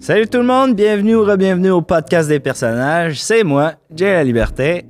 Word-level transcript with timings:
Salut 0.00 0.28
tout 0.28 0.38
le 0.38 0.44
monde, 0.44 0.76
bienvenue 0.76 1.16
ou 1.16 1.24
re-bienvenue 1.24 1.70
au 1.70 1.82
podcast 1.82 2.28
des 2.28 2.38
personnages. 2.38 3.20
C'est 3.20 3.42
moi, 3.42 3.72
Jay 3.94 4.12
La 4.12 4.22
Liberté. 4.22 4.86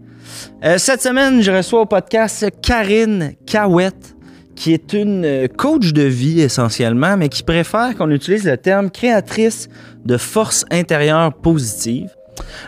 Euh, 0.62 0.76
cette 0.76 1.00
semaine, 1.00 1.40
je 1.40 1.50
reçois 1.50 1.80
au 1.80 1.86
podcast 1.86 2.46
Karine 2.60 3.32
Cahouette, 3.46 4.14
qui 4.54 4.74
est 4.74 4.92
une 4.92 5.24
euh, 5.24 5.48
coach 5.48 5.94
de 5.94 6.02
vie 6.02 6.42
essentiellement, 6.42 7.16
mais 7.16 7.30
qui 7.30 7.42
préfère 7.42 7.96
qu'on 7.96 8.10
utilise 8.10 8.44
le 8.44 8.58
terme 8.58 8.90
créatrice 8.90 9.70
de 10.04 10.18
force 10.18 10.66
intérieure 10.70 11.32
positive. 11.32 12.10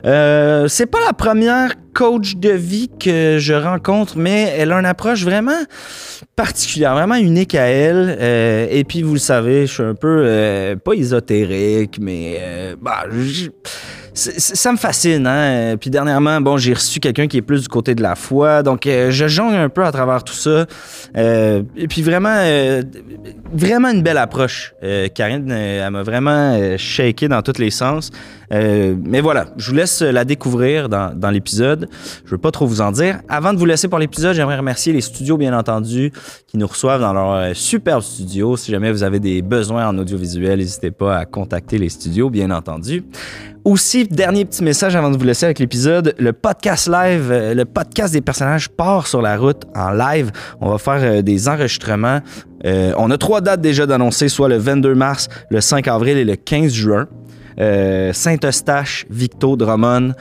Euh, 0.06 0.66
c'est 0.66 0.86
pas 0.86 1.00
la 1.06 1.12
première 1.12 1.74
coach 1.92 2.36
de 2.36 2.50
vie 2.50 2.90
que 2.98 3.38
je 3.38 3.54
rencontre, 3.54 4.16
mais 4.16 4.52
elle 4.56 4.72
a 4.72 4.78
une 4.78 4.86
approche 4.86 5.24
vraiment 5.24 5.60
particulière, 6.40 6.94
vraiment 6.94 7.16
unique 7.16 7.54
à 7.54 7.66
elle. 7.66 8.16
Euh, 8.18 8.66
et 8.70 8.84
puis, 8.84 9.02
vous 9.02 9.12
le 9.12 9.18
savez, 9.18 9.66
je 9.66 9.72
suis 9.72 9.82
un 9.82 9.94
peu, 9.94 10.22
euh, 10.24 10.74
pas 10.76 10.94
ésotérique, 10.94 11.98
mais 12.00 12.38
euh, 12.40 12.76
bah, 12.80 13.04
ça 14.14 14.72
me 14.72 14.78
fascine. 14.78 15.26
Hein? 15.26 15.76
Puis 15.78 15.90
dernièrement, 15.90 16.40
bon, 16.40 16.56
j'ai 16.56 16.72
reçu 16.72 16.98
quelqu'un 16.98 17.26
qui 17.26 17.36
est 17.36 17.42
plus 17.42 17.62
du 17.62 17.68
côté 17.68 17.94
de 17.94 18.02
la 18.02 18.14
foi. 18.14 18.62
Donc, 18.62 18.84
je 18.86 19.28
jongle 19.28 19.56
un 19.56 19.68
peu 19.68 19.84
à 19.84 19.92
travers 19.92 20.24
tout 20.24 20.34
ça. 20.34 20.66
Et 21.14 21.88
puis 21.88 22.02
vraiment, 22.02 22.42
vraiment 23.52 23.90
une 23.90 24.02
belle 24.02 24.18
approche. 24.18 24.74
Karine, 25.14 25.50
elle 25.50 25.90
m'a 25.90 26.02
vraiment 26.02 26.76
shaké 26.76 27.28
dans 27.28 27.40
tous 27.40 27.58
les 27.58 27.70
sens. 27.70 28.10
Mais 28.50 29.20
voilà, 29.20 29.46
je 29.56 29.70
vous 29.70 29.76
laisse 29.76 30.02
la 30.02 30.24
découvrir 30.24 30.88
dans 30.88 31.30
l'épisode. 31.30 31.88
Je 32.24 32.30
veux 32.30 32.38
pas 32.38 32.50
trop 32.50 32.66
vous 32.66 32.80
en 32.80 32.92
dire. 32.92 33.20
Avant 33.28 33.52
de 33.52 33.58
vous 33.58 33.66
laisser 33.66 33.88
pour 33.88 33.98
l'épisode, 33.98 34.34
j'aimerais 34.34 34.56
remercier 34.56 34.92
les 34.92 35.00
studios, 35.00 35.36
bien 35.36 35.56
entendu, 35.56 36.12
qui 36.46 36.56
nous 36.56 36.66
reçoivent 36.66 37.00
dans 37.00 37.12
leur 37.12 37.32
euh, 37.32 37.50
superbe 37.54 38.02
studio. 38.02 38.56
Si 38.56 38.70
jamais 38.70 38.90
vous 38.92 39.02
avez 39.02 39.20
des 39.20 39.42
besoins 39.42 39.88
en 39.88 39.98
audiovisuel, 39.98 40.58
n'hésitez 40.58 40.90
pas 40.90 41.16
à 41.16 41.24
contacter 41.24 41.78
les 41.78 41.88
studios, 41.88 42.30
bien 42.30 42.50
entendu. 42.50 43.04
Aussi, 43.64 44.04
dernier 44.06 44.44
petit 44.44 44.64
message 44.64 44.96
avant 44.96 45.10
de 45.10 45.16
vous 45.16 45.24
laisser 45.24 45.44
avec 45.44 45.58
l'épisode, 45.58 46.14
le 46.18 46.32
podcast 46.32 46.88
live, 46.88 47.30
euh, 47.30 47.54
le 47.54 47.64
podcast 47.64 48.12
des 48.12 48.20
personnages 48.20 48.68
part 48.68 49.06
sur 49.06 49.22
la 49.22 49.36
route 49.36 49.64
en 49.74 49.90
live. 49.90 50.30
On 50.60 50.70
va 50.70 50.78
faire 50.78 51.00
euh, 51.02 51.22
des 51.22 51.48
enregistrements. 51.48 52.20
On 52.62 53.10
a 53.10 53.16
trois 53.16 53.40
dates 53.40 53.62
déjà 53.62 53.86
d'annoncer, 53.86 54.28
soit 54.28 54.48
le 54.48 54.58
22 54.58 54.94
mars, 54.94 55.28
le 55.48 55.62
5 55.62 55.88
avril 55.88 56.18
et 56.18 56.24
le 56.26 56.36
15 56.36 56.70
juin. 56.70 57.08
Saint-Eustache, 58.12 59.06
Victo, 59.08 59.56
Drummond. 59.56 60.12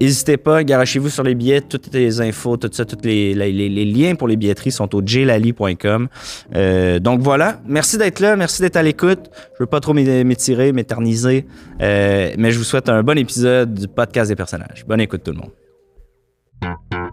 N'hésitez 0.00 0.36
pas, 0.36 0.62
garochez-vous 0.62 1.08
sur 1.08 1.22
les 1.24 1.34
billets, 1.34 1.60
toutes 1.60 1.92
les 1.92 2.20
infos, 2.20 2.56
tout 2.56 2.70
ça, 2.72 2.84
tous 2.84 2.98
les, 3.02 3.34
liens 3.34 4.14
pour 4.14 4.28
les 4.28 4.36
billetteries 4.36 4.70
sont 4.70 4.94
au 4.94 5.02
jlali.com. 5.04 6.08
Euh, 6.54 6.98
donc 7.00 7.20
voilà, 7.20 7.60
merci 7.66 7.98
d'être 7.98 8.20
là, 8.20 8.36
merci 8.36 8.62
d'être 8.62 8.76
à 8.76 8.82
l'écoute. 8.82 9.30
Je 9.54 9.62
veux 9.64 9.66
pas 9.66 9.80
trop 9.80 9.94
m'é- 9.94 10.22
m'étirer, 10.24 10.72
m'éterniser, 10.72 11.46
euh, 11.82 12.32
mais 12.38 12.52
je 12.52 12.58
vous 12.58 12.64
souhaite 12.64 12.88
un 12.88 13.02
bon 13.02 13.18
épisode 13.18 13.74
du 13.74 13.88
podcast 13.88 14.28
des 14.30 14.36
personnages. 14.36 14.84
Bonne 14.86 15.00
écoute 15.00 15.22
tout 15.24 15.32
le 15.32 15.38
monde. 15.38 17.07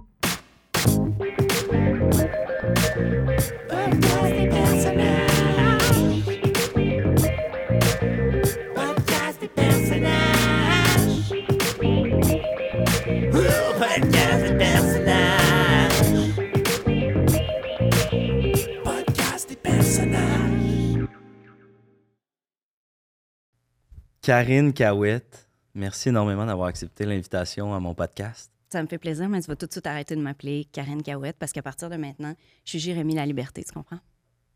Karine 24.25 24.73
Cahouette, 24.73 25.47
merci 25.75 26.09
énormément 26.09 26.47
d'avoir 26.47 26.67
accepté 26.67 27.05
l'invitation 27.05 27.75
à 27.75 27.79
mon 27.79 27.93
podcast. 27.93 28.51
Ça 28.71 28.81
me 28.81 28.87
fait 28.87 28.97
plaisir, 28.97 29.29
mais 29.29 29.39
tu 29.39 29.45
vas 29.45 29.55
tout 29.55 29.67
de 29.67 29.71
suite 29.71 29.85
arrêter 29.85 30.15
de 30.15 30.21
m'appeler 30.21 30.65
Karine 30.71 31.03
Cahouette 31.03 31.35
parce 31.37 31.51
qu'à 31.51 31.61
partir 31.61 31.91
de 31.91 31.95
maintenant, 31.95 32.33
je 32.63 32.71
suis 32.71 32.79
Jérémy 32.79 33.13
La 33.13 33.27
Liberté, 33.27 33.63
tu 33.63 33.71
comprends? 33.71 33.99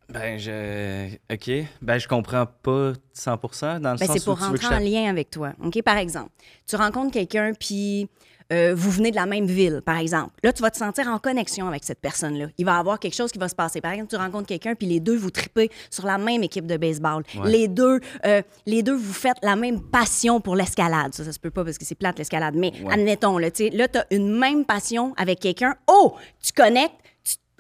Ben, 0.09 0.39
je. 0.39 1.13
OK. 1.31 1.67
Ben, 1.83 1.99
je 1.99 2.07
comprends 2.07 2.47
pas 2.47 2.94
100 3.13 3.35
dans 3.79 3.91
le 3.91 3.99
Ben, 3.99 4.07
sens 4.07 4.17
c'est 4.17 4.25
pour 4.25 4.33
où 4.33 4.38
tu 4.38 4.51
veux 4.53 4.57
que 4.57 4.63
rentrer 4.63 4.75
en 4.75 4.79
lien 4.79 5.07
avec 5.07 5.29
toi. 5.29 5.53
OK? 5.63 5.83
Par 5.83 5.97
exemple, 5.97 6.31
tu 6.65 6.75
rencontres 6.75 7.11
quelqu'un, 7.11 7.53
puis 7.53 8.09
euh, 8.51 8.73
vous 8.75 8.89
venez 8.91 9.11
de 9.11 9.15
la 9.15 9.25
même 9.25 9.45
ville, 9.45 9.81
par 9.85 9.97
exemple. 9.97 10.31
Là, 10.43 10.51
tu 10.53 10.61
vas 10.61 10.71
te 10.71 10.77
sentir 10.77 11.07
en 11.07 11.19
connexion 11.19 11.67
avec 11.67 11.83
cette 11.83 11.99
personne-là. 11.99 12.47
Il 12.57 12.65
va 12.65 12.75
y 12.75 12.79
avoir 12.79 12.99
quelque 12.99 13.15
chose 13.15 13.31
qui 13.31 13.39
va 13.39 13.47
se 13.49 13.55
passer. 13.55 13.81
Par 13.81 13.91
exemple, 13.91 14.09
tu 14.09 14.15
rencontres 14.15 14.47
quelqu'un, 14.47 14.75
puis 14.75 14.87
les 14.87 14.99
deux, 14.99 15.15
vous 15.17 15.29
tripez 15.31 15.69
sur 15.89 16.05
la 16.05 16.17
même 16.17 16.43
équipe 16.43 16.65
de 16.65 16.77
baseball. 16.77 17.23
Ouais. 17.35 17.49
Les, 17.51 17.67
deux, 17.67 17.99
euh, 18.25 18.41
les 18.65 18.81
deux, 18.83 18.95
vous 18.95 19.13
faites 19.13 19.38
la 19.43 19.55
même 19.55 19.81
passion 19.81 20.41
pour 20.41 20.55
l'escalade. 20.55 21.13
Ça, 21.13 21.23
ça 21.23 21.31
se 21.31 21.39
peut 21.39 21.51
pas 21.51 21.63
parce 21.63 21.77
que 21.77 21.85
c'est 21.85 21.95
plate, 21.95 22.17
l'escalade. 22.17 22.55
Mais 22.55 22.71
Ouais. 22.83 22.93
admettons, 22.93 23.38
là, 23.38 23.51
tu 23.51 23.69
là, 23.69 23.88
as 23.93 24.05
une 24.13 24.38
même 24.38 24.65
passion 24.65 25.13
avec 25.17 25.39
quelqu'un. 25.39 25.75
Oh! 25.88 26.15
Tu 26.43 26.51
connectes, 26.53 26.95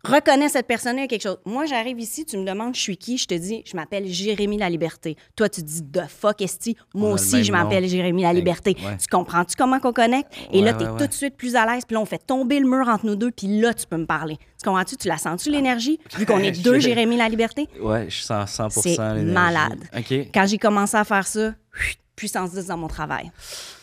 reconnais 0.03 0.49
cette 0.49 0.67
personne-là, 0.67 1.07
quelque 1.07 1.21
chose. 1.23 1.37
Moi, 1.45 1.65
j'arrive 1.65 1.99
ici, 1.99 2.25
tu 2.25 2.37
me 2.37 2.45
demandes 2.45 2.75
je 2.75 2.79
suis 2.81 2.97
qui, 2.97 3.17
je 3.17 3.25
te 3.25 3.33
dis 3.33 3.63
je 3.65 3.75
m'appelle 3.75 4.05
Jérémy 4.07 4.57
La 4.57 4.69
Liberté. 4.69 5.15
Toi, 5.35 5.49
tu 5.49 5.61
dis 5.61 5.81
de 5.81 6.01
fuck 6.07 6.41
esti. 6.41 6.75
Moi 6.93 7.11
aussi, 7.11 7.43
je 7.43 7.51
m'appelle. 7.51 7.87
Jérémy 7.87 8.23
La 8.23 8.33
Liberté. 8.33 8.75
ouais. 8.83 8.97
Tu 8.97 9.07
comprends-tu 9.07 9.55
comment 9.55 9.79
qu'on 9.79 9.93
connecte? 9.93 10.31
Et 10.51 10.61
là, 10.61 10.73
tu 10.73 10.83
es 10.83 10.87
ouais, 10.87 10.97
tout 10.97 11.07
de 11.07 11.13
suite 11.13 11.35
plus 11.35 11.55
à 11.55 11.65
l'aise, 11.65 11.83
puis 11.85 11.95
là, 11.95 12.01
on 12.01 12.05
fait 12.05 12.25
tomber 12.25 12.59
le 12.59 12.67
mur 12.67 12.87
entre 12.87 13.05
nous 13.05 13.15
deux, 13.15 13.31
puis 13.31 13.47
là, 13.59 13.73
tu 13.73 13.85
peux 13.87 13.97
me 13.97 14.05
parler. 14.05 14.37
Tu 14.61 14.67
comprends-tu? 14.67 14.97
Tu 14.97 15.07
la 15.07 15.17
sens-tu, 15.17 15.49
l'énergie? 15.49 15.99
Vu 16.17 16.25
qu'on 16.25 16.39
est 16.39 16.51
deux 16.63 16.79
Jérémy 16.79 17.17
La 17.17 17.29
Liberté? 17.29 17.67
Ouais, 17.81 18.07
je 18.09 18.21
sens 18.21 18.51
100 18.51 18.69
C'est 18.69 18.97
malade. 18.97 19.79
Quand 20.33 20.45
j'ai 20.45 20.57
commencé 20.57 20.97
à 20.97 21.03
faire 21.03 21.25
ça, 21.27 21.53
puissance 22.15 22.51
10 22.51 22.67
dans 22.67 22.77
mon 22.77 22.87
travail. 22.87 23.31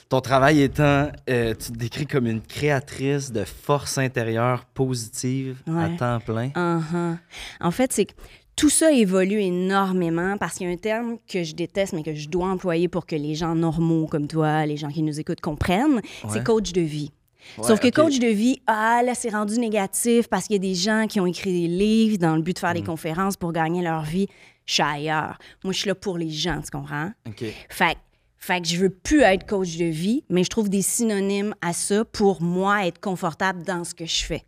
Ton 0.09 0.21
travail 0.21 0.62
étant, 0.62 1.11
euh, 1.28 1.53
tu 1.55 1.72
te 1.72 1.77
décris 1.77 2.06
comme 2.06 2.27
une 2.28 2.41
créatrice 2.41 3.33
de 3.33 3.44
force 3.44 3.99
intérieure 3.99 4.65
positive 4.67 5.56
à 5.67 5.89
temps 5.89 6.21
plein. 6.21 6.49
Uh-huh. 6.50 7.17
En 7.61 7.71
fait, 7.72 7.93
c'est 7.93 8.05
que 8.06 8.12
tout 8.55 8.71
ça 8.71 8.93
évolue 8.93 9.41
énormément 9.41 10.37
parce 10.39 10.55
qu'il 10.55 10.69
y 10.69 10.71
a 10.71 10.72
un 10.72 10.77
terme 10.77 11.16
que 11.28 11.43
je 11.43 11.55
déteste, 11.56 11.93
mais 11.93 12.05
que 12.05 12.15
je 12.15 12.28
dois 12.28 12.47
employer 12.49 12.87
pour 12.89 13.05
que 13.05 13.16
les 13.16 13.34
gens 13.34 13.55
normaux 13.56 14.06
comme 14.06 14.28
toi, 14.28 14.65
les 14.65 14.77
gens 14.77 14.89
qui 14.91 15.03
nous 15.03 15.19
écoutent, 15.19 15.41
comprennent. 15.41 15.97
Ouais. 15.97 16.31
C'est 16.31 16.45
coach 16.45 16.72
de 16.72 16.81
vie. 16.83 17.11
Ouais, 17.59 17.65
Sauf 17.65 17.81
que 17.81 17.89
coach 17.91 18.19
de 18.19 18.27
vie, 18.28 18.61
ah 18.66 19.03
là, 19.05 19.15
c'est 19.15 19.28
rendu 19.31 19.59
négatif 19.59 20.28
parce 20.28 20.47
qu'il 20.47 20.55
y 20.55 20.59
a 20.59 20.61
des 20.69 20.75
gens 20.75 21.06
qui 21.09 21.21
ont 21.21 21.27
écrit 21.27 21.62
des 21.62 21.69
livres 21.69 22.19
dans 22.19 22.34
le 22.37 22.43
but 22.43 22.55
de 22.55 22.59
faire 22.61 22.75
des 22.75 22.83
Mm. 22.83 22.87
conférences 22.87 23.37
pour 23.37 23.53
gagner 23.53 23.83
leur 23.83 24.03
vie. 24.03 24.27
Je 24.66 24.75
suis 24.75 24.83
ailleurs. 24.83 25.39
Moi, 25.62 25.72
je 25.72 25.78
suis 25.78 25.89
là 25.89 25.95
pour 25.95 26.16
les 26.19 26.31
gens, 26.31 26.61
tu 26.61 26.71
comprends? 26.71 27.11
OK. 27.28 27.45
Fait, 27.69 27.95
que- 27.95 27.99
fait 28.47 28.61
que 28.61 28.69
je 28.69 28.77
veux 28.77 28.91
plus 28.91 29.23
être 29.23 29.45
coach 29.45 29.77
de 29.77 29.87
vie, 29.87 30.23
mais 30.31 30.45
je 30.45 30.51
trouve 30.51 30.69
des 30.69 30.83
synonymes 30.83 31.55
à 31.62 31.73
ça 31.73 32.05
pour 32.05 32.43
moi 32.43 32.87
être 32.87 33.01
confortable 33.01 33.65
dans 33.65 33.83
ce 33.83 33.93
que 33.93 34.07
je 34.07 34.25
fais. 34.25 34.45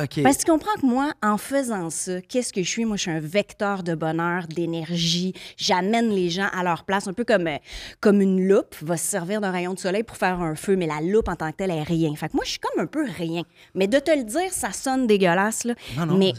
OK. 0.00 0.22
Parce 0.22 0.38
que 0.38 0.44
tu 0.44 0.50
comprends 0.50 0.74
que 0.80 0.86
moi, 0.86 1.12
en 1.22 1.36
faisant 1.36 1.90
ça, 1.90 2.22
qu'est-ce 2.22 2.54
que 2.54 2.62
je 2.62 2.68
suis? 2.68 2.84
Moi, 2.86 2.96
je 2.96 3.02
suis 3.02 3.10
un 3.10 3.20
vecteur 3.20 3.82
de 3.82 3.94
bonheur, 3.94 4.46
d'énergie. 4.46 5.34
J'amène 5.58 6.08
les 6.08 6.30
gens 6.30 6.48
à 6.52 6.62
leur 6.62 6.84
place, 6.84 7.06
un 7.06 7.12
peu 7.12 7.24
comme, 7.24 7.48
euh, 7.48 7.58
comme 8.00 8.22
une 8.22 8.48
loupe 8.48 8.76
va 8.80 8.96
se 8.96 9.04
servir 9.04 9.42
d'un 9.42 9.50
rayon 9.50 9.74
de 9.74 9.78
soleil 9.78 10.04
pour 10.04 10.16
faire 10.16 10.40
un 10.40 10.54
feu, 10.54 10.76
mais 10.76 10.86
la 10.86 11.02
loupe 11.02 11.28
en 11.28 11.36
tant 11.36 11.50
que 11.50 11.56
telle 11.56 11.70
est 11.70 11.82
rien. 11.82 12.14
Fait 12.14 12.28
que 12.28 12.34
moi, 12.34 12.44
je 12.46 12.52
suis 12.52 12.60
comme 12.60 12.82
un 12.82 12.86
peu 12.86 13.04
rien. 13.04 13.42
Mais 13.74 13.88
de 13.88 13.98
te 13.98 14.10
le 14.10 14.24
dire, 14.24 14.52
ça 14.52 14.72
sonne 14.72 15.06
dégueulasse, 15.06 15.64
là. 15.64 15.74
Non, 15.96 16.06
non, 16.06 16.16
mais 16.16 16.32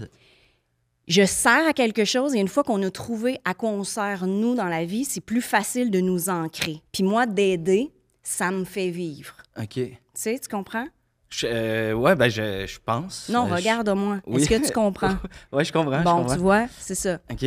je 1.10 1.26
sers 1.26 1.68
à 1.68 1.74
quelque 1.74 2.06
chose 2.06 2.34
et 2.36 2.40
une 2.40 2.48
fois 2.48 2.64
qu'on 2.64 2.82
a 2.84 2.90
trouvé 2.92 3.40
à 3.44 3.54
quoi 3.54 3.70
on 3.72 3.84
sert, 3.84 4.26
nous, 4.28 4.56
dans 4.56 4.68
la 4.68 4.86
vie, 4.86 5.04
c'est 5.04 5.20
plus 5.22 5.42
facile 5.42 5.92
de 5.92 6.00
nous 6.00 6.30
ancrer. 6.30 6.82
Puis 6.94 7.04
moi, 7.04 7.26
d'aider, 7.26 7.92
ça 8.24 8.52
me 8.52 8.64
fait 8.64 8.90
vivre. 8.92 9.36
OK. 9.58 9.74
Tu 9.74 9.92
sais, 10.14 10.40
tu 10.40 10.48
comprends? 10.48 10.88
Je- 11.30 11.48
euh, 11.48 11.94
ouais, 11.94 12.16
ben, 12.16 12.30
je, 12.30 12.66
je 12.68 12.80
pense. 12.84 13.28
Non, 13.30 13.46
Euh, 13.46 13.50
je- 13.50 13.54
regarde-moi. 13.56 14.20
Oui. 14.26 14.42
Est-ce 14.42 14.50
que 14.50 14.68
tu 14.68 14.72
comprends? 14.74 15.16
ouais, 15.52 15.66
je 15.66 15.74
comprends. 15.74 16.00
je 16.00 16.04
bon, 16.04 16.16
comprends. 16.18 16.34
tu 16.36 16.40
vois, 16.40 16.68
c'est 16.80 16.96
ça. 16.96 17.20
OK. 17.32 17.46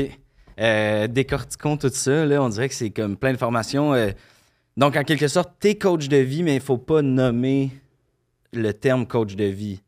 Euh, 0.61 1.07
décortiquons 1.07 1.77
tout 1.77 1.89
ça. 1.93 2.25
Là, 2.27 2.43
on 2.43 2.49
dirait 2.49 2.69
que 2.69 2.75
c'est 2.75 2.91
comme 2.91 3.17
plein 3.17 3.33
de 3.33 3.39
formations. 3.39 3.93
donc, 4.77 4.97
en 4.97 5.03
quelque 5.05 5.29
sorte, 5.29 5.51
t'es 5.61 5.75
coach 5.77 6.09
de 6.09 6.17
vie, 6.19 6.43
mais 6.43 6.55
il 6.57 6.61
faut 6.61 6.79
pas 6.79 7.03
nommer 7.03 7.71
le 8.53 8.73
terme 8.73 9.07
coach 9.07 9.35
de 9.35 9.45
vie. 9.45 9.82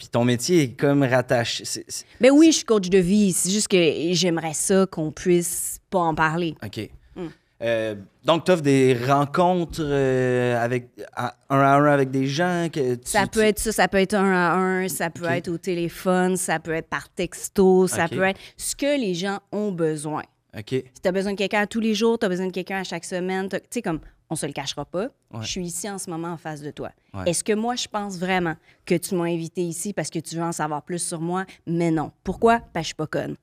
Puis 0.00 0.08
ton 0.08 0.24
métier 0.24 0.62
est 0.62 0.68
comme 0.72 1.02
rattaché. 1.02 1.66
c'est- 1.66 1.84
Ben 2.22 2.30
oui, 2.30 2.46
je 2.52 2.56
suis 2.56 2.64
coach 2.64 2.88
de 2.88 2.96
vie. 2.96 3.34
C'est 3.34 3.50
juste 3.50 3.68
que 3.68 3.76
j'aimerais 4.12 4.54
ça 4.54 4.86
qu'on 4.90 5.12
puisse 5.12 5.78
pas 5.90 5.98
en 5.98 6.14
parler. 6.14 6.54
OK. 6.64 6.88
Hmm. 7.16 7.26
Euh, 7.62 7.94
donc, 8.24 8.46
tu 8.46 8.50
offres 8.52 8.62
des 8.62 8.96
rencontres 9.06 9.82
euh, 9.84 10.56
avec, 10.58 10.88
à- 11.14 11.34
un 11.50 11.58
à 11.60 11.74
un 11.76 11.84
avec 11.84 12.10
des 12.10 12.26
gens 12.26 12.68
que 12.72 12.94
tu- 12.94 13.10
Ça 13.10 13.26
peut 13.26 13.40
tu- 13.40 13.46
être 13.46 13.58
ça, 13.58 13.72
ça 13.72 13.88
peut 13.88 13.98
être 13.98 14.14
un 14.14 14.32
à 14.32 14.54
un, 14.54 14.88
ça 14.88 15.10
peut 15.10 15.26
être 15.26 15.48
au 15.48 15.58
téléphone, 15.58 16.38
ça 16.38 16.58
peut 16.60 16.72
être 16.72 16.88
par 16.88 17.10
texto, 17.10 17.86
ça 17.86 18.08
peut 18.08 18.22
être 18.22 18.40
ce 18.56 18.74
que 18.74 18.98
les 18.98 19.12
gens 19.12 19.40
ont 19.52 19.70
besoin. 19.70 20.22
OK. 20.56 20.70
Si 20.70 20.82
tu 21.02 21.08
as 21.08 21.12
besoin 21.12 21.32
de 21.32 21.36
quelqu'un 21.36 21.66
tous 21.66 21.80
les 21.80 21.94
jours, 21.94 22.18
tu 22.18 22.24
as 22.24 22.30
besoin 22.30 22.46
de 22.46 22.52
quelqu'un 22.52 22.78
à 22.80 22.84
chaque 22.84 23.04
semaine, 23.04 23.50
tu 23.50 23.58
sais, 23.68 23.82
comme 23.82 24.00
on 24.30 24.36
se 24.36 24.46
le 24.46 24.52
cachera 24.52 24.84
pas, 24.84 25.08
Ouais. 25.32 25.42
je 25.42 25.46
suis 25.48 25.66
ici 25.66 25.90
en 25.90 25.98
ce 25.98 26.08
moment 26.08 26.28
en 26.28 26.36
face 26.36 26.62
de 26.62 26.70
toi. 26.70 26.90
Ouais. 27.12 27.24
Est-ce 27.30 27.42
que 27.44 27.52
moi, 27.52 27.74
je 27.74 27.88
pense 27.88 28.16
vraiment 28.16 28.54
que 28.86 28.94
tu 28.94 29.14
m'as 29.16 29.24
invité 29.24 29.62
ici 29.62 29.92
parce 29.92 30.08
que 30.10 30.18
tu 30.20 30.36
veux 30.36 30.42
en 30.42 30.52
savoir 30.52 30.82
plus 30.82 31.02
sur 31.02 31.20
moi? 31.20 31.44
Mais 31.66 31.90
non. 31.90 32.12
Pourquoi? 32.24 32.60
Parce 32.60 32.72
que 32.72 32.80
je 32.82 32.86
suis 32.86 32.94
pas 32.94 33.06
conne. 33.06 33.36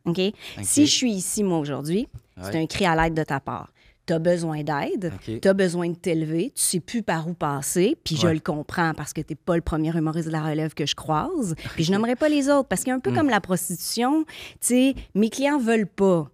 Si 0.63 0.86
je 0.88 0.92
suis 0.92 1.12
ici, 1.12 1.44
moi, 1.44 1.60
aujourd'hui, 1.60 2.07
c'est 2.42 2.56
un 2.57 2.66
cri 2.68 2.86
à 2.86 2.95
l'aide 2.95 3.13
de 3.13 3.24
ta 3.24 3.39
part. 3.39 3.72
tu 4.06 4.13
as 4.13 4.19
besoin 4.19 4.63
d'aide, 4.63 5.12
OK. 5.16 5.42
tu 5.42 5.48
as 5.50 5.54
besoin 5.54 5.89
de 5.89 5.95
t'élever, 5.95 6.51
tu 6.56 6.62
sais 6.63 6.80
plus 6.80 7.04
par 7.04 7.28
où 7.28 7.33
passer, 7.33 7.98
puis 8.06 8.16
je 8.16 8.28
le 8.30 8.40
comprends 8.40 8.94
parce 8.94 9.12
que 9.12 9.19
tu 9.19 9.36
pas 9.36 9.57
le 9.57 9.62
premier 9.62 9.90
humoriste 9.94 10.28
de 10.28 10.31
la 10.31 10.42
relève 10.42 10.74
que 10.74 10.86
je 10.86 10.95
croise, 10.95 11.56
puis 11.75 11.83
je 11.83 11.92
n'aimerais 11.92 12.16
pas 12.16 12.30
les 12.30 12.48
autres 12.48 12.69
parce 12.69 12.83
qu'il 12.86 12.92
y 12.92 12.94
a 12.94 12.95
un 12.95 13.00
Hmm. 13.00 13.01
peu 13.01 13.12
comme 13.13 13.28
la 13.30 13.42
prostitution, 13.42 14.24
tu 14.24 14.36
sais, 14.62 14.95
mes 15.13 15.30
clients 15.30 15.60
veulent 15.60 15.88
pas 15.88 16.30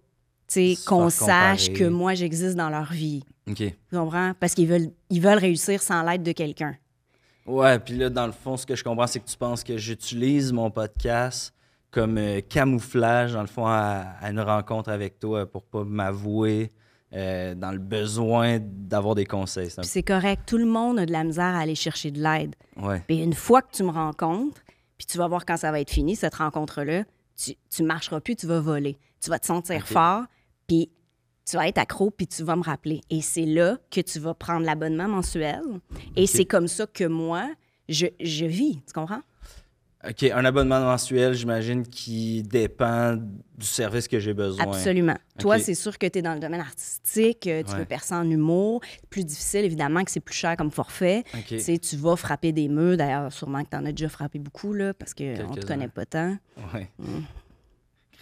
qu'on 0.86 1.10
sache 1.10 1.66
comparer. 1.66 1.72
que 1.72 1.88
moi 1.88 2.14
j'existe 2.14 2.54
dans 2.54 2.70
leur 2.70 2.92
vie. 2.92 3.24
OK. 3.48 3.56
Tu 3.56 3.76
comprends? 3.92 4.32
Parce 4.38 4.54
qu'ils 4.54 4.68
veulent, 4.68 4.90
ils 5.10 5.20
veulent 5.20 5.38
réussir 5.38 5.82
sans 5.82 6.02
l'aide 6.02 6.22
de 6.22 6.32
quelqu'un. 6.32 6.76
Ouais, 7.46 7.78
puis 7.78 7.96
là, 7.96 8.08
dans 8.08 8.26
le 8.26 8.32
fond, 8.32 8.56
ce 8.56 8.64
que 8.64 8.74
je 8.74 8.82
comprends, 8.82 9.06
c'est 9.06 9.20
que 9.20 9.28
tu 9.28 9.36
penses 9.36 9.62
que 9.62 9.76
j'utilise 9.76 10.52
mon 10.52 10.70
podcast 10.70 11.52
comme 11.90 12.16
euh, 12.18 12.40
camouflage, 12.40 13.34
dans 13.34 13.42
le 13.42 13.46
fond, 13.46 13.66
à, 13.66 14.14
à 14.20 14.30
une 14.30 14.40
rencontre 14.40 14.90
avec 14.90 15.20
toi 15.20 15.46
pour 15.46 15.62
pas 15.62 15.84
m'avouer 15.84 16.72
euh, 17.12 17.54
dans 17.54 17.70
le 17.70 17.78
besoin 17.78 18.58
d'avoir 18.60 19.14
des 19.14 19.26
conseils. 19.26 19.70
C'est 19.70 19.78
un 19.78 19.82
Puis 19.82 19.90
c'est 19.90 20.02
correct, 20.02 20.42
tout 20.46 20.58
le 20.58 20.64
monde 20.64 20.98
a 20.98 21.06
de 21.06 21.12
la 21.12 21.22
misère 21.22 21.44
à 21.44 21.60
aller 21.60 21.76
chercher 21.76 22.10
de 22.10 22.20
l'aide. 22.20 22.56
Ouais. 22.76 23.02
Puis 23.06 23.22
une 23.22 23.34
fois 23.34 23.62
que 23.62 23.70
tu 23.72 23.84
me 23.84 23.90
rencontres, 23.90 24.60
puis 24.96 25.06
tu 25.06 25.18
vas 25.18 25.28
voir 25.28 25.44
quand 25.44 25.56
ça 25.56 25.70
va 25.70 25.80
être 25.80 25.90
fini, 25.90 26.16
cette 26.16 26.34
rencontre-là, 26.34 27.04
tu, 27.36 27.52
tu 27.70 27.82
marcheras 27.82 28.20
plus, 28.20 28.34
tu 28.36 28.46
vas 28.46 28.60
voler. 28.60 28.98
Tu 29.20 29.30
vas 29.30 29.38
te 29.38 29.46
sentir 29.46 29.86
fort, 29.86 30.24
puis 30.66 30.90
tu 31.48 31.56
vas 31.56 31.68
être 31.68 31.78
accro, 31.78 32.10
puis 32.10 32.26
tu 32.26 32.42
vas 32.42 32.56
me 32.56 32.62
rappeler. 32.62 33.00
Et 33.10 33.20
c'est 33.20 33.44
là 33.46 33.76
que 33.90 34.00
tu 34.00 34.18
vas 34.18 34.34
prendre 34.34 34.64
l'abonnement 34.64 35.08
mensuel. 35.08 35.60
Et 36.16 36.26
c'est 36.26 36.44
comme 36.46 36.68
ça 36.68 36.86
que 36.86 37.04
moi, 37.04 37.50
je, 37.88 38.06
je 38.20 38.46
vis. 38.46 38.76
Tu 38.86 38.92
comprends? 38.94 39.20
OK, 40.06 40.22
un 40.24 40.44
abonnement 40.44 40.80
mensuel, 40.80 41.32
j'imagine, 41.32 41.82
qui 41.82 42.42
dépend 42.42 43.16
du 43.16 43.64
service 43.66 44.06
que 44.06 44.18
j'ai 44.20 44.34
besoin. 44.34 44.62
Absolument. 44.64 45.16
Toi, 45.38 45.58
c'est 45.58 45.74
sûr 45.74 45.96
que 45.98 46.06
tu 46.06 46.18
es 46.18 46.22
dans 46.22 46.34
le 46.34 46.40
domaine 46.40 46.60
artistique, 46.60 47.46
euh, 47.46 47.62
tu 47.62 47.72
Ouais. 47.72 47.78
veux 47.78 47.84
percer 47.86 48.14
en 48.14 48.28
humour. 48.30 48.82
Plus 49.08 49.24
difficile, 49.24 49.64
évidemment, 49.64 50.04
que 50.04 50.10
c'est 50.10 50.20
plus 50.20 50.34
cher 50.34 50.56
comme 50.58 50.70
forfait. 50.70 51.24
OK. 51.34 51.46
Tu 51.46 51.58
sais, 51.58 51.78
tu 51.78 51.96
vas 51.96 52.16
frapper 52.16 52.52
des 52.52 52.68
murs. 52.68 52.98
D'ailleurs, 52.98 53.32
sûrement 53.32 53.64
que 53.64 53.70
tu 53.70 53.76
en 53.78 53.84
as 53.86 53.92
déjà 53.92 54.10
frappé 54.10 54.38
beaucoup, 54.38 54.74
là, 54.74 54.92
parce 54.92 55.14
qu'on 55.14 55.24
ne 55.24 55.54
te 55.58 55.64
connaît 55.66 55.88
pas 55.88 56.04
tant. 56.04 56.36
Ouais. 56.74 56.90
Mm. 56.98 57.04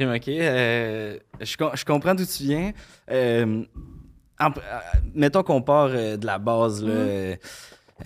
OK. 0.00 0.28
euh, 0.28 1.18
je, 1.40 1.56
je 1.74 1.84
comprends 1.84 2.14
d'où 2.14 2.24
tu 2.26 2.42
viens. 2.44 2.72
Euh, 3.10 3.62
en- 4.40 4.46
euh, 4.50 4.50
mettons 5.14 5.42
qu'on 5.42 5.62
part 5.62 5.88
de 5.90 6.24
la 6.26 6.38
base. 6.38 6.82
Mm. 6.82 6.86
Là, 6.88 6.94
euh, 6.94 7.36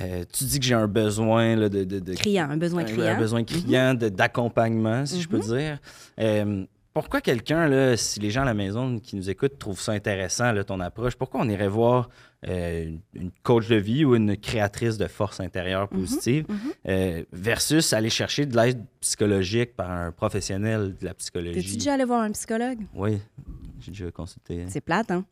euh, 0.01 0.25
tu 0.33 0.45
dis 0.45 0.59
que 0.61 0.67
j'ai 0.67 0.75
un 0.75 0.89
besoin 0.89 1.57
là, 1.57 1.69
de, 1.69 1.85
de, 1.85 1.99
de- 2.01 2.15
Criant, 2.15 2.51
un 2.51 2.57
besoin 2.59 2.85
criant. 2.85 3.15
un 3.15 3.19
besoin 3.19 3.45
criant 3.45 3.95
de- 3.95 4.09
d'accompagnement, 4.11 5.07
si 5.07 5.23
je 5.23 5.29
peux 5.29 5.39
dire. 5.39 5.79
Euh, 6.21 6.65
pourquoi 6.93 7.21
quelqu'un, 7.21 7.95
si 7.97 8.21
les 8.21 8.31
gens 8.31 8.43
à 8.43 8.47
la 8.47 8.55
maison 8.55 8.99
qui 8.99 9.17
nous 9.17 9.29
écoutent 9.31 9.59
trouvent 9.59 9.81
ça 9.81 9.93
intéressant, 9.93 10.53
là, 10.53 10.65
ton 10.65 10.81
approche, 10.81 11.15
pourquoi 11.15 11.41
on 11.41 11.49
irait 11.49 11.69
voir 11.69 12.09
euh, 12.49 12.97
une- 13.15 13.31
coach 13.43 13.69
de 13.69 13.77
vie 13.77 14.05
ou 14.05 14.15
une 14.15 14.37
créatrice 14.37 14.97
de 14.99 15.07
force 15.07 15.41
intérieure 15.41 15.89
positive 15.89 16.47
euh, 16.89 17.25
versus 17.33 17.93
aller 17.93 18.11
chercher 18.11 18.47
de 18.47 18.57
l'aide 18.57 18.85
psychologique 19.01 19.75
par 19.75 19.91
un 19.91 20.13
professionnel 20.13 20.95
de 21.01 21.05
la 21.05 21.15
psychologie? 21.15 21.63
T'es-tu 21.63 21.77
déjà 21.77 21.95
allé 21.95 22.05
voir 22.05 22.23
un 22.23 22.31
psychologue? 22.33 22.81
Oui, 22.95 23.19
j'ai 23.81 23.91
déjà 23.93 24.11
consulté. 24.11 24.65
C'est 24.69 24.81
plate, 24.81 25.11
hein? 25.11 25.25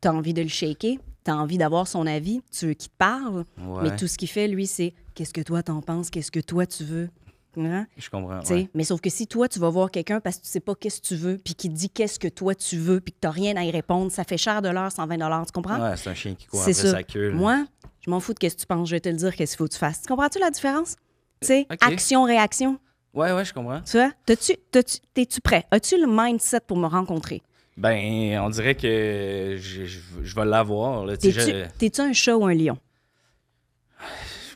T'as 0.00 0.12
envie 0.12 0.34
de 0.34 0.42
le 0.42 0.48
shaker, 0.48 0.96
t'as 1.22 1.34
envie 1.34 1.56
d'avoir 1.58 1.88
son 1.88 2.06
avis, 2.06 2.40
tu 2.52 2.66
veux 2.66 2.74
qu'il 2.74 2.90
te 2.90 2.96
parle, 2.98 3.44
Ouais, 3.58 3.82
mais 3.90 3.96
tout 3.96 4.06
ce 4.06 4.18
qu'il 4.18 4.28
fait, 4.28 4.48
lui, 4.48 4.66
c'est 4.66 4.92
qu'est-ce 5.14 5.32
que 5.32 5.40
toi 5.40 5.62
t'en 5.62 5.80
penses, 5.80 6.10
qu'est-ce 6.10 6.30
que 6.30 6.40
toi 6.40 6.66
tu 6.66 6.84
veux? 6.84 7.08
Hein? 7.56 7.86
je 7.96 8.08
comprends. 8.10 8.40
Tu 8.40 8.52
ouais. 8.52 8.68
Mais 8.74 8.84
sauf 8.84 9.00
que 9.00 9.10
si 9.10 9.26
toi, 9.26 9.48
tu 9.48 9.58
vas 9.58 9.68
voir 9.70 9.90
quelqu'un 9.90 10.20
parce 10.20 10.36
que 10.36 10.42
tu 10.42 10.48
sais 10.48 10.60
pas 10.60 10.74
qu'est-ce 10.74 11.00
que 11.00 11.06
tu 11.06 11.16
veux, 11.16 11.38
puis 11.38 11.54
qu'il 11.54 11.70
te 11.72 11.76
dit 11.76 11.90
qu'est-ce 11.90 12.18
que 12.18 12.28
toi 12.28 12.54
tu 12.54 12.76
veux, 12.78 13.00
puis 13.00 13.12
que 13.12 13.18
t'as 13.20 13.30
rien 13.30 13.56
à 13.56 13.64
y 13.64 13.70
répondre, 13.70 14.10
ça 14.12 14.24
fait 14.24 14.36
cher 14.38 14.62
de 14.62 14.68
l'heure, 14.68 14.90
120 14.92 15.44
tu 15.46 15.52
comprends? 15.52 15.80
Ouais, 15.90 15.96
c'est 15.96 16.10
un 16.10 16.14
chien 16.14 16.34
qui 16.34 16.46
court 16.46 16.60
après 16.60 16.72
ça. 16.74 16.90
sa 16.90 17.02
queue. 17.02 17.30
là. 17.30 17.34
Moi, 17.36 17.64
je 18.04 18.10
m'en 18.10 18.20
fous 18.20 18.34
de 18.34 18.38
qu'est-ce 18.38 18.56
que 18.56 18.60
tu 18.60 18.66
penses, 18.66 18.88
je 18.88 18.96
vais 18.96 19.00
te 19.00 19.08
le 19.08 19.16
dire, 19.16 19.34
qu'est-ce 19.34 19.52
qu'il 19.52 19.58
faut 19.58 19.66
que 19.68 19.72
tu 19.72 19.78
fasses. 19.78 20.02
Tu 20.02 20.08
comprends-tu 20.08 20.38
la 20.38 20.50
différence? 20.50 20.96
Tu 21.40 21.46
sais, 21.48 21.66
action-réaction. 21.80 22.78
Ouais, 23.14 23.32
ouais, 23.32 23.44
je 23.44 23.54
comprends. 23.54 23.80
Tu 23.82 23.96
vois? 23.96 24.10
T'es-tu 24.26 25.40
prêt? 25.40 25.64
As-tu 25.70 26.00
le 26.00 26.06
mindset 26.08 26.60
pour 26.66 26.76
me 26.76 26.86
rencontrer? 26.86 27.42
Ben, 27.76 28.38
on 28.40 28.50
dirait 28.50 28.74
que 28.76 29.56
je, 29.58 29.84
je- 29.84 29.98
je 30.22 30.34
vais 30.34 30.44
l'avoir. 30.44 31.06
Tu 31.18 31.30
je- 31.32 31.66
t'es-tu 31.78 32.00
un 32.00 32.12
chat 32.12 32.36
ou 32.36 32.44
un 32.46 32.54
lion? 32.54 32.78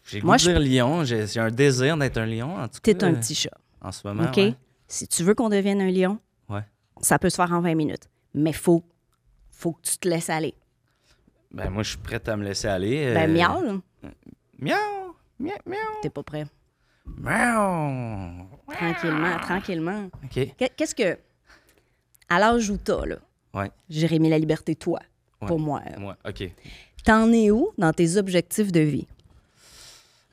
J'ai 0.08 0.20
Moi, 0.22 0.36
goût 0.36 0.46
de 0.46 0.58
dire 0.64 0.82
lion. 0.84 1.04
J'ai 1.04 1.38
un 1.40 1.50
désir 1.50 1.96
d'être 1.96 2.16
un 2.18 2.26
lion, 2.26 2.56
en 2.56 2.66
tout 2.68 2.80
T'es 2.82 2.94
cas. 2.94 3.06
un 3.06 3.14
petit 3.14 3.34
chat. 3.34 3.56
En 3.80 3.92
ce 3.92 4.06
moment, 4.06 4.24
OK? 4.24 4.36
ouais. 4.36 4.54
Si 4.88 5.06
tu 5.06 5.22
veux 5.22 5.34
qu'on 5.34 5.48
devienne 5.50 5.80
un 5.80 5.90
lion, 5.90 6.18
Ouais. 6.48 6.62
ça 7.00 7.18
peut 7.18 7.28
se 7.30 7.36
faire 7.36 7.52
en 7.52 7.60
20 7.60 7.74
minutes. 7.74 8.08
Mais 8.34 8.52
faut, 8.52 8.82
faut 9.50 9.72
que 9.72 9.82
tu 9.82 9.98
te 9.98 10.08
laisses 10.08 10.30
aller. 10.30 10.54
Ben, 11.50 11.70
moi, 11.70 11.82
je 11.82 11.90
suis 11.90 11.98
prête 11.98 12.28
à 12.28 12.36
me 12.36 12.44
laisser 12.44 12.68
aller. 12.68 13.12
Ben, 13.14 13.30
euh, 13.30 13.32
miaule, 13.34 13.66
là. 14.02 14.10
Miaou! 14.58 15.14
Miaou! 15.38 15.56
Miaou! 15.66 16.00
T'es 16.02 16.10
pas 16.10 16.22
prêt. 16.22 16.46
Miaou! 17.06 18.46
Tranquillement, 18.72 19.38
tranquillement. 19.40 20.04
OK. 20.24 20.54
Qu'est- 20.56 20.72
Qu'est-ce 20.76 20.94
que. 20.94 21.18
À 22.28 22.38
l'âge 22.38 22.68
où 22.70 22.76
t'as, 22.76 23.06
là, 23.06 23.16
Ouais. 23.54 23.70
Jérémy 23.88 24.28
La 24.28 24.38
Liberté, 24.38 24.74
toi, 24.76 25.00
Ouais. 25.40 25.48
pour 25.48 25.58
moi, 25.58 25.80
Moi, 25.98 26.16
OK. 26.28 26.50
t'en 27.04 27.32
es 27.32 27.50
où 27.50 27.70
dans 27.78 27.92
tes 27.92 28.16
objectifs 28.16 28.70
de 28.72 28.80
vie? 28.80 29.06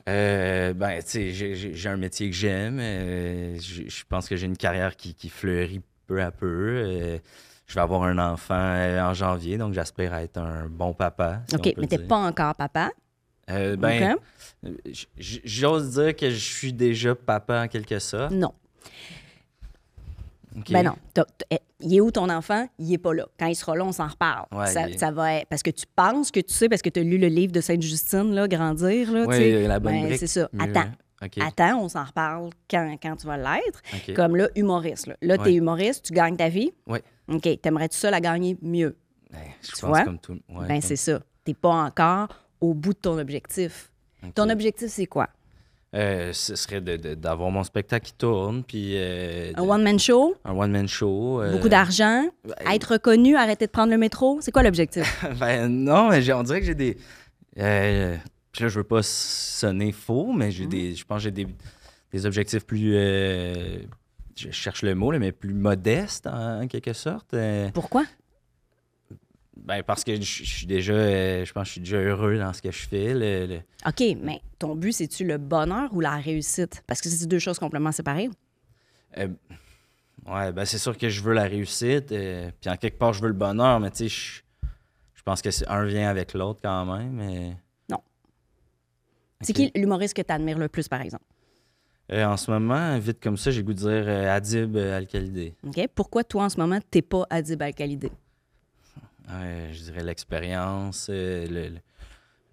Euh, 0.08 0.74
ben, 0.74 1.02
tu 1.02 1.10
sais, 1.10 1.32
j'ai- 1.34 1.90
un 1.90 1.98
métier 1.98 2.30
que 2.30 2.36
j'aime. 2.36 2.80
euh, 2.80 3.58
je 3.60 4.04
pense 4.08 4.30
que 4.30 4.36
j'ai 4.36 4.46
une 4.46 4.58
carrière 4.58 4.96
qui, 4.96 5.16
qui 5.16 5.30
fleurit 5.30 5.82
peu 6.08 6.22
à 6.22 6.32
peu. 6.32 6.46
euh, 6.86 7.18
je 7.66 7.74
vais 7.74 7.82
avoir 7.82 8.04
un 8.04 8.20
enfant 8.20 8.54
euh, 8.56 9.02
en 9.02 9.14
janvier, 9.16 9.58
donc 9.58 9.74
j'espère 9.74 10.14
être 10.14 10.38
un 10.38 10.68
bon 10.68 10.94
papa. 10.94 11.42
si 11.48 11.56
OK, 11.56 11.74
mais 11.78 11.88
t'es 11.88 11.98
pas 11.98 12.18
encore 12.18 12.54
papa? 12.56 12.92
Ben, 13.48 14.14
OK? 14.14 14.72
j- 14.86 15.08
j- 15.18 15.42
j'ose 15.44 15.94
dire 15.94 16.16
que 16.16 16.30
je 16.30 16.36
suis 16.54 16.74
déjà 16.74 17.16
papa 17.16 17.64
en 17.64 17.68
quelque 17.68 17.98
sorte. 18.00 18.32
Non. 18.32 18.54
Ben 20.70 20.84
non. 20.84 20.96
Eh, 21.52 21.58
il 21.82 21.96
est 21.96 22.02
où 22.02 22.12
ton 22.12 22.30
enfant? 22.30 22.68
Il 22.80 22.92
est 22.94 22.98
pas 22.98 23.14
là. 23.14 23.28
Quand 23.40 23.48
il 23.48 23.56
sera 23.56 23.76
là, 23.76 23.84
on 23.86 23.92
s'en 23.92 24.08
reparle. 24.08 24.46
Ouais, 24.52 24.68
ça, 24.68 24.88
il 24.88 24.96
est- 24.96 24.98
ça 24.98 25.12
va 25.12 25.34
être- 25.36 25.48
Parce 25.50 25.64
que 25.64 25.70
tu 25.72 25.86
penses 25.96 26.32
que 26.32 26.40
tu 26.40 26.54
sais, 26.54 26.70
parce 26.70 26.82
que 26.82 26.90
tu 26.90 27.00
as 27.00 27.04
lu 27.04 27.18
le 27.18 27.28
livre 27.28 27.52
de 27.52 27.62
Sainte-Justine, 27.62 28.34
là, 28.34 28.48
Grandir. 28.48 29.12
Là, 29.12 29.26
Oui, 29.28 29.68
la 29.68 29.80
bonne 29.80 30.04
Ben. 30.08 30.18
C'est 30.18 30.28
ça. 30.28 30.48
Mieux, 30.54 30.62
Attends. 30.62 30.90
OK. 31.24 31.38
Attends, 31.42 31.80
on 31.82 31.90
s'en 31.90 32.04
reparle 32.04 32.50
quand, 32.70 32.96
quand 33.02 33.16
tu 33.16 33.28
vas 33.28 33.38
l'être. 33.38 33.82
Comme 34.16 34.36
là, 34.36 34.50
humoriste. 34.56 35.08
Là, 35.08 35.16
là 35.22 35.38
tu 35.38 35.50
es 35.50 35.54
humoriste, 35.56 36.06
tu 36.06 36.14
gagnes 36.14 36.36
ta 36.38 36.50
vie. 36.50 36.72
Ouais. 36.88 37.02
OK. 37.32 37.62
T'aimerais-tu 37.62 37.98
ça 37.98 38.12
la 38.12 38.22
gagner 38.22 38.58
mieux? 38.62 38.96
Ben, 39.32 39.40
je 39.62 39.68
Tu 39.68 39.72
pense 39.82 39.90
vois? 39.90 40.04
comme 40.04 40.20
tout. 40.20 40.40
ben, 40.50 40.68
comme- 40.68 40.82
c'est 40.82 40.96
ça. 40.96 41.20
T'es 41.44 41.54
pas 41.54 41.70
encore 41.74 42.28
au 42.62 42.74
bout 42.74 42.94
de 42.94 43.00
ton 43.00 43.18
objectif. 43.18 43.92
Ton 44.34 44.50
objectif, 44.50 44.88
c'est 44.90 45.06
quoi? 45.06 45.30
Euh, 45.96 46.34
ce 46.34 46.56
serait 46.58 46.82
d'avoir 46.82 47.50
mon 47.52 47.64
spectacle 47.64 48.08
qui 48.08 48.14
tourne, 48.14 48.64
puis... 48.64 48.94
euh, 48.98 49.54
Un 49.56 49.62
one-man 49.64 49.98
show? 49.98 50.36
un 50.44 50.52
one-man 50.52 50.88
show. 50.90 51.42
euh, 51.42 51.54
Beaucoup 51.54 51.70
d'argent? 51.70 52.26
ben, 52.44 52.54
Être 52.74 52.94
reconnu? 52.94 53.38
Arrêter 53.38 53.66
de 53.66 53.72
prendre 53.72 53.92
le 53.92 53.98
métro? 53.98 54.40
C'est 54.42 54.52
quoi 54.52 54.62
l'objectif? 54.64 55.26
ben 55.40 55.70
non, 55.70 56.10
mais 56.10 56.34
on 56.34 56.44
dirait 56.44 56.60
que 56.60 56.66
j'ai 56.66 56.76
des. 56.76 56.98
Euh, 57.60 58.18
puis 58.52 58.64
là, 58.64 58.70
je 58.70 58.78
veux 58.80 58.84
pas 58.84 59.02
sonner 59.04 59.94
faux, 59.94 60.34
mais 60.34 60.48
Mmh. 60.48 60.52
j'ai 60.52 60.66
des. 60.68 60.96
Je 60.96 61.06
pense 61.06 61.18
que 61.20 61.24
j'ai 61.24 61.32
des, 61.32 61.48
des 62.12 62.26
objectifs 62.26 62.66
plus. 62.66 62.92
euh, 62.96 63.78
je 64.36 64.52
cherche 64.52 64.82
le 64.82 64.96
mot, 64.96 65.12
là, 65.12 65.20
mais 65.20 65.32
plus 65.32 65.54
modestes, 65.54 66.28
en, 66.28 66.64
en 66.64 66.68
quelque 66.68 66.92
sorte. 66.92 67.34
Euh, 67.34 67.70
Pourquoi? 67.74 68.04
Ben, 69.58 69.82
parce 69.84 70.04
que 70.04 70.16
je 70.16 70.22
suis 70.44 70.68
déjà. 70.68 70.94
euh, 70.94 71.46
je 71.46 71.52
pense 71.54 71.64
que 71.64 71.68
je 71.68 71.72
suis 71.74 71.82
déjà 71.82 71.98
heureux 71.98 72.38
dans 72.38 72.52
ce 72.54 72.62
que 72.62 72.72
je 72.72 72.88
fais. 72.88 73.14
le- 73.14 73.46
le- 73.48 73.62
OK, 73.88 74.18
mais 74.22 74.42
ton 74.60 74.76
but, 74.76 74.92
c'est-tu 74.92 75.26
le 75.26 75.38
bonheur 75.38 75.90
ou 75.94 76.00
la 76.02 76.16
réussite? 76.18 76.84
Parce 76.88 77.02
que 77.02 77.10
c'est 77.10 77.26
deux 77.28 77.40
choses 77.40 77.60
complètement 77.60 77.92
séparées. 77.92 78.30
euh, 79.18 79.28
ouais, 80.28 80.52
ben 80.52 80.66
c'est 80.66 80.78
sûr 80.78 80.98
que 80.98 81.08
je 81.10 81.22
veux 81.22 81.34
la 81.34 81.44
réussite. 81.44 82.12
euh, 82.12 82.52
puis 82.60 82.70
en 82.70 82.76
quelque 82.78 82.98
part, 82.98 83.14
je 83.14 83.22
veux 83.22 83.28
le 83.30 83.34
bonheur, 83.34 83.80
mais 83.80 83.92
tu 83.92 84.10
sais, 84.10 84.10
je, 84.10 84.42
je 85.14 85.24
pense 85.24 85.42
que 85.42 85.52
c'est- 85.52 85.68
un 85.68 85.86
vient 85.86 86.10
avec 86.10 86.34
l'autre 86.34 86.60
quand 86.62 86.86
même. 86.98 87.12
Mais... 87.14 87.56
Non. 87.90 88.00
C'est 89.42 89.54
qui 89.54 89.72
l'humoriste 89.76 90.14
que 90.16 90.22
tu 90.22 90.32
admires 90.34 90.58
le 90.58 90.68
plus, 90.70 90.88
par 90.88 91.02
exemple? 91.02 91.24
Euh, 92.12 92.24
en 92.26 92.38
ce 92.38 92.52
moment, 92.52 93.00
vite 93.00 93.20
comme 93.22 93.36
ça, 93.38 93.50
j'ai 93.52 93.62
le 93.62 93.66
goût 93.66 93.74
de 93.74 93.80
dire 93.80 94.08
Adib 94.32 94.78
Al-Khalidé. 94.78 95.56
OK? 95.66 95.88
Pourquoi, 95.96 96.24
toi, 96.24 96.44
en 96.44 96.50
ce 96.50 96.58
moment, 96.60 96.80
t'es 96.92 97.02
pas 97.02 97.26
Adib 97.32 97.62
Al-Khalidé? 97.62 98.12
Ouais, 99.30 99.70
je 99.74 99.84
dirais 99.84 100.04
l'expérience. 100.04 101.08
euh, 101.10 101.46
le, 101.48 101.70
le- 101.70 101.80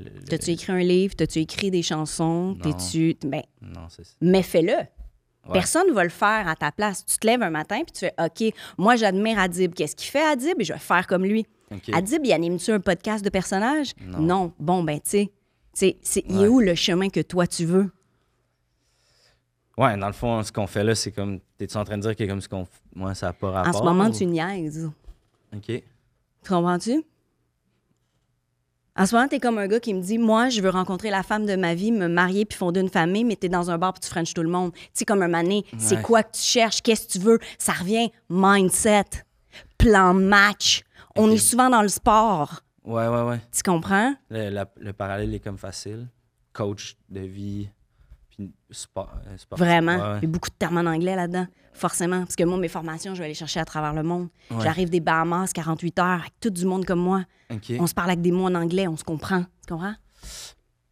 le- 0.01 0.11
le- 0.21 0.25
T'as-tu 0.25 0.51
écrit 0.51 0.73
un 0.73 0.79
livre? 0.79 1.15
T'as-tu 1.17 1.39
écrit 1.41 1.71
des 1.71 1.83
chansons? 1.83 2.55
Non. 2.55 2.61
T'es-tu... 2.63 3.17
Ben, 3.27 3.43
Non, 3.61 3.87
c'est 3.89 4.05
ça. 4.05 4.13
mais 4.21 4.43
fais-le. 4.43 4.73
Ouais. 5.47 5.55
Personne 5.55 5.89
ne 5.89 5.93
va 5.93 6.05
le 6.05 6.11
faire 6.11 6.47
à 6.49 6.55
ta 6.57 6.71
place. 6.73 7.05
Tu 7.05 7.19
te 7.19 7.27
lèves 7.27 7.43
un 7.43 7.51
matin 7.51 7.83
puis 7.85 7.93
tu 7.93 7.99
fais 8.01 8.15
OK, 8.19 8.55
moi 8.79 8.95
j'admire 8.97 9.39
Adib. 9.41 9.75
Qu'est-ce 9.75 9.97
qu'il 9.97 10.09
fait 10.11 10.23
Adib? 10.23 10.61
Et 10.61 10.65
je 10.65 10.73
vais 10.73 10.79
faire 10.79 11.07
comme 11.07 11.25
lui. 11.25 11.47
Adib, 11.93 12.25
il 12.25 12.33
anime-tu 12.33 12.71
un 12.71 12.79
podcast 12.81 13.25
de 13.25 13.29
personnages? 13.31 13.93
Non. 14.01 14.53
Bon, 14.61 14.85
ben 14.85 15.01
tu 15.01 15.29
sais, 15.75 15.97
il 16.29 16.43
est 16.43 16.47
où 16.49 16.61
le 16.61 16.75
chemin 16.77 17.09
que 17.09 17.21
toi 17.21 17.47
tu 17.49 17.65
veux? 17.65 17.91
Ouais, 19.79 19.97
dans 19.97 20.07
le 20.07 20.13
fond, 20.13 20.43
ce 20.43 20.53
qu'on 20.53 20.67
fait 20.67 20.85
là, 20.85 20.95
c'est 20.95 21.11
comme. 21.13 21.41
T'es-tu 21.57 21.77
en 21.77 21.85
train 21.85 21.97
de 21.97 22.03
dire 22.03 22.15
que 22.15 22.25
comme 22.25 22.41
ce 22.41 22.49
qu'on. 22.49 22.67
Moi, 22.95 23.15
ça 23.15 23.27
n'a 23.29 23.33
pas 23.33 23.51
rapport. 23.51 23.75
En 23.75 23.79
ce 23.79 23.83
moment, 23.85 24.07
ou- 24.09 24.13
tu 24.13 24.27
niaises. 24.27 24.91
Ok. 25.55 25.83
Tu 26.45 26.49
comprends-tu? 26.51 27.05
En 28.95 29.07
ce 29.07 29.15
moment, 29.15 29.27
t'es 29.27 29.41
comme 29.41 29.57
un 29.57 29.67
gars 29.69 29.81
qui 29.81 29.95
me 29.95 30.03
dit 30.03 30.19
Moi, 30.19 30.51
je 30.51 30.61
veux 30.61 30.69
rencontrer 30.69 31.09
la 31.11 31.23
femme 31.23 31.47
de 31.47 31.57
ma 31.57 31.75
vie, 31.75 31.93
me 31.93 32.09
marier 32.09 32.45
puis 32.45 32.59
fonder 32.59 32.81
une 32.81 32.91
famille, 32.91 33.25
mais 33.25 33.37
t'es 33.37 33.49
dans 33.49 33.71
un 33.71 33.79
bar 33.79 33.95
puis 33.95 34.01
tu 34.01 34.09
frenches 34.11 34.35
tout 34.35 34.43
le 34.43 34.51
monde. 34.51 34.73
Tu 34.75 34.81
sais, 34.93 35.05
comme 35.07 35.23
un 35.23 35.29
mané, 35.29 35.65
c'est 35.79 35.97
quoi 36.03 36.23
que 36.23 36.33
tu 36.37 36.43
cherches? 36.43 36.83
Qu'est-ce 36.83 37.07
que 37.07 37.13
tu 37.13 37.19
veux? 37.19 37.39
Ça 37.59 37.73
revient 37.73 38.11
mindset, 38.29 39.05
plan 39.79 40.13
match. 40.13 40.83
On 41.17 41.31
est 41.31 41.39
souvent 41.39 41.71
dans 41.71 41.83
le 41.83 41.89
sport. 41.89 42.61
Ouais, 42.85 43.07
ouais, 43.09 43.23
ouais. 43.23 43.41
Tu 43.51 43.63
comprends? 43.63 44.15
Le, 44.29 44.51
la- 44.51 44.71
le 44.77 44.93
parallèle 44.93 45.33
est 45.35 45.41
comme 45.41 45.59
facile. 45.59 46.09
Coach 46.53 46.97
de 47.09 47.21
vie, 47.21 47.71
puis 48.37 48.51
sport. 48.71 49.11
euh, 49.27 49.37
sportif. 49.37 49.67
Vraiment. 49.67 49.97
Ouais, 49.97 50.19
Il 50.19 50.23
y 50.23 50.27
a 50.27 50.29
beaucoup 50.29 50.49
de 50.51 50.55
termes 50.59 50.79
en 50.79 50.87
anglais 50.91 51.15
là-dedans, 51.17 51.47
forcément. 51.73 52.21
Parce 52.21 52.37
que 52.37 52.45
moi, 52.45 52.59
mes 52.59 52.69
formations, 52.69 53.15
je 53.15 53.19
vais 53.21 53.27
aller 53.27 53.35
chercher 53.35 53.61
à 53.61 53.65
travers 53.65 53.93
le 53.95 54.03
monde. 54.03 54.29
Ouais. 54.51 54.59
J'arrive 54.63 54.91
des 54.91 55.01
Bahamas, 55.01 55.53
48 55.53 55.99
heures, 55.99 56.07
avec 56.21 56.33
tout 56.41 56.51
du 56.51 56.65
monde 56.67 56.85
comme 56.85 57.01
moi. 57.01 57.25
On 57.79 57.87
se 57.87 57.95
parle 57.95 58.11
avec 58.11 58.23
des 58.23 58.33
mots 58.33 58.47
en 58.47 58.55
anglais, 58.55 58.89
on 58.89 58.97
se 58.97 59.05
comprend. 59.05 59.41
Tu 59.67 59.73
comprends? 59.75 59.95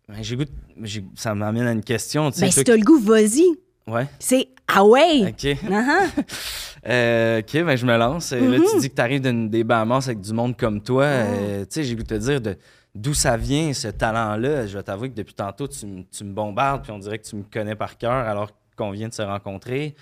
Ben, 0.08 0.16
j'ai 0.22 0.36
goût 0.36 0.44
j'ai- 0.82 1.04
Ça 1.14 1.34
m'amène 1.34 1.66
à 1.66 1.72
une 1.72 1.84
question. 1.84 2.30
Tu 2.30 2.38
sais, 2.40 2.46
Ben, 2.46 2.50
si 2.52 2.64
t'as 2.64 2.76
le 2.76 2.82
goût, 2.82 2.98
vas-y. 2.98 3.44
Ouais. 3.86 4.06
C'est 4.18 4.48
ah 4.72 4.84
ouais! 4.84 5.28
OK. 5.32 5.58
Ah, 5.72 6.04
Euh, 6.88 7.40
OK, 7.40 7.52
ben 7.62 7.76
je 7.76 7.84
me 7.84 7.94
lance. 7.98 8.32
Euh, 8.32 8.40
Là, 8.40 8.58
tu 8.72 8.78
dis 8.80 8.88
que 8.88 8.94
tu 8.94 9.00
arrives 9.02 9.20
des 9.50 9.64
Bahamas 9.64 10.06
avec 10.06 10.20
du 10.22 10.32
monde 10.32 10.56
comme 10.56 10.80
toi. 10.80 11.04
Euh, 11.04 11.60
tu 11.64 11.66
sais, 11.70 11.84
j'ai 11.84 11.94
goût 11.94 12.02
de 12.02 12.08
te 12.08 12.14
dire 12.14 12.40
de 12.40 12.56
d'où 12.94 13.14
ça 13.14 13.36
vient, 13.36 13.72
ce 13.72 13.88
talent-là. 13.88 14.66
Je 14.66 14.76
vais 14.76 14.82
t'avouer 14.82 15.10
que 15.10 15.14
depuis 15.14 15.34
tantôt, 15.34 15.68
tu, 15.68 15.86
me- 15.86 16.02
tu 16.04 16.24
me 16.24 16.32
bombardes, 16.32 16.82
puis 16.82 16.92
on 16.92 16.98
dirait 16.98 17.18
que 17.18 17.26
tu 17.26 17.36
me 17.36 17.42
connais 17.44 17.76
par 17.76 17.96
cœur 17.98 18.12
alors 18.12 18.50
qu'on 18.76 18.90
vient 18.90 19.08
de 19.08 19.14
se 19.14 19.22
rencontrer. 19.22 19.94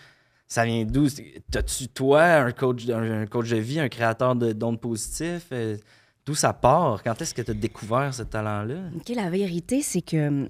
Ça 0.46 0.64
vient 0.64 0.84
d'où? 0.84 1.06
T'as-tu, 1.50 1.88
toi, 1.88 2.22
un 2.24 2.52
coach, 2.52 2.86
de- 2.86 2.94
un, 2.94 3.22
un 3.22 3.26
coach 3.26 3.50
de 3.50 3.56
vie, 3.56 3.80
un 3.80 3.88
créateur 3.88 4.34
de 4.34 4.52
d'ondes 4.52 4.80
positifs? 4.80 5.48
Euh, 5.52 5.76
d'où 6.24 6.34
ça 6.34 6.52
part? 6.52 7.02
Quand 7.02 7.20
est-ce 7.20 7.34
que 7.34 7.42
tu 7.42 7.50
as 7.50 7.54
découvert 7.54 8.14
ce 8.14 8.22
talent-là? 8.22 8.76
OK, 8.96 9.08
la 9.14 9.28
vérité, 9.30 9.82
c'est 9.82 10.00
que 10.02 10.28
hum, 10.28 10.48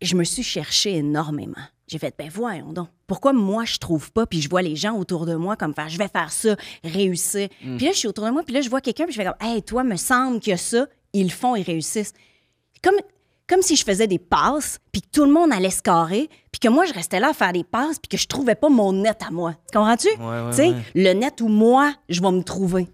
je 0.00 0.14
me 0.16 0.24
suis 0.24 0.42
cherchée 0.42 0.96
énormément. 0.96 1.54
J'ai 1.88 1.98
fait, 1.98 2.14
ben 2.18 2.28
voyons 2.28 2.72
donc. 2.72 2.88
Pourquoi 3.06 3.32
moi, 3.32 3.64
je 3.64 3.78
trouve 3.78 4.10
pas, 4.10 4.26
puis 4.26 4.40
je 4.42 4.48
vois 4.48 4.60
les 4.62 4.74
gens 4.74 4.96
autour 4.96 5.24
de 5.26 5.36
moi 5.36 5.56
comme 5.56 5.72
faire, 5.72 5.88
je 5.88 5.96
vais 5.98 6.08
faire 6.08 6.32
ça, 6.32 6.56
réussir. 6.82 7.48
Puis 7.60 7.84
là, 7.86 7.92
je 7.92 7.98
suis 7.98 8.08
autour 8.08 8.24
de 8.26 8.30
moi, 8.30 8.42
puis 8.44 8.52
là, 8.54 8.60
je 8.60 8.68
vois 8.68 8.80
quelqu'un, 8.80 9.04
puis 9.04 9.12
je 9.14 9.20
fais 9.22 9.24
comme, 9.26 9.36
hey, 9.48 9.62
toi, 9.62 9.84
me 9.84 9.94
semble 9.94 10.40
que 10.40 10.56
ça, 10.56 10.86
ils 11.20 11.24
le 11.24 11.30
font, 11.30 11.56
ils 11.56 11.62
réussissent. 11.62 12.12
Comme, 12.82 12.96
comme 13.48 13.62
si 13.62 13.76
je 13.76 13.84
faisais 13.84 14.06
des 14.06 14.18
passes, 14.18 14.78
puis 14.92 15.02
que 15.02 15.08
tout 15.12 15.24
le 15.24 15.32
monde 15.32 15.52
allait 15.52 15.70
se 15.70 15.82
carrer, 15.82 16.28
puis 16.52 16.60
que 16.60 16.68
moi, 16.68 16.84
je 16.84 16.92
restais 16.92 17.20
là 17.20 17.30
à 17.30 17.32
faire 17.32 17.52
des 17.52 17.64
passes, 17.64 17.98
puis 17.98 18.08
que 18.08 18.16
je 18.16 18.26
trouvais 18.26 18.54
pas 18.54 18.68
mon 18.68 18.92
net 18.92 19.22
à 19.26 19.30
moi. 19.30 19.54
Tu 19.70 19.78
comprends-tu? 19.78 20.08
Ouais, 20.08 20.52
sais, 20.52 20.68
ouais. 20.70 20.82
le 20.94 21.12
net 21.12 21.40
où 21.40 21.48
moi, 21.48 21.92
je 22.08 22.20
vais 22.20 22.32
me 22.32 22.42
trouver. 22.42 22.88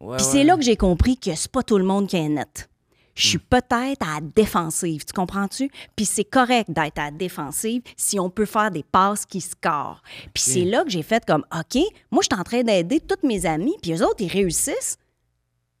Puis 0.00 0.24
c'est 0.24 0.44
là 0.44 0.56
que 0.56 0.62
j'ai 0.62 0.76
compris 0.76 1.16
que 1.16 1.34
c'est 1.34 1.50
pas 1.50 1.62
tout 1.62 1.78
le 1.78 1.84
monde 1.84 2.06
qui 2.06 2.16
est 2.16 2.28
net. 2.28 2.68
Je 3.14 3.28
suis 3.28 3.38
peut-être 3.38 4.02
à 4.02 4.16
la 4.16 4.20
défensive, 4.20 5.04
tu 5.06 5.12
comprends-tu? 5.14 5.70
Puis 5.96 6.04
c'est 6.04 6.24
correct 6.24 6.70
d'être 6.70 6.98
à 6.98 7.06
la 7.06 7.10
défensive 7.10 7.80
si 7.96 8.20
on 8.20 8.28
peut 8.28 8.44
faire 8.44 8.70
des 8.70 8.82
passes 8.82 9.24
qui 9.24 9.40
scorent. 9.40 10.02
Puis 10.34 10.42
c'est 10.42 10.64
là 10.64 10.84
que 10.84 10.90
j'ai 10.90 11.02
fait 11.02 11.24
comme, 11.24 11.46
OK, 11.50 11.82
moi, 12.10 12.22
je 12.22 12.28
suis 12.30 12.38
en 12.38 12.44
train 12.44 12.62
d'aider 12.62 13.00
tous 13.00 13.26
mes 13.26 13.46
amis, 13.46 13.74
puis 13.80 13.94
eux 13.94 14.04
autres, 14.04 14.20
ils 14.20 14.30
réussissent, 14.30 14.98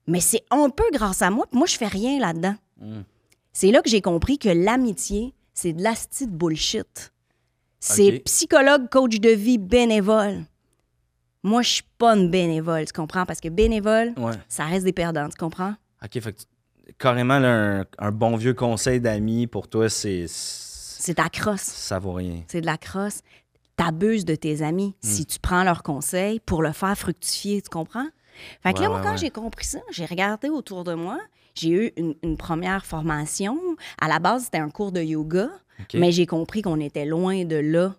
mais 0.06 0.20
c'est 0.20 0.44
un 0.50 0.68
peu 0.70 0.84
grâce 0.92 1.22
à 1.22 1.30
moi, 1.30 1.46
puis 1.50 1.58
moi, 1.58 1.66
je 1.66 1.76
fais 1.76 1.86
rien 1.88 2.18
là-dedans. 2.18 2.54
C'est 3.52 3.70
là 3.70 3.80
que 3.82 3.88
j'ai 3.88 4.02
compris 4.02 4.38
que 4.38 4.48
l'amitié, 4.48 5.34
c'est 5.54 5.72
de 5.72 5.82
l'asti 5.82 6.26
de 6.26 6.32
bullshit. 6.32 7.12
C'est 7.80 8.20
psychologue, 8.24 8.88
coach 8.90 9.18
de 9.20 9.30
vie, 9.30 9.58
bénévole. 9.58 10.44
Moi, 11.42 11.62
je 11.62 11.68
suis 11.70 11.84
pas 11.98 12.14
une 12.16 12.30
bénévole, 12.30 12.84
tu 12.86 12.92
comprends? 12.92 13.24
Parce 13.24 13.40
que 13.40 13.48
bénévole, 13.48 14.12
Ouais. 14.16 14.32
ça 14.48 14.64
reste 14.64 14.84
des 14.84 14.92
perdants, 14.92 15.28
tu 15.28 15.36
comprends? 15.36 15.74
OK, 16.04 16.20
fait 16.20 16.32
que 16.32 16.40
carrément, 16.98 17.38
là, 17.38 17.80
un, 17.80 17.84
un 17.98 18.10
bon 18.10 18.36
vieux 18.36 18.54
conseil 18.54 19.00
d'amis 19.00 19.46
pour 19.46 19.68
toi, 19.68 19.88
c'est. 19.88 20.26
C'est 20.28 21.16
de 21.16 21.22
la 21.22 21.28
crosse. 21.28 21.60
Ça 21.60 21.98
vaut 22.00 22.14
rien. 22.14 22.42
C'est 22.48 22.60
de 22.62 22.66
la 22.66 22.76
crosse. 22.78 23.20
T'abuses 23.76 24.24
de 24.24 24.34
tes 24.34 24.62
amis 24.62 24.94
Hmm. 25.04 25.08
si 25.08 25.26
tu 25.26 25.38
prends 25.38 25.62
leurs 25.62 25.82
conseils 25.84 26.40
pour 26.40 26.62
le 26.62 26.72
faire 26.72 26.96
fructifier, 26.98 27.62
tu 27.62 27.68
comprends? 27.68 28.08
Fait 28.62 28.72
que 28.72 28.78
Ouais, 28.78 28.82
là, 28.84 28.88
moi, 28.88 28.98
ouais, 28.98 29.04
quand 29.04 29.12
ouais. 29.12 29.18
j'ai 29.18 29.30
compris 29.30 29.64
ça, 29.66 29.78
j'ai 29.90 30.04
regardé 30.06 30.48
autour 30.48 30.84
de 30.84 30.94
moi. 30.94 31.18
J'ai 31.54 31.70
eu 31.70 31.92
une, 31.96 32.14
une 32.22 32.36
première 32.36 32.84
formation. 32.84 33.58
À 34.00 34.08
la 34.08 34.18
base, 34.18 34.44
c'était 34.44 34.58
un 34.58 34.68
cours 34.70 34.92
de 34.92 35.00
yoga, 35.02 35.48
mais 35.94 36.12
j'ai 36.12 36.26
compris 36.26 36.62
qu'on 36.62 36.80
était 36.80 37.06
loin 37.06 37.44
de 37.44 37.56
là. 37.56 37.94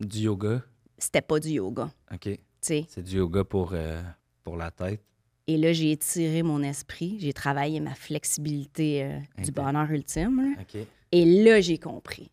Du 0.00 0.18
yoga? 0.20 0.62
C'était 0.98 1.22
pas 1.22 1.38
du 1.40 1.50
yoga, 1.50 1.90
OK. 2.12 2.28
C'est 2.60 3.02
du 3.02 3.16
yoga 3.18 3.44
pour, 3.44 3.72
euh, 3.74 4.00
pour 4.42 4.56
la 4.56 4.70
tête? 4.70 5.02
Et 5.46 5.58
là, 5.58 5.72
j'ai 5.74 5.90
étiré 5.92 6.42
mon 6.42 6.62
esprit. 6.62 7.18
J'ai 7.20 7.34
travaillé 7.34 7.78
ma 7.80 7.94
flexibilité 7.94 9.04
euh, 9.04 9.18
du 9.42 9.52
bonheur 9.52 9.90
ultime. 9.90 10.40
là. 10.56 10.80
Et 11.12 11.44
là, 11.44 11.60
j'ai 11.60 11.78
compris. 11.78 12.30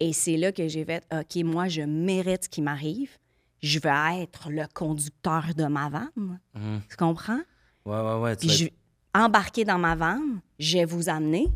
Et 0.00 0.12
c'est 0.12 0.36
là 0.36 0.52
que 0.52 0.68
j'ai 0.68 0.84
fait, 0.84 1.02
OK, 1.12 1.42
moi, 1.44 1.68
je 1.68 1.82
mérite 1.82 2.44
ce 2.44 2.48
qui 2.48 2.62
m'arrive. 2.62 3.10
Je 3.64 3.78
veux 3.78 4.20
être 4.20 4.50
le 4.50 4.64
conducteur 4.74 5.42
de 5.56 5.64
ma 5.64 5.88
vanne. 5.88 6.38
Mhm. 6.54 6.80
Tu 6.90 6.96
comprends? 6.96 7.40
Ouais, 7.86 7.98
ouais, 8.00 8.20
ouais. 8.20 8.36
tu 8.36 8.46
Puis 8.46 8.56
je 8.56 8.64
être- 8.66 8.74
embarquer 9.14 9.64
dans 9.64 9.78
ma 9.78 9.94
vanne, 9.94 10.40
je 10.58 10.78
vais 10.78 10.84
vous 10.84 11.08
amener, 11.08 11.46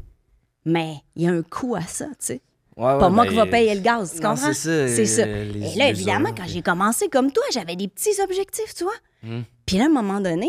mais 0.64 0.96
il 1.16 1.22
y 1.24 1.28
a 1.28 1.32
un 1.32 1.42
coût 1.42 1.74
à 1.76 1.82
ça, 1.82 2.06
tu 2.06 2.14
sais. 2.20 2.40
Ouais, 2.76 2.84
ouais, 2.92 2.98
Pas 3.00 3.10
moi 3.10 3.24
ben, 3.24 3.30
qui 3.30 3.36
va 3.36 3.46
payer 3.46 3.74
le 3.74 3.80
gaz, 3.80 4.12
tu 4.14 4.20
non, 4.22 4.30
comprends? 4.30 4.52
c'est 4.54 4.88
ça, 4.88 4.94
C'est 4.96 5.06
ça. 5.06 5.26
les 5.26 5.72
Et 5.72 5.74
là, 5.76 5.88
évidemment, 5.90 6.30
quand 6.34 6.46
j'ai 6.46 6.62
commencé 6.62 7.08
comme 7.08 7.30
toi, 7.32 7.42
j'avais 7.52 7.74
des 7.76 7.88
petits 7.88 8.20
objectifs, 8.22 8.72
tu 8.74 8.84
vois. 8.84 8.92
Mhm. 9.24 9.44
Puis 9.66 9.76
là, 9.78 9.84
à 9.84 9.86
un 9.86 9.90
moment 9.90 10.20
donné, 10.20 10.48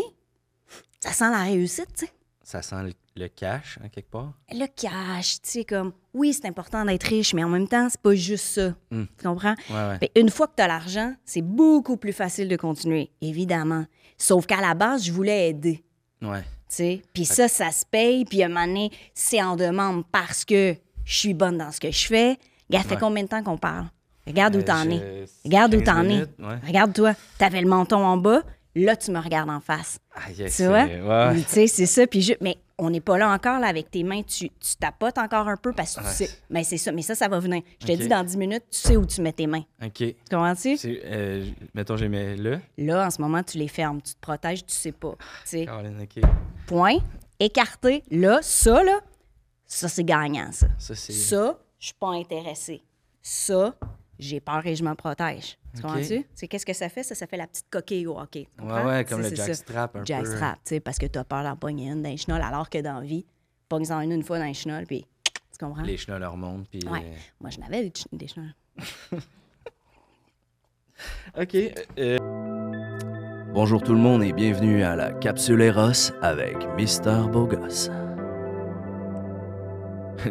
ça 1.00 1.12
sent 1.12 1.30
la 1.30 1.42
réussite, 1.42 1.88
tu 1.98 2.06
sais. 2.06 2.12
Ça 2.42 2.62
sent 2.62 2.82
le, 2.84 2.92
le 3.20 3.28
cash, 3.28 3.78
hein, 3.82 3.88
quelque 3.88 4.10
part? 4.10 4.32
Le 4.52 4.66
cash, 4.66 5.40
tu 5.42 5.50
sais, 5.50 5.64
comme, 5.64 5.92
oui, 6.14 6.32
c'est 6.32 6.46
important 6.46 6.84
d'être 6.84 7.04
riche, 7.04 7.34
mais 7.34 7.44
en 7.44 7.48
même 7.48 7.68
temps, 7.68 7.88
c'est 7.90 8.00
pas 8.00 8.14
juste 8.14 8.44
ça. 8.46 8.74
Mm. 8.90 9.04
Tu 9.18 9.26
comprends? 9.26 9.54
Ouais, 9.70 9.74
ouais. 9.88 9.98
Fait 10.00 10.10
une 10.16 10.30
fois 10.30 10.46
que 10.48 10.54
tu 10.56 10.62
as 10.62 10.66
l'argent, 10.68 11.14
c'est 11.24 11.42
beaucoup 11.42 11.96
plus 11.96 12.12
facile 12.12 12.48
de 12.48 12.56
continuer, 12.56 13.10
évidemment. 13.20 13.84
Sauf 14.18 14.46
qu'à 14.46 14.60
la 14.60 14.74
base, 14.74 15.04
je 15.04 15.12
voulais 15.12 15.50
aider. 15.50 15.84
Ouais. 16.22 16.40
tu 16.40 16.46
sais? 16.76 17.02
Puis 17.14 17.24
ça, 17.24 17.48
ça 17.48 17.70
se 17.70 17.84
paye. 17.86 18.24
Puis 18.24 18.42
à 18.42 18.46
un 18.46 18.48
moment 18.48 18.66
donné, 18.66 18.90
c'est 19.14 19.42
en 19.42 19.56
demande 19.56 20.04
parce 20.12 20.44
que 20.44 20.74
je 21.04 21.18
suis 21.18 21.34
bonne 21.34 21.56
dans 21.58 21.72
ce 21.72 21.80
que 21.80 21.90
je 21.90 22.06
fais. 22.06 22.38
Regarde, 22.68 22.86
fait 22.86 22.96
combien 22.98 23.22
de 23.24 23.28
temps 23.28 23.42
qu'on 23.42 23.56
parle? 23.58 23.86
Regarde 24.26 24.54
où 24.54 24.58
Euh, 24.58 24.62
t'en 24.62 24.84
je- 24.84 24.90
es. 24.90 25.24
Regarde 25.44 25.74
où 25.74 25.80
15 25.80 25.84
t'en 25.86 26.08
es. 26.08 26.24
Regarde-toi. 26.66 27.14
T'avais 27.38 27.60
le 27.62 27.68
menton 27.68 28.04
en 28.04 28.16
bas. 28.16 28.42
Là, 28.76 28.96
tu 28.96 29.10
me 29.10 29.18
regardes 29.18 29.50
en 29.50 29.60
face. 29.60 29.98
Tu 30.36 30.64
vois? 30.66 30.84
Ouais. 30.84 31.42
Tu 31.42 31.48
sais, 31.48 31.66
c'est 31.66 31.86
ça. 31.86 32.06
Puis 32.06 32.22
je... 32.22 32.34
Mais 32.40 32.56
on 32.78 32.88
n'est 32.90 33.00
pas 33.00 33.18
là 33.18 33.28
encore, 33.28 33.58
là, 33.58 33.66
avec 33.66 33.90
tes 33.90 34.04
mains. 34.04 34.22
Tu, 34.22 34.48
tu 34.48 34.76
tapotes 34.78 35.18
encore 35.18 35.48
un 35.48 35.56
peu 35.56 35.72
parce 35.72 35.96
que 35.96 36.00
tu 36.00 36.06
sais. 36.06 36.30
Mais 36.48 36.62
c'est 36.62 36.78
ça. 36.78 36.92
Mais 36.92 37.02
ça, 37.02 37.14
ça 37.14 37.28
va 37.28 37.40
venir. 37.40 37.62
Je 37.80 37.86
te 37.86 37.92
dis, 37.92 38.08
dans 38.08 38.24
10 38.24 38.36
minutes, 38.36 38.64
tu 38.70 38.78
sais 38.78 38.96
où 38.96 39.04
tu 39.04 39.20
mets 39.22 39.32
tes 39.32 39.46
mains. 39.46 39.64
OK. 39.82 39.92
Tu 39.96 40.14
comprends-tu? 40.30 40.78
Euh, 40.84 41.46
mettons, 41.74 41.96
j'ai 41.96 42.08
mis 42.08 42.36
là. 42.36 42.60
Là, 42.78 43.06
en 43.06 43.10
ce 43.10 43.20
moment, 43.20 43.42
tu 43.42 43.58
les 43.58 43.68
fermes. 43.68 44.00
Tu 44.00 44.14
te 44.14 44.20
protèges, 44.20 44.64
tu 44.64 44.74
sais 44.74 44.92
pas. 44.92 45.14
Tu 45.44 45.64
sais. 45.64 45.66
Point. 46.66 46.98
Écarté. 47.38 48.04
Là, 48.10 48.38
ça, 48.42 48.82
là, 48.84 49.00
ça, 49.66 49.88
c'est 49.88 50.04
gagnant, 50.04 50.52
ça. 50.52 50.68
Ça, 50.78 50.94
c'est. 50.94 51.12
Ça, 51.12 51.58
je 51.78 51.86
suis 51.86 51.94
pas 51.94 52.10
intéressée. 52.10 52.82
Ça, 53.20 53.74
j'ai 54.18 54.40
peur 54.40 54.64
et 54.64 54.76
je 54.76 54.84
me 54.84 54.94
protège. 54.94 55.58
Tu 55.74 55.82
comprends-tu? 55.82 56.24
C'est 56.34 56.48
qu'est-ce 56.48 56.66
que 56.66 56.72
ça 56.72 56.88
fait? 56.88 57.02
Ça, 57.02 57.14
ça 57.14 57.26
fait 57.26 57.36
la 57.36 57.46
petite 57.46 57.66
coquille 57.70 58.06
au 58.06 58.18
hockey. 58.18 58.48
Ouais, 58.60 58.84
ouais, 58.84 59.04
comme 59.04 59.22
le 59.22 59.34
jackstrap 59.34 59.94
un 59.96 60.00
peu. 60.00 60.04
Jackstrap, 60.06 60.56
tu 60.64 60.70
sais, 60.70 60.80
parce 60.80 60.98
que 60.98 61.06
tu 61.06 61.18
as 61.18 61.24
peur 61.24 61.42
d'en 61.44 61.56
pogner 61.56 61.88
une 61.90 62.02
dans 62.02 62.10
les 62.10 62.16
chenolles, 62.16 62.42
alors 62.42 62.68
que 62.68 62.78
dans 62.78 62.94
la 63.00 63.06
vie, 63.06 63.24
pogne-en 63.68 64.00
une 64.00 64.12
une 64.12 64.22
fois 64.24 64.38
dans 64.38 64.46
les 64.46 64.54
chenolles, 64.54 64.86
puis 64.86 65.06
tu 65.24 65.64
comprends? 65.64 65.82
Les 65.82 65.96
chenolles 65.96 66.20
leur 66.22 66.32
remontent, 66.32 66.64
puis... 66.70 66.80
Ouais. 66.88 67.12
Moi, 67.40 67.50
je 67.50 67.60
n'avais 67.60 67.82
des, 67.82 67.92
ch- 67.94 68.06
des 68.12 68.26
chenolles. 68.26 68.54
euh, 69.12 69.18
OK. 71.42 71.56
euh, 71.98 72.18
Bonjour 73.54 73.82
tout 73.82 73.94
le 73.94 74.00
monde 74.00 74.22
et 74.22 74.32
bienvenue 74.32 74.82
à 74.82 74.96
la 74.96 75.12
Capsule 75.12 75.60
Eros 75.62 76.12
avec 76.22 76.56
Mister 76.76 77.22
Bogos. 77.32 77.90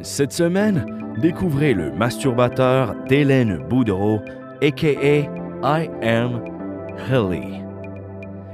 Cette 0.03 0.31
semaine, 0.31 1.13
découvrez 1.19 1.73
le 1.73 1.91
masturbateur 1.91 2.95
d'Hélène 3.05 3.57
Boudreau, 3.67 4.19
a.k.a. 4.61 5.29
I 5.63 5.89
Am 6.01 6.43
Helly. 7.09 7.63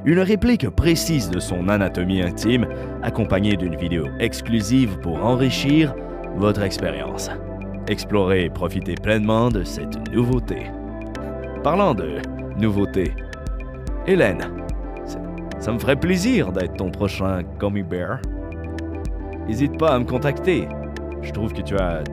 Une 0.05 0.19
réplique 0.19 0.69
précise 0.69 1.31
de 1.31 1.39
son 1.39 1.67
anatomie 1.67 2.21
intime, 2.21 2.67
accompagnée 3.01 3.55
d'une 3.55 3.75
vidéo 3.75 4.05
exclusive 4.19 4.99
pour 4.99 5.23
enrichir 5.25 5.95
votre 6.35 6.61
expérience. 6.61 7.31
Explorez 7.87 8.45
et 8.45 8.49
profitez 8.51 8.93
pleinement 8.95 9.49
de 9.49 9.63
cette 9.63 10.11
nouveauté. 10.11 10.67
Parlant 11.63 11.95
de 11.95 12.19
nouveauté, 12.57 13.15
Hélène, 14.05 14.51
ça 15.59 15.71
me 15.71 15.79
ferait 15.79 15.95
plaisir 15.95 16.51
d'être 16.51 16.75
ton 16.75 16.91
prochain 16.91 17.41
gummy 17.59 17.81
bear. 17.81 18.19
N'hésite 19.47 19.77
pas 19.79 19.95
à 19.95 19.99
me 19.99 20.05
contacter. 20.05 20.67
Je 21.23 21.31
trouve 21.31 21.53
que 21.53 21.61
tu 21.61 21.75
as 21.77 22.03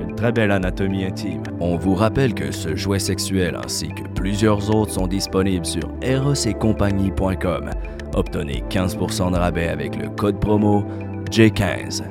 une 0.00 0.14
très 0.14 0.32
belle 0.32 0.50
anatomie 0.50 1.04
intime. 1.04 1.42
On 1.60 1.76
vous 1.76 1.94
rappelle 1.94 2.34
que 2.34 2.52
ce 2.52 2.74
jouet 2.76 2.98
sexuel 2.98 3.56
ainsi 3.62 3.88
que 3.88 4.08
plusieurs 4.14 4.74
autres 4.74 4.92
sont 4.92 5.06
disponibles 5.06 5.66
sur 5.66 5.90
erosetcompagnie.com. 6.02 7.70
Obtenez 8.14 8.62
15% 8.70 9.32
de 9.32 9.36
rabais 9.36 9.68
avec 9.68 9.96
le 9.96 10.08
code 10.08 10.40
promo 10.40 10.84
J15. 11.30 12.04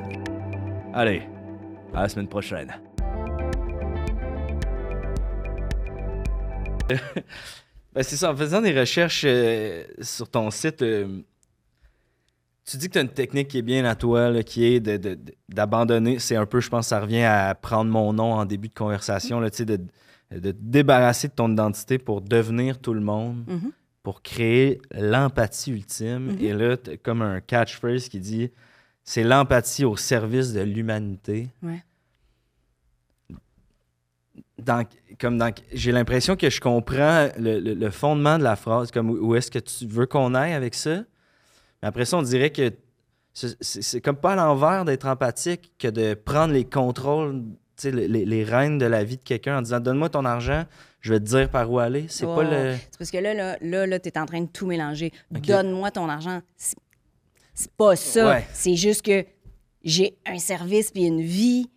Allez, 0.94 1.22
à 1.94 2.02
la 2.02 2.08
semaine 2.08 2.28
prochaine. 2.28 2.72
Ben, 7.96 8.02
c'est 8.02 8.16
ça, 8.16 8.30
en 8.30 8.36
faisant 8.36 8.60
des 8.60 8.78
recherches 8.78 9.24
euh, 9.24 9.82
sur 10.02 10.28
ton 10.28 10.50
site, 10.50 10.82
euh, 10.82 11.22
tu 12.66 12.76
dis 12.78 12.88
que 12.88 12.92
tu 12.94 12.98
as 12.98 13.02
une 13.02 13.08
technique 13.08 13.48
qui 13.48 13.58
est 13.58 13.62
bien 13.62 13.84
à 13.84 13.94
toi, 13.94 14.30
là, 14.30 14.42
qui 14.42 14.64
est 14.64 14.80
d'abandonner. 15.48 16.18
C'est 16.18 16.36
un 16.36 16.46
peu, 16.46 16.60
je 16.60 16.68
pense, 16.68 16.88
ça 16.88 17.00
revient 17.00 17.22
à 17.22 17.54
prendre 17.54 17.90
mon 17.90 18.12
nom 18.12 18.32
en 18.34 18.44
début 18.44 18.68
de 18.68 18.74
conversation, 18.74 19.38
là, 19.40 19.50
de, 19.50 19.64
de 19.64 20.50
te 20.50 20.56
débarrasser 20.60 21.28
de 21.28 21.32
ton 21.34 21.52
identité 21.52 21.98
pour 21.98 22.20
devenir 22.20 22.78
tout 22.80 22.92
le 22.94 23.00
monde, 23.00 23.44
Mhm. 23.46 23.70
pour 24.02 24.22
créer 24.22 24.80
l'empathie 24.92 25.70
ultime. 25.72 26.32
Mhm. 26.32 26.38
Et 26.40 26.52
là, 26.52 26.76
comme 27.02 27.22
un 27.22 27.40
catchphrase 27.40 28.08
qui 28.08 28.18
dit 28.20 28.50
c'est 29.04 29.22
l'empathie 29.22 29.84
au 29.84 29.96
service 29.96 30.52
de 30.52 30.60
l'humanité. 30.62 31.48
Ouais. 31.62 31.84
Dans, 34.58 34.84
comme 35.20 35.38
dans, 35.38 35.52
j'ai 35.72 35.92
l'impression 35.92 36.34
que 36.34 36.50
je 36.50 36.60
comprends 36.60 37.28
le, 37.38 37.60
le- 37.60 37.74
le 37.74 37.90
fondement 37.90 38.38
de 38.38 38.42
la 38.42 38.56
phrase, 38.56 38.90
comme 38.90 39.10
où, 39.10 39.28
où 39.28 39.34
est-ce 39.36 39.50
que 39.50 39.58
tu 39.60 39.86
veux 39.86 40.06
qu'on 40.06 40.34
aille 40.34 40.54
avec 40.54 40.74
ça? 40.74 41.04
Après 41.86 42.04
ça, 42.04 42.16
on 42.18 42.22
dirait 42.22 42.50
que 42.50 42.72
c'est, 43.32 44.00
comme 44.00 44.16
pas 44.16 44.32
à 44.32 44.36
l'envers 44.36 44.84
d'être 44.84 45.06
empathique 45.06 45.72
que 45.78 45.88
de 45.88 46.14
prendre 46.14 46.52
les 46.54 46.64
contrôles, 46.64 47.44
les, 47.84 48.08
les- 48.08 48.24
les 48.24 48.44
rênes 48.44 48.78
de 48.78 48.86
la 48.86 49.04
vie 49.04 49.18
de 49.18 49.22
quelqu'un 49.22 49.58
en 49.58 49.62
disant 49.62 49.78
donne-moi 49.80 50.08
ton 50.08 50.24
argent, 50.24 50.64
je 51.02 51.12
vais 51.12 51.20
te 51.20 51.24
dire 51.26 51.50
par 51.50 51.70
où 51.70 51.78
aller. 51.78 52.06
C'est 52.08 52.24
pas 52.34 52.42
le. 52.44 52.74
C'est 52.90 52.98
parce 52.98 53.10
que 53.10 53.18
là, 53.18 53.34
là, 53.34 53.56
là, 53.60 53.86
là 53.86 53.98
tu 54.00 54.08
es 54.08 54.18
en 54.18 54.24
train 54.26 54.40
de 54.40 54.48
tout 54.48 54.66
mélanger. 54.66 55.12
Donne-moi 55.30 55.90
ton 55.90 56.08
argent. 56.08 56.40
C'est- 56.56 56.76
C'est 57.54 57.70
pas 57.72 57.94
ça. 57.96 58.28
Ouais. 58.30 58.46
C'est 58.52 58.76
juste 58.76 59.02
que 59.02 59.24
j'ai 59.84 60.16
un 60.26 60.38
service 60.38 60.90
puis 60.90 61.04
une 61.04 61.20
vie. 61.22 61.70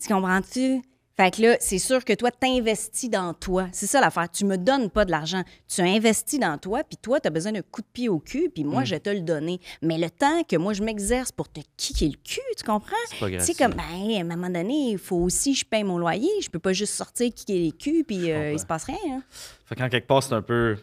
Tu 0.00 0.12
comprends-tu? 0.12 0.82
Fait 1.16 1.32
que 1.32 1.42
là, 1.42 1.56
c'est 1.60 1.78
sûr 1.78 2.04
que 2.04 2.12
toi, 2.12 2.32
t'investis 2.32 3.08
dans 3.08 3.34
toi. 3.34 3.68
C'est 3.70 3.86
ça 3.86 4.00
l'affaire. 4.00 4.28
Tu 4.28 4.44
me 4.44 4.56
donnes 4.58 4.90
pas 4.90 5.04
de 5.04 5.12
l'argent. 5.12 5.42
Tu 5.68 5.80
investis 5.80 6.40
dans 6.40 6.58
toi, 6.58 6.82
puis 6.82 6.96
toi, 6.96 7.20
tu 7.20 7.28
as 7.28 7.30
besoin 7.30 7.52
d'un 7.52 7.62
coup 7.62 7.82
de 7.82 7.86
pied 7.92 8.08
au 8.08 8.18
cul, 8.18 8.50
puis 8.52 8.64
Mm. 8.64 8.68
moi, 8.68 8.82
je 8.82 8.90
vais 8.94 9.00
te 9.00 9.10
le 9.10 9.20
donner. 9.20 9.60
Mais 9.80 9.96
le 9.96 10.10
temps 10.10 10.42
que 10.42 10.56
moi, 10.56 10.72
je 10.72 10.82
m'exerce 10.82 11.30
pour 11.30 11.48
te 11.48 11.60
kicker 11.76 12.08
le 12.08 12.16
cul, 12.24 12.40
tu 12.56 12.64
comprends? 12.64 12.96
C'est 13.10 13.20
pas. 13.20 13.38
C'est 13.38 13.54
comme, 13.54 13.74
ben, 13.74 14.16
à 14.16 14.20
un 14.20 14.24
moment 14.24 14.50
donné, 14.50 14.90
il 14.90 14.98
faut 14.98 15.16
aussi, 15.18 15.54
je 15.54 15.64
paye 15.64 15.84
mon 15.84 15.98
loyer. 15.98 16.28
Je 16.42 16.48
peux 16.50 16.58
pas 16.58 16.72
juste 16.72 16.94
sortir, 16.94 17.32
kicker 17.32 17.60
les 17.60 17.70
culs, 17.72 18.02
puis 18.04 18.32
euh, 18.32 18.52
il 18.52 18.58
se 18.58 18.66
passe 18.66 18.84
rien. 18.84 18.96
hein. 19.08 19.22
Fait 19.66 19.76
qu'en 19.76 19.88
quelque 19.88 20.08
part, 20.08 20.20
c'est 20.22 20.34
un 20.34 20.42
peu. 20.42 20.76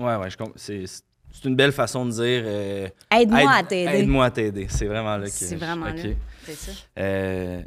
Ouais, 0.00 0.16
ouais, 0.16 0.30
je 0.30 0.36
comprends. 0.36 0.54
C'est, 0.56 0.84
c'est 0.86 1.44
une 1.44 1.54
belle 1.54 1.70
façon 1.72 2.04
de 2.06 2.10
dire. 2.10 2.42
euh, 2.44 2.88
Aide-moi 3.12 3.40
aide- 3.42 3.48
à 3.52 3.62
t'aider. 3.62 3.98
Aide-moi 4.00 4.24
à 4.24 4.30
t'aider. 4.32 4.66
C'est 4.68 4.86
vraiment 4.86 5.16
là 5.16 5.26
que. 5.26 5.30
C'est 5.32 5.54
vraiment 5.54 5.86
ok. 5.90 5.96
là. 6.02 6.10
C'est 6.44 6.54
ça. 6.56 6.72
Euh, 6.98 7.62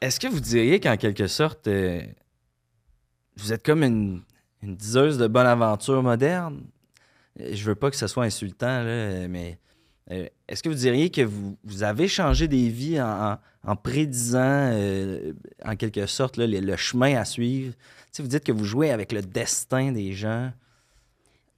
est-ce 0.00 0.18
que 0.18 0.26
vous 0.26 0.40
diriez 0.40 0.80
qu'en 0.80 0.96
quelque 0.96 1.26
sorte, 1.26 1.68
euh, 1.68 2.02
vous 3.36 3.52
êtes 3.52 3.64
comme 3.64 3.82
une, 3.82 4.22
une 4.62 4.76
diseuse 4.76 5.18
de 5.18 5.26
bonne 5.26 5.46
aventure 5.46 6.02
moderne? 6.02 6.62
Euh, 7.40 7.50
Je 7.52 7.64
veux 7.64 7.74
pas 7.74 7.90
que 7.90 7.96
ce 7.96 8.06
soit 8.06 8.24
insultant, 8.24 8.82
mais 9.28 9.58
euh, 10.10 10.26
est-ce 10.48 10.62
que 10.62 10.68
vous 10.68 10.74
diriez 10.74 11.10
que 11.10 11.22
vous, 11.22 11.82
avez 11.82 12.08
changé 12.08 12.48
des 12.48 12.68
vies 12.68 13.00
en, 13.00 13.76
prédisant, 13.76 14.72
en 15.64 15.76
quelque 15.76 16.06
sorte, 16.06 16.36
le, 16.36 16.46
le 16.46 16.76
chemin 16.76 17.16
à 17.16 17.24
suivre? 17.24 17.74
Sais, 18.10 18.22
vous 18.22 18.28
dites 18.28 18.44
que 18.44 18.52
vous 18.52 18.64
jouez 18.64 18.90
avec 18.90 19.12
le 19.12 19.22
destin 19.22 19.92
des 19.92 20.12
gens. 20.12 20.52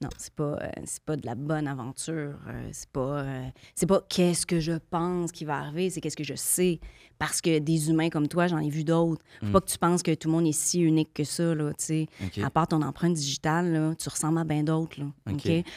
Non, 0.03 0.09
c'est 0.17 0.33
pas, 0.33 0.57
euh, 0.61 0.69
c'est 0.85 1.03
pas 1.03 1.15
de 1.15 1.25
la 1.25 1.35
bonne 1.35 1.67
aventure. 1.67 2.13
euh, 2.47 2.69
c'est 2.71 2.89
pas, 2.89 3.21
euh, 3.21 3.45
c'est 3.75 3.85
pas 3.85 4.01
qu'est-ce 4.09 4.45
que 4.45 4.59
je 4.59 4.73
pense 4.89 5.31
qui 5.31 5.45
va 5.45 5.57
arriver, 5.57 5.89
c'est 5.89 6.01
qu'est-ce 6.01 6.17
que 6.17 6.23
je 6.23 6.35
sais. 6.35 6.79
Parce 7.19 7.39
que 7.41 7.59
des 7.59 7.89
humains 7.89 8.09
comme 8.09 8.27
toi, 8.27 8.47
j'en 8.47 8.57
ai 8.57 8.69
vu 8.69 8.83
d'autres. 8.83 9.21
Faut 9.39 9.51
pas 9.53 9.61
que 9.61 9.69
tu 9.71 9.77
penses 9.77 10.03
que 10.03 10.13
tout 10.13 10.27
le 10.27 10.33
monde 10.33 10.47
est 10.47 10.51
si 10.51 10.81
unique 10.81 11.13
que 11.13 11.23
ça, 11.23 11.55
là, 11.55 11.69
tu 11.73 11.85
sais. 11.85 12.07
OK. 12.23 12.39
À 12.43 12.49
part 12.49 12.67
ton 12.67 12.81
empreinte 12.81 13.13
digitale, 13.13 13.71
là, 13.71 13.93
tu 13.95 14.09
ressembles 14.09 14.39
à 14.39 14.43
bien 14.43 14.63
d'autres, 14.63 14.99
là. 14.99 15.05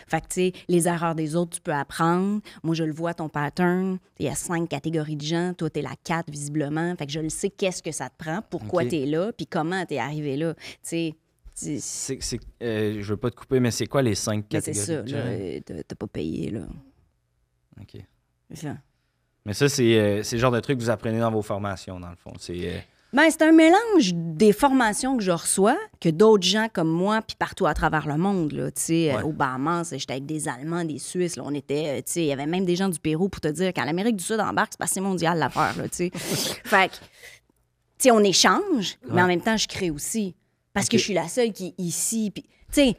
Fait 0.08 0.20
que, 0.20 0.26
tu 0.26 0.32
sais, 0.34 0.52
les 0.68 0.88
erreurs 0.88 1.14
des 1.14 1.36
autres, 1.36 1.56
tu 1.56 1.60
peux 1.60 1.72
apprendre. 1.74 2.40
Moi, 2.64 2.74
je 2.74 2.82
le 2.84 2.92
vois, 2.92 3.14
ton 3.14 3.28
pattern. 3.28 3.98
Il 4.18 4.26
y 4.26 4.28
a 4.28 4.34
cinq 4.34 4.68
catégories 4.68 5.16
de 5.16 5.22
gens. 5.24 5.52
Toi, 5.56 5.70
t'es 5.70 5.82
la 5.82 5.94
quatre, 6.02 6.30
visiblement. 6.30 6.94
Fait 6.96 7.06
que 7.06 7.12
je 7.12 7.20
le 7.20 7.28
sais 7.28 7.50
qu'est-ce 7.50 7.82
que 7.82 7.92
ça 7.92 8.08
te 8.08 8.16
prend, 8.16 8.40
pourquoi 8.50 8.82
OK. 8.82 8.88
t'es 8.88 9.06
là, 9.06 9.30
puis 9.32 9.46
comment 9.46 9.84
t'es 9.86 9.98
arrivé 9.98 10.36
là. 10.36 10.54
Tu 10.54 10.62
sais, 10.82 11.14
tu- 11.14 11.18
C'est, 11.58 12.20
c'est- 12.20 12.40
euh, 12.62 12.98
je 13.00 13.08
veux 13.08 13.16
pas 13.16 13.30
te 13.30 13.36
couper, 13.36 13.60
mais 13.60 13.70
c'est 13.70 13.86
quoi 13.86 14.02
les 14.02 14.14
cinq 14.14 14.44
mais 14.52 14.60
c'est 14.60 14.72
catégories? 14.72 15.10
ça, 15.10 15.16
là. 15.16 15.24
euh, 15.24 15.60
T'as 15.88 15.94
pas 15.96 16.06
payé, 16.06 16.50
là. 16.50 16.60
OK. 17.80 18.00
C'est. 18.54 18.68
Mais 19.44 19.54
ça, 19.54 19.68
c'est, 19.68 19.98
euh, 19.98 20.22
c'est 20.22 20.36
le 20.36 20.40
genre 20.40 20.50
de 20.52 20.60
truc 20.60 20.76
que 20.78 20.82
vous 20.82 20.90
apprenez 20.90 21.18
dans 21.20 21.30
vos 21.30 21.42
formations, 21.42 21.98
dans 21.98 22.10
le 22.10 22.16
fond. 22.16 22.32
C'est, 22.38 22.58
euh, 22.74 22.78
Ben, 23.12 23.30
c'est 23.30 23.42
un 23.42 23.52
mélange 23.52 24.12
des 24.12 24.52
formations 24.52 25.16
que 25.16 25.22
je 25.22 25.30
reçois, 25.30 25.78
que 26.00 26.08
d'autres 26.10 26.46
gens 26.46 26.66
comme 26.70 26.90
moi, 26.90 27.22
puis 27.22 27.36
partout 27.38 27.64
à 27.66 27.72
travers 27.72 28.06
le 28.06 28.16
monde, 28.18 28.52
là, 28.52 28.70
tu 28.72 28.82
sais, 28.82 29.14
Ouais. 29.14 29.22
euh, 29.22 29.26
au 29.26 29.32
Bahamas, 29.32 29.94
j'étais 29.96 30.14
avec 30.14 30.26
des 30.26 30.48
Allemands, 30.48 30.84
des 30.84 30.98
Suisses, 30.98 31.36
là, 31.36 31.44
on 31.46 31.54
était, 31.54 32.02
tu 32.02 32.12
sais, 32.12 32.20
il 32.22 32.26
y 32.26 32.32
avait 32.32 32.44
même 32.46 32.64
des 32.66 32.76
gens 32.76 32.88
du 32.88 32.98
Pérou 32.98 33.28
pour 33.28 33.40
te 33.40 33.48
dire 33.48 33.72
qu'en 33.72 33.86
Amérique 33.86 34.16
du 34.16 34.24
Sud 34.24 34.40
embarque, 34.40 34.72
c'est 34.72 34.78
pas 34.78 34.84
assez 34.84 35.00
mondial 35.00 35.38
l'affaire, 35.38 35.74
là, 35.78 35.88
tu 35.88 35.96
sais. 35.96 36.10
fait 36.64 36.88
que, 36.90 36.94
tu 36.96 37.00
sais, 37.98 38.10
on 38.10 38.20
échange, 38.20 38.98
mais 39.10 39.22
en 39.22 39.26
même 39.28 39.40
temps, 39.40 39.56
je 39.56 39.68
crée 39.68 39.90
aussi. 39.90 40.34
Parce 40.76 40.88
que 40.88 40.98
je 40.98 41.02
suis 41.02 41.14
la 41.14 41.26
seule 41.28 41.52
qui 41.52 41.68
est 41.68 41.74
ici, 41.82 42.30
puis, 42.32 42.42
tu 42.42 42.48
sais, 42.70 42.96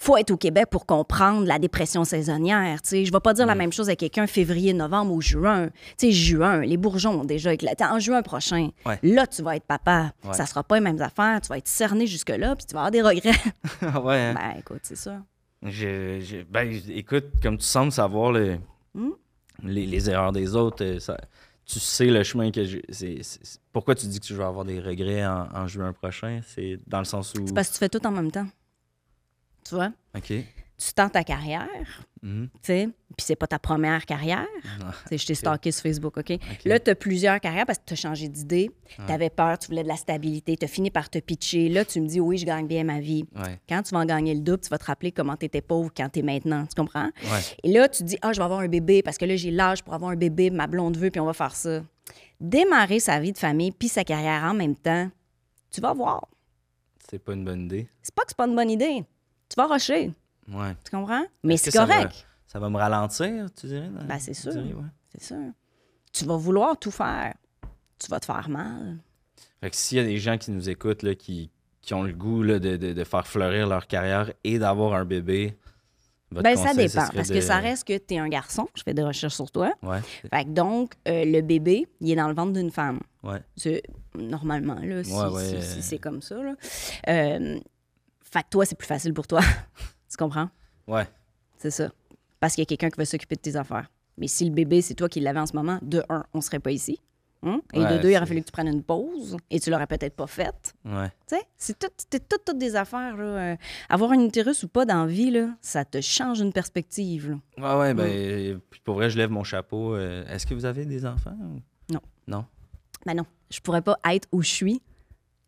faut 0.00 0.16
être 0.16 0.30
au 0.30 0.36
Québec 0.36 0.66
pour 0.70 0.86
comprendre 0.86 1.44
la 1.44 1.58
dépression 1.58 2.04
saisonnière. 2.04 2.80
Tu 2.82 2.88
sais, 2.90 3.04
je 3.04 3.12
vais 3.12 3.18
pas 3.20 3.34
dire 3.34 3.44
Mm. 3.46 3.48
la 3.48 3.54
même 3.56 3.72
chose 3.72 3.88
à 3.90 3.96
quelqu'un 3.96 4.26
février, 4.28 4.72
novembre 4.72 5.12
ou 5.12 5.20
juin. 5.20 5.70
Tu 5.98 6.06
sais, 6.06 6.12
juin, 6.12 6.60
les 6.60 6.76
bourgeons 6.76 7.20
ont 7.20 7.24
déjà 7.24 7.52
éclaté. 7.52 7.84
En 7.84 7.98
juin 7.98 8.22
prochain, 8.22 8.70
Ouais. 8.86 8.98
là, 9.02 9.26
tu 9.26 9.42
vas 9.42 9.56
être 9.56 9.64
papa. 9.66 10.12
Ouais. 10.24 10.32
Ça 10.34 10.46
sera 10.46 10.62
pas 10.62 10.76
les 10.76 10.80
mêmes 10.80 11.02
affaires. 11.02 11.40
Tu 11.40 11.48
vas 11.48 11.58
être 11.58 11.66
cerné 11.68 12.06
jusque-là, 12.06 12.54
puis 12.54 12.64
tu 12.64 12.74
vas 12.74 12.80
avoir 12.86 12.90
des 12.92 13.02
regrets. 13.02 13.32
Ah 13.82 14.00
ouais, 14.00 14.16
hein? 14.18 14.34
ben, 14.34 14.60
écoute, 14.60 14.80
c'est 14.84 14.96
ça. 14.96 15.20
Je- 15.64 16.20
je- 16.20 16.42
ben, 16.48 16.72
écoute, 16.90 17.26
comme 17.42 17.58
tu 17.58 17.64
sembles 17.66 17.90
savoir 17.92 18.30
le- 18.32 18.58
Hmm? 18.94 19.10
les, 19.64 19.84
les 19.86 20.08
erreurs 20.08 20.30
des 20.32 20.54
autres, 20.54 20.84
euh, 20.84 21.00
ça- 21.00 21.18
tu 21.68 21.78
sais 21.80 22.06
le 22.06 22.22
chemin 22.24 22.50
que 22.50 22.64
j'ai. 22.64 23.20
Pourquoi 23.72 23.94
tu 23.94 24.06
dis 24.06 24.18
que 24.18 24.24
tu 24.24 24.34
vas 24.34 24.46
avoir 24.46 24.64
des 24.64 24.80
regrets 24.80 25.24
en, 25.26 25.48
en 25.54 25.66
juin 25.66 25.92
prochain? 25.92 26.40
C'est 26.46 26.80
dans 26.86 26.98
le 26.98 27.04
sens 27.04 27.34
où. 27.34 27.46
C'est 27.46 27.54
parce 27.54 27.68
que 27.68 27.74
tu 27.74 27.78
fais 27.78 27.88
tout 27.90 28.04
en 28.06 28.10
même 28.10 28.30
temps. 28.30 28.48
Tu 29.64 29.74
vois? 29.74 29.92
OK. 30.16 30.32
Tu 30.78 30.92
tentes 30.92 31.12
ta 31.12 31.24
carrière, 31.24 31.68
Mhm. 32.22 32.48
tu 32.54 32.58
sais, 32.62 32.88
puis 33.16 33.24
c'est 33.26 33.34
pas 33.34 33.48
ta 33.48 33.58
première 33.58 34.06
carrière. 34.06 34.46
Ah, 34.80 34.92
je 35.10 35.26
t'ai 35.26 35.34
stalké 35.34 35.72
sur 35.72 35.82
Facebook, 35.82 36.16
OK? 36.18 36.32
Là, 36.64 36.78
tu 36.78 36.90
as 36.90 36.94
plusieurs 36.94 37.40
carrières 37.40 37.66
parce 37.66 37.78
que 37.78 37.84
tu 37.86 37.94
as 37.94 37.96
changé 37.96 38.28
d'idée. 38.28 38.70
Tu 39.06 39.12
avais 39.12 39.28
peur, 39.30 39.58
tu 39.58 39.66
voulais 39.68 39.82
de 39.82 39.88
la 39.88 39.96
stabilité. 39.96 40.56
Tu 40.56 40.64
as 40.64 40.68
fini 40.68 40.90
par 40.92 41.10
te 41.10 41.18
pitcher. 41.18 41.68
Là, 41.68 41.84
tu 41.84 42.00
me 42.00 42.06
dis, 42.06 42.20
oui, 42.20 42.38
je 42.38 42.46
gagne 42.46 42.68
bien 42.68 42.84
ma 42.84 43.00
vie. 43.00 43.24
Ouais. 43.34 43.58
Quand 43.68 43.82
tu 43.82 43.92
vas 43.92 44.00
en 44.00 44.04
gagner 44.04 44.34
le 44.34 44.40
double, 44.40 44.60
tu 44.60 44.68
vas 44.68 44.78
te 44.78 44.84
rappeler 44.84 45.10
comment 45.10 45.36
tu 45.36 45.46
étais 45.46 45.60
pauvre 45.60 45.90
quand 45.96 46.08
tu 46.10 46.20
es 46.20 46.22
maintenant. 46.22 46.64
Tu 46.66 46.74
comprends? 46.76 47.06
Ouais. 47.24 47.40
Et 47.64 47.72
là, 47.72 47.88
tu 47.88 48.04
dis, 48.04 48.16
ah, 48.22 48.32
je 48.32 48.38
vais 48.38 48.44
avoir 48.44 48.60
un 48.60 48.68
bébé 48.68 49.02
parce 49.02 49.18
que 49.18 49.24
là, 49.24 49.34
j'ai 49.34 49.50
l'âge 49.50 49.82
pour 49.82 49.94
avoir 49.94 50.12
un 50.12 50.16
bébé, 50.16 50.50
ma 50.50 50.68
blonde 50.68 50.96
veut, 50.96 51.10
puis 51.10 51.20
on 51.20 51.26
va 51.26 51.32
faire 51.32 51.56
ça. 51.56 51.82
Démarrer 52.40 53.00
sa 53.00 53.18
vie 53.18 53.32
de 53.32 53.38
famille 53.38 53.72
puis 53.72 53.88
sa 53.88 54.04
carrière 54.04 54.44
en 54.44 54.54
même 54.54 54.76
temps, 54.76 55.10
tu 55.72 55.80
vas 55.80 55.92
voir. 55.92 56.28
C'est 57.10 57.18
pas 57.18 57.32
une 57.32 57.44
bonne 57.44 57.64
idée. 57.64 57.88
C'est 58.02 58.14
pas 58.14 58.22
que 58.22 58.28
c'est 58.28 58.36
pas 58.36 58.46
une 58.46 58.54
bonne 58.54 58.70
idée. 58.70 59.02
Tu 59.48 59.54
vas 59.56 59.66
rusher. 59.66 60.12
Ouais. 60.50 60.74
Tu 60.84 60.90
comprends? 60.90 61.24
Mais 61.44 61.56
c'est 61.56 61.70
que 61.70 61.76
ça 61.76 61.84
va- 61.86 61.96
correct. 61.96 62.26
Ça 62.46 62.58
va 62.58 62.70
me 62.70 62.76
ralentir, 62.78 63.46
tu 63.54 63.66
dirais? 63.66 63.88
dans- 63.88 64.04
Ben, 64.06 64.18
c'est 64.18 64.34
sûr. 64.34 64.52
ouais. 64.54 64.72
C'est 65.14 65.22
sûr. 65.22 65.52
Tu 66.12 66.24
vas 66.24 66.36
vouloir 66.36 66.78
tout 66.78 66.90
faire. 66.90 67.34
Tu 67.98 68.08
vas 68.08 68.18
te 68.20 68.24
faire 68.26 68.48
mal. 68.48 68.98
Fait 69.60 69.70
que 69.70 69.76
s'il 69.76 69.98
y 69.98 70.00
a 70.00 70.04
des 70.04 70.18
gens 70.18 70.38
qui 70.38 70.50
nous 70.50 70.68
écoutent, 70.70 71.02
là, 71.02 71.14
qui, 71.14 71.50
qui 71.82 71.92
ont 71.94 72.02
le 72.02 72.12
goût 72.12 72.42
là, 72.42 72.58
de, 72.58 72.76
de- 72.76 72.92
de 72.92 73.04
faire 73.04 73.26
fleurir 73.26 73.66
leur 73.66 73.86
carrière 73.86 74.32
et 74.44 74.58
d'avoir 74.58 74.94
un 74.94 75.04
bébé, 75.04 75.58
votre 76.30 76.44
Ben, 76.44 76.56
ça 76.56 76.68
conseil, 76.70 76.86
dépend. 76.88 77.08
Parce 77.14 77.28
de- 77.28 77.34
que 77.34 77.40
ça 77.40 77.56
reste 77.58 77.86
que 77.86 77.96
tu 77.98 78.14
es 78.14 78.18
un 78.18 78.28
garçon. 78.28 78.68
Je 78.76 78.82
fais 78.82 78.94
des 78.94 79.02
recherches 79.02 79.34
sur 79.34 79.50
toi. 79.50 79.72
Ouais. 79.82 80.00
Fait 80.30 80.44
que 80.44 80.50
donc, 80.50 80.94
euh, 81.08 81.24
le 81.24 81.40
bébé, 81.42 81.86
il 82.00 82.10
est 82.12 82.16
dans 82.16 82.28
le 82.28 82.34
ventre 82.34 82.52
d'une 82.52 82.70
femme. 82.70 83.00
Ouais. 83.22 83.42
Normalement, 84.14 84.78
là, 84.82 85.04
si, 85.04 85.12
Ouais, 85.12 85.26
ouais, 85.28 85.44
si- 85.44 85.54
euh. 85.56 85.60
si 85.60 85.82
c'est 85.82 85.98
comme 85.98 86.22
ça. 86.22 86.36
Là. 86.42 86.54
Euh, 87.08 87.58
fait 88.22 88.42
que 88.42 88.48
toi, 88.50 88.64
c'est 88.64 88.74
plus 88.76 88.86
facile 88.86 89.12
pour 89.12 89.26
toi. 89.26 89.40
tu 90.08 90.16
comprends? 90.16 90.48
Ouais. 90.86 91.06
C'est 91.58 91.70
ça. 91.70 91.90
Parce 92.40 92.54
qu'il 92.54 92.62
y 92.62 92.66
a 92.66 92.66
quelqu'un 92.66 92.90
qui 92.90 92.98
va 92.98 93.04
s'occuper 93.04 93.34
de 93.36 93.40
tes 93.40 93.56
affaires. 93.56 93.90
Mais 94.16 94.28
si 94.28 94.44
le 94.44 94.50
bébé, 94.52 94.80
c'est 94.82 94.94
toi 94.94 95.08
qui 95.08 95.20
l'avais 95.20 95.40
en 95.40 95.46
ce 95.46 95.54
moment, 95.54 95.78
de 95.82 96.02
un, 96.08 96.24
on 96.34 96.40
serait 96.40 96.58
pas 96.60 96.70
ici. 96.72 97.00
Hein? 97.44 97.60
Et 97.72 97.78
Ouais, 97.80 97.96
de 97.96 98.02
deux, 98.02 98.10
il 98.10 98.16
aurait 98.16 98.26
fallu 98.26 98.40
que 98.40 98.46
tu 98.46 98.52
prennes 98.52 98.66
une 98.66 98.82
pause 98.82 99.36
et 99.48 99.60
tu 99.60 99.70
l'aurais 99.70 99.86
peut-être 99.86 100.16
pas 100.16 100.26
faite. 100.26 100.74
Ouais. 100.84 101.08
Tu 101.28 101.36
sais, 101.36 101.42
c'est 101.56 101.78
tout, 101.78 101.86
c'est 102.10 102.28
tout- 102.28 102.38
toutes 102.44 102.58
des 102.58 102.74
affaires. 102.74 103.16
Là. 103.16 103.24
Euh, 103.24 103.56
avoir 103.88 104.10
un 104.10 104.20
utérus 104.24 104.64
ou 104.64 104.68
pas 104.68 104.84
dans 104.84 105.04
la 105.04 105.06
vie, 105.06 105.30
là, 105.30 105.50
ça 105.60 105.84
te 105.84 106.00
change 106.00 106.40
une 106.40 106.52
perspective. 106.52 107.30
là. 107.56 107.74
Ouais, 107.76 107.80
ouais, 107.80 107.94
ben, 107.94 108.60
puis 108.70 108.80
pour 108.82 108.96
vrai, 108.96 109.08
je 109.08 109.16
lève 109.18 109.30
mon 109.30 109.44
chapeau. 109.44 109.94
Euh, 109.94 110.26
Est-ce 110.26 110.46
que 110.48 110.54
vous 110.54 110.64
avez 110.64 110.84
des 110.84 111.06
enfants? 111.06 111.36
ou- 111.40 111.60
Non. 111.92 112.00
Non? 112.26 112.44
Ben 113.06 113.14
non, 113.14 113.24
je 113.50 113.60
pourrais 113.60 113.82
pas 113.82 113.98
être 114.10 114.26
où 114.32 114.42
je 114.42 114.50
suis 114.50 114.82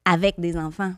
avec 0.04 0.38
des 0.38 0.56
enfants. 0.56 0.94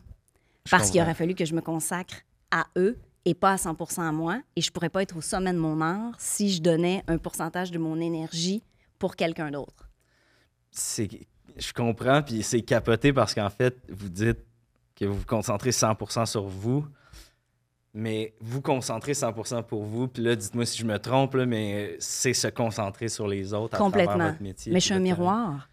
Je 0.65 0.71
Parce 0.71 0.91
qu'il 0.91 1.01
aurait 1.01 1.15
fallu 1.15 1.33
que 1.33 1.43
je 1.45 1.55
me 1.55 1.61
consacre 1.61 2.21
à 2.51 2.67
eux 2.77 2.97
et 3.25 3.33
pas 3.33 3.51
à 3.53 3.55
100% 3.55 4.01
à 4.01 4.11
moi. 4.11 4.41
Et 4.55 4.61
je 4.61 4.71
pourrais 4.71 4.89
pas 4.89 5.01
être 5.01 5.17
au 5.17 5.21
sommet 5.21 5.53
de 5.53 5.57
mon 5.57 5.81
art 5.81 6.15
si 6.19 6.51
je 6.51 6.61
donnais 6.61 7.03
un 7.07 7.17
pourcentage 7.17 7.71
de 7.71 7.77
mon 7.77 7.99
énergie 7.99 8.63
pour 8.99 9.15
quelqu'un 9.15 9.51
d'autre. 9.51 9.89
c'est 10.71 11.09
je 11.55 11.71
comprends 11.71 12.23
puis 12.23 12.41
c'est 12.41 12.61
capoté 12.61 13.13
parce 13.13 13.35
qu'en 13.35 13.49
fait 13.49 13.77
vous 13.89 14.09
dites 14.09 14.39
que 14.95 15.05
vous 15.05 15.19
vous 15.19 15.25
concentrez 15.25 15.69
100% 15.69 16.25
sur 16.25 16.45
vous 16.45 16.85
mais 17.93 18.33
vous 18.41 18.61
concentrez 18.61 19.11
100% 19.11 19.63
pour 19.63 19.83
vous 19.83 20.07
puis 20.07 20.23
là 20.23 20.35
dites-moi 20.35 20.65
si 20.65 20.79
je 20.79 20.85
me 20.85 20.97
trompe 20.97 21.35
là, 21.35 21.45
mais 21.45 21.95
c'est 21.99 22.33
se 22.33 22.47
concentrer 22.47 23.07
sur 23.07 23.27
les 23.27 23.53
autres 23.53 23.75
à 23.75 23.77
travers 23.89 24.17
votre 24.17 24.41
métier 24.41 24.71
Mais 24.71 24.79
je 24.79 24.85
suis 24.85 24.93
un 24.95 24.99
miroir. 24.99 25.69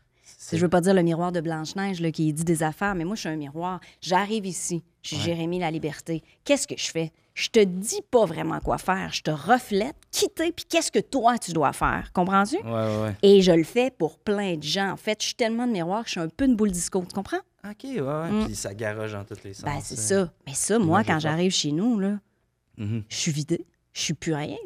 Je 0.56 0.62
veux 0.62 0.68
pas 0.68 0.80
dire 0.80 0.94
le 0.94 1.02
miroir 1.02 1.32
de 1.32 1.40
Blanche-Neige 1.40 2.00
qui 2.12 2.32
dit 2.32 2.44
des 2.44 2.62
affaires, 2.62 2.94
mais 2.94 3.04
moi, 3.04 3.14
je 3.16 3.20
suis 3.20 3.28
un 3.28 3.36
miroir. 3.36 3.80
J'arrive 4.00 4.46
ici, 4.46 4.82
je 5.02 5.08
suis 5.08 5.16
Ouais. 5.18 5.22
Jérémy 5.24 5.58
La 5.58 5.70
Liberté. 5.70 6.22
Qu'est-ce 6.44 6.66
que 6.66 6.76
je 6.76 6.90
fais? 6.90 7.12
Je 7.34 7.48
te 7.48 7.60
dis 7.64 8.00
pas 8.10 8.24
vraiment 8.26 8.58
quoi 8.60 8.76
faire. 8.76 9.10
Je 9.12 9.22
te 9.22 9.30
reflète, 9.30 9.96
quitter, 10.10 10.52
puis 10.52 10.64
qu'est-ce 10.68 10.90
que 10.92 10.98
toi, 10.98 11.38
tu 11.38 11.52
dois 11.52 11.72
faire? 11.72 12.10
Comprends-tu? 12.12 12.56
Ouais 12.56 13.02
ouais. 13.02 13.14
Et 13.22 13.40
je 13.40 13.52
le 13.52 13.64
fais 13.64 13.90
pour 13.90 14.18
plein 14.18 14.56
de 14.56 14.62
gens. 14.62 14.90
En 14.90 14.96
fait, 14.96 15.20
je 15.20 15.26
suis 15.26 15.34
tellement 15.36 15.66
de 15.66 15.72
miroir 15.72 16.02
que 16.02 16.08
je 16.08 16.12
suis 16.12 16.20
un 16.20 16.28
peu 16.28 16.44
une 16.44 16.56
boule 16.56 16.70
disco. 16.72 17.02
Tu 17.08 17.14
comprends? 17.14 17.38
OK, 17.64 17.84
ouais 17.84 18.00
ouais, 18.00 18.30
Mm. 18.30 18.44
puis 18.46 18.56
ça 18.56 18.74
garoche 18.74 19.12
dans 19.12 19.24
tous 19.24 19.42
les 19.44 19.54
sens. 19.54 19.64
Ben, 19.64 19.78
c'est 19.82 19.96
ça. 19.98 20.32
Mais 20.46 20.54
ça, 20.54 20.78
moi, 20.78 21.04
quand 21.04 21.18
j'arrive 21.18 21.52
chez 21.52 21.72
nous, 21.72 21.98
là, 21.98 22.18
Mhm. 22.78 23.04
je 23.08 23.16
suis 23.16 23.32
vidée. 23.32 23.64
Je 23.92 24.00
suis 24.02 24.14
plus 24.14 24.34
rien. 24.34 24.56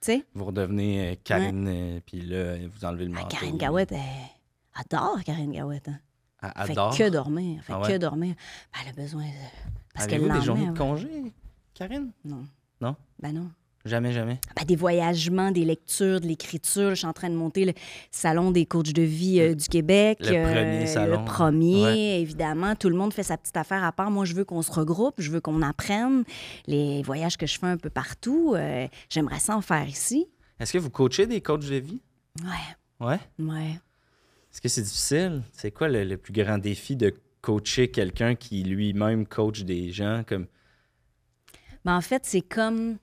Tu 0.00 0.12
sais? 0.12 0.24
Vous 0.34 0.44
redevenez 0.44 1.12
euh, 1.12 1.14
Karine 1.24 1.66
euh, 1.68 2.00
puis 2.04 2.20
là 2.20 2.56
vous 2.68 2.84
enlevez 2.84 3.06
le 3.06 3.12
Ah, 3.16 3.20
manteau. 3.22 3.36
Karine 3.36 3.56
Gawette, 3.56 3.92
elle 3.92 3.98
adore 4.74 5.22
Karine 5.24 5.52
Gawette. 5.52 5.88
Hein. 5.88 5.98
Elle 6.42 6.70
adore. 6.72 6.94
fait 6.94 7.04
que 7.04 7.08
dormir. 7.10 7.56
Elle 7.58 7.64
fait 7.64 7.72
Ah 7.82 7.88
que 7.88 7.96
dormir. 7.98 8.34
Ben, 8.72 8.80
elle 8.82 8.88
a 8.90 8.92
besoin 8.92 9.22
de... 9.24 9.28
Parce 9.94 10.06
que 10.06 10.14
Avez-vous 10.14 10.28
le 10.32 10.38
des 10.40 10.44
journées 10.44 10.66
de 10.68 10.76
congé 10.78 11.08
Karine? 11.74 12.10
Non. 12.24 12.44
Non? 12.80 12.96
Ben 13.20 13.32
non. 13.32 13.50
Jamais 13.86 14.12
jamais? 14.12 14.40
Ben, 14.56 14.64
des 14.64 14.76
voyagements, 14.76 15.50
des 15.50 15.64
lectures, 15.64 16.18
de 16.20 16.26
l'écriture. 16.26 16.90
Je 16.90 16.94
suis 16.96 17.06
en 17.06 17.12
train 17.12 17.28
de 17.28 17.34
monter 17.34 17.66
le 17.66 17.72
salon 18.10 18.50
des 18.50 18.64
coachs 18.64 18.92
de 18.94 19.02
vie 19.02 19.40
euh, 19.40 19.54
du 19.54 19.68
Québec. 19.68 20.18
Le 20.20 20.42
premier 20.42 20.86
salon. 20.86 21.18
Le 21.20 21.24
premier, 21.26 21.82
Ouais. 21.84 22.20
évidemment. 22.22 22.74
Tout 22.76 22.88
le 22.88 22.96
monde 22.96 23.12
fait 23.12 23.22
sa 23.22 23.36
petite 23.36 23.56
affaire 23.58 23.84
à 23.84 23.92
part. 23.92 24.10
Moi, 24.10 24.24
je 24.24 24.34
veux 24.34 24.44
qu'on 24.46 24.62
se 24.62 24.72
regroupe, 24.72 25.16
je 25.18 25.30
veux 25.30 25.40
qu'on 25.42 25.60
apprenne. 25.60 26.24
Les 26.66 27.02
voyages 27.02 27.36
que 27.36 27.46
je 27.46 27.58
fais 27.58 27.66
un 27.66 27.76
peu 27.76 27.90
partout, 27.90 28.54
euh, 28.56 28.88
j'aimerais 29.10 29.38
ça 29.38 29.54
en 29.56 29.60
faire 29.60 29.86
ici. 29.86 30.26
Est-ce 30.58 30.72
que 30.72 30.78
vous 30.78 30.90
coachez 30.90 31.26
des 31.26 31.40
coachs 31.42 31.66
de 31.68 31.76
vie? 31.76 32.00
Ouais, 32.42 33.06
Ouais? 33.06 33.18
ouais. 33.38 33.80
Est-ce 34.54 34.60
que 34.60 34.68
c'est 34.68 34.82
difficile? 34.82 35.42
C'est 35.50 35.72
quoi 35.72 35.88
le, 35.88 36.04
le 36.04 36.16
plus 36.16 36.32
grand 36.32 36.58
défi 36.58 36.94
de 36.94 37.12
coacher 37.40 37.90
quelqu'un 37.90 38.36
qui 38.36 38.62
lui-même 38.62 39.26
coach 39.26 39.62
des 39.62 39.90
gens 39.90 40.22
comme? 40.24 40.46
Ben, 41.84 41.96
en 41.96 42.00
fait, 42.00 42.22
c'est 42.24 42.40
comme... 42.40 42.98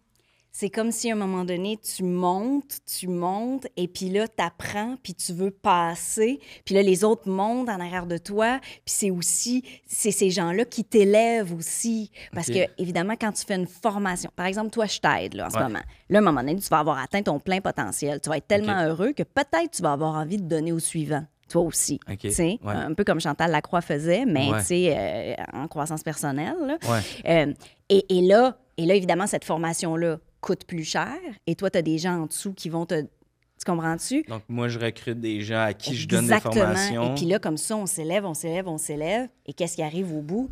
C'est 0.54 0.70
comme 0.70 0.92
si 0.92 1.10
à 1.10 1.14
un 1.14 1.18
moment 1.18 1.46
donné, 1.46 1.78
tu 1.78 2.04
montes, 2.04 2.80
tu 2.86 3.08
montes, 3.08 3.68
et 3.78 3.88
puis 3.88 4.10
là, 4.10 4.28
tu 4.28 4.44
apprends, 4.44 4.98
puis 5.02 5.14
tu 5.14 5.32
veux 5.32 5.50
passer, 5.50 6.42
puis 6.66 6.76
là, 6.76 6.82
les 6.82 7.06
autres 7.06 7.30
montent 7.30 7.70
en 7.70 7.80
arrière 7.80 8.06
de 8.06 8.18
toi, 8.18 8.60
puis 8.62 8.94
c'est 8.94 9.12
aussi, 9.12 9.64
c'est 9.86 10.12
ces 10.12 10.30
gens-là 10.30 10.66
qui 10.66 10.84
t'élèvent 10.84 11.54
aussi. 11.54 12.12
Parce 12.34 12.48
que, 12.48 12.68
évidemment, 12.78 13.16
quand 13.20 13.32
tu 13.32 13.46
fais 13.46 13.56
une 13.56 13.66
formation, 13.66 14.30
par 14.36 14.46
exemple, 14.46 14.72
toi, 14.72 14.88
je 14.88 15.00
t'aide 15.00 15.36
là, 15.36 15.48
en 15.48 15.50
ce 15.52 15.58
moment. 15.58 15.80
Là, 16.10 16.18
à 16.18 16.22
un 16.22 16.26
moment 16.26 16.42
donné, 16.42 16.58
tu 16.58 16.68
vas 16.68 16.80
avoir 16.80 16.98
atteint 16.98 17.24
ton 17.24 17.40
plein 17.40 17.62
potentiel. 17.62 18.20
Tu 18.20 18.28
vas 18.28 18.36
être 18.36 18.48
tellement 18.48 18.84
heureux 18.84 19.14
que 19.14 19.24
peut-être 19.24 19.72
tu 19.72 19.82
vas 19.82 19.94
avoir 19.94 20.16
envie 20.16 20.38
de 20.38 20.50
donner 20.50 20.74
au 20.74 20.80
suivant. 20.80 21.26
Toi 21.52 21.62
aussi. 21.64 22.00
Ok, 22.10 22.18
Tu 22.20 22.32
sais, 22.32 22.60
ouais. 22.64 22.74
Un 22.74 22.94
peu 22.94 23.04
comme 23.04 23.20
Chantal 23.20 23.52
Lacroix 23.52 23.82
faisait, 23.82 24.26
mais 24.26 24.50
Ouais. 24.50 24.60
tu 24.60 24.66
sais, 24.66 24.96
euh, 24.98 25.36
en 25.54 25.68
croissance 25.68 26.02
personnelle. 26.04 26.56
là. 26.66 26.78
Ouais. 26.90 27.02
Euh, 27.48 27.54
et, 27.90 28.18
et 28.18 28.22
là, 28.22 28.58
et 28.78 28.86
là, 28.86 28.96
évidemment, 28.96 29.28
cette 29.28 29.44
formation-là 29.46 30.20
coûte 30.40 30.66
plus 30.66 30.84
cher. 30.86 31.14
Et 31.48 31.56
toi, 31.56 31.70
tu 31.70 31.78
as 31.78 31.82
des 31.82 31.98
gens 31.98 32.22
en 32.22 32.26
dessous 32.26 32.54
qui 32.54 32.70
vont 32.70 32.86
te. 32.86 33.02
Tu 33.02 33.66
comprends-tu? 33.72 34.24
Donc 34.24 34.42
moi 34.50 34.70
je 34.70 34.80
recrute 34.80 35.20
des 35.20 35.42
gens 35.42 35.62
à 35.62 35.74
qui 35.74 35.96
je 35.96 36.08
donne 36.08 36.26
des 36.26 36.34
Exactement. 36.34 36.56
formations. 36.66 37.12
Et 37.12 37.16
puis 37.16 37.26
là, 37.26 37.38
comme 37.38 37.58
ça, 37.58 37.76
on 37.78 37.86
s'élève, 37.86 38.26
on 38.26 38.34
s'élève, 38.34 38.68
on 38.68 38.80
s'élève. 38.80 39.28
Et 39.46 39.54
qu'est-ce 39.54 39.76
qui 39.76 39.84
arrive 39.84 40.12
au 40.16 40.22
bout? 40.22 40.50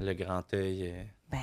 Le 0.00 0.12
grand 0.12 0.42
œil, 0.52 0.88
euh, 0.92 1.02
Ben, 1.30 1.38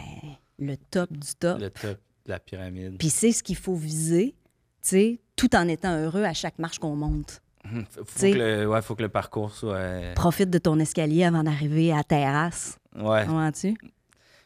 le 0.59 0.77
top 0.77 1.11
du 1.11 1.33
top. 1.39 1.59
le 1.59 1.71
top 1.71 1.97
de 2.27 2.29
la 2.31 2.39
pyramide. 2.39 2.97
Puis 2.99 3.09
c'est 3.09 3.31
ce 3.31 3.41
qu'il 3.41 3.55
faut 3.55 3.73
viser, 3.73 4.35
tu 4.83 4.89
sais, 4.89 5.19
tout 5.35 5.55
en 5.55 5.67
étant 5.67 5.97
heureux 5.97 6.23
à 6.25 6.33
chaque 6.33 6.59
marche 6.59 6.77
qu'on 6.77 6.95
monte. 6.95 7.41
Hum, 7.65 7.85
Faut, 7.89 8.03
T'sais- 8.03 8.31
que 8.31 8.37
le, 8.37 8.67
ouais, 8.67 8.81
faut 8.81 8.95
que 8.95 9.01
le 9.03 9.09
parcours 9.09 9.53
soit. 9.53 9.75
euh, 9.75 10.13
Profite 10.15 10.49
de 10.49 10.57
ton 10.57 10.77
escalier 10.79 11.23
avant 11.23 11.43
d'arriver 11.43 11.91
à 11.93 11.97
la 11.97 12.03
terrasse. 12.03 12.77
ouais. 12.95 13.21
Comprends-tu? 13.25 13.75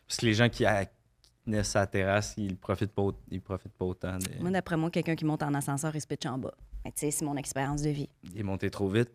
Parce 0.08 0.20
que 0.20 0.26
les 0.26 0.34
gens 0.34 0.50
qui, 0.50 0.66
naissent 1.46 1.76
à 1.76 1.80
la 1.82 1.88
terrasse, 1.88 2.34
ils 2.38 2.56
profitent 2.58 2.92
pas, 2.94 3.08
ils 3.32 3.42
profitent 3.42 3.74
pas 3.74 3.86
autant 3.86 4.18
de, 4.18 4.42
Moi, 4.42 4.52
d'après 4.52 4.78
moi, 4.78 4.90
quelqu'un 4.92 5.16
qui 5.16 5.26
monte 5.26 5.42
en 5.44 5.54
ascenseur, 5.54 5.96
il 5.96 6.02
se 6.02 6.08
pitch 6.08 6.26
en 6.26 6.38
bas. 6.38 6.54
Tu 6.86 6.92
sais, 6.96 7.12
c'est 7.12 7.26
mon 7.26 7.36
expérience 7.38 7.82
de 7.82 7.90
vie. 7.90 8.10
des 8.24 8.44
monter 8.44 8.70
trop 8.70 8.88
vite. 8.88 9.10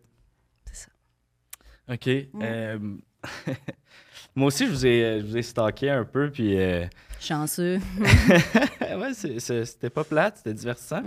C'est 0.71 0.85
ça. 0.85 1.93
OK. 1.93 2.07
euh, 2.07 2.79
moi 4.35 4.47
aussi, 4.47 4.65
je 4.67 4.71
vous 4.71 4.85
ai, 4.85 5.21
je 5.21 5.25
vous 5.25 5.37
ai 5.37 5.41
stalké 5.43 5.89
un 5.89 6.03
peu, 6.05 6.29
puis. 6.31 6.57
euh, 6.59 6.85
Chanceux. 7.19 7.79
ouais, 8.81 9.13
c'est- 9.13 9.39
c'est- 9.39 9.65
c'était 9.65 9.89
pas 9.89 10.03
plate, 10.03 10.37
c'était 10.37 10.53
divertissant. 10.53 11.01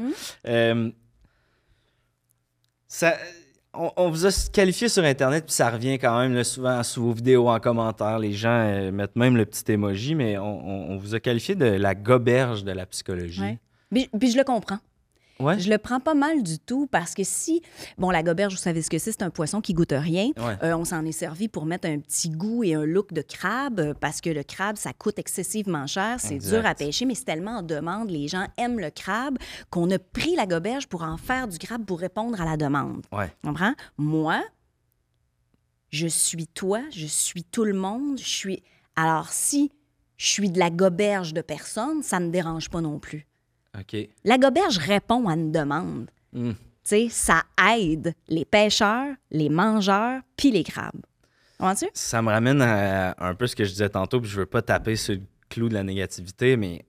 Euh, 0.47 0.91
on, 3.75 4.11
vous 4.11 4.27
a 4.27 4.51
qualifié 4.53 4.89
sur 4.89 5.05
Internet, 5.05 5.45
puis 5.45 5.55
ça 5.55 5.71
revient 5.71 5.99
quand 5.99 6.19
même 6.19 6.35
là, 6.35 6.45
souvent 6.45 6.83
sous 6.83 7.03
vos 7.03 7.13
vidéos 7.13 7.49
en 7.49 7.61
commentaire. 7.61 8.19
Les 8.19 8.33
gens 8.33 8.49
euh, 8.49 8.91
mettent 8.91 9.17
même 9.17 9.37
le 9.37 9.45
petit 9.45 9.71
emoji, 9.73 10.15
mais 10.15 10.39
on, 10.39 10.97
vous 10.97 11.15
a 11.15 11.21
qualifié 11.21 11.55
de 11.55 11.67
la 11.67 11.95
goberge 11.95 12.65
de 12.65 12.73
la 12.73 12.87
psychologie. 12.87 13.41
Ouais. 13.93 14.09
Puis 14.19 14.31
je 14.31 14.37
le 14.37 14.45
comprends. 14.45 14.79
Ouais? 15.39 15.59
Je 15.59 15.69
le 15.69 15.79
prends 15.79 16.01
pas 16.01 16.15
mal 16.15 16.43
du 16.43 16.59
tout 16.59 16.87
parce 16.87 17.15
que 17.15 17.23
si. 17.25 17.63
Bon, 17.99 18.11
la 18.11 18.23
goberge, 18.23 18.55
vous 18.55 18.61
savez 18.61 18.83
ce 18.83 18.91
que 18.91 18.99
c'est? 18.99 19.13
C'est 19.13 19.23
un 19.23 19.31
poisson 19.31 19.61
qui 19.61 19.75
goûte 19.75 19.93
rien. 19.93 20.31
Ouais. 20.39 20.57
Euh, 20.63 20.77
on 20.77 20.85
s'en 20.85 21.05
est 21.05 21.13
servi 21.13 21.49
pour 21.49 21.67
mettre 21.67 21.89
un 21.89 21.99
petit 21.99 22.31
goût 22.31 22.65
et 22.65 22.75
un 22.75 22.85
look 22.85 23.13
de 23.13 23.23
crabe 23.23 23.95
parce 24.01 24.21
que 24.21 24.31
le 24.31 24.43
crabe, 24.43 24.77
ça 24.77 24.93
coûte 24.93 25.19
excessivement 25.19 25.87
cher. 25.87 26.17
C'est 26.19 26.39
dur 26.39 26.65
à 26.65 26.75
pêcher, 26.75 27.05
mais 27.05 27.15
c'est 27.15 27.25
tellement 27.25 27.59
en 27.59 27.63
demande. 27.63 28.11
Les 28.11 28.29
gens 28.29 28.47
aiment 28.57 28.81
le 28.81 28.91
crabe 28.91 29.39
qu'on 29.71 29.91
a 29.91 29.99
pris 29.99 30.37
la 30.37 30.47
goberge 30.47 30.87
pour 30.87 31.03
en 31.03 31.17
faire 31.17 31.49
du 31.49 31.59
crabe 31.59 31.85
pour 31.85 32.01
répondre 32.01 32.41
à 32.41 32.45
la 32.45 32.57
demande. 32.57 33.03
Ouais. 33.13 33.29
Tu 33.29 33.49
comprends? 33.49 33.75
Moi, 33.99 34.43
je 35.91 36.07
suis 36.07 36.47
toi, 36.47 36.81
je 36.91 37.07
suis 37.07 37.45
tout 37.45 37.65
le 37.65 37.75
monde, 37.75 38.19
je 38.19 38.25
suis. 38.25 38.63
Alors, 38.97 39.29
si 39.29 39.71
je 40.17 40.27
suis 40.27 40.51
de 40.51 40.59
la 40.59 40.71
goberge 40.71 41.35
de 41.35 41.43
personne, 41.43 42.03
ça 42.03 42.21
me 42.21 42.31
dérange 42.31 42.71
pas 42.71 42.81
non 42.81 42.99
plus. 42.99 43.27
La 44.25 44.39
goberge 44.39 44.79
répond 44.79 45.29
à 45.29 45.35
une 45.35 45.53
demande. 45.53 46.11
Hmm. 46.33 46.53
Tu 46.53 46.57
sais, 46.85 47.09
ça 47.11 47.43
aide 47.75 48.15
les 48.29 48.45
pêcheurs, 48.45 49.15
les 49.31 49.49
mangeurs, 49.49 50.21
puis 50.37 50.51
les 50.51 50.63
crabes. 50.63 51.01
Comprends-tu? 51.59 51.87
Ça 51.95 52.23
me 52.23 52.29
ramène 52.31 52.61
à 52.63 53.15
un 53.19 53.35
peu 53.35 53.47
ce 53.47 53.57
que 53.57 53.65
je 53.65 53.71
disais 53.71 53.89
tantôt, 53.89 54.21
puis 54.21 54.31
je 54.31 54.37
veux 54.41 54.47
pas 54.47 54.63
taper 54.63 54.95
sur 54.97 55.15
le 55.15 55.23
clou 55.49 55.69
de 55.69 55.75
la 55.75 55.83
négativité, 55.83 56.57
mais 56.57 56.85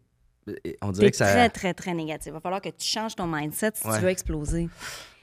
euh, 0.49 0.53
on 0.81 0.91
dirait 0.91 1.09
que 1.11 1.17
ça. 1.17 1.25
très, 1.31 1.49
très, 1.49 1.73
très 1.73 1.93
négatif. 1.93 2.27
Il 2.27 2.33
va 2.33 2.39
falloir 2.41 2.61
que 2.61 2.69
tu 2.69 2.85
changes 2.85 3.15
ton 3.15 3.27
mindset 3.27 3.71
si 3.75 3.87
Ouais. 3.87 3.95
tu 3.97 4.03
veux 4.03 4.09
exploser. 4.09 4.69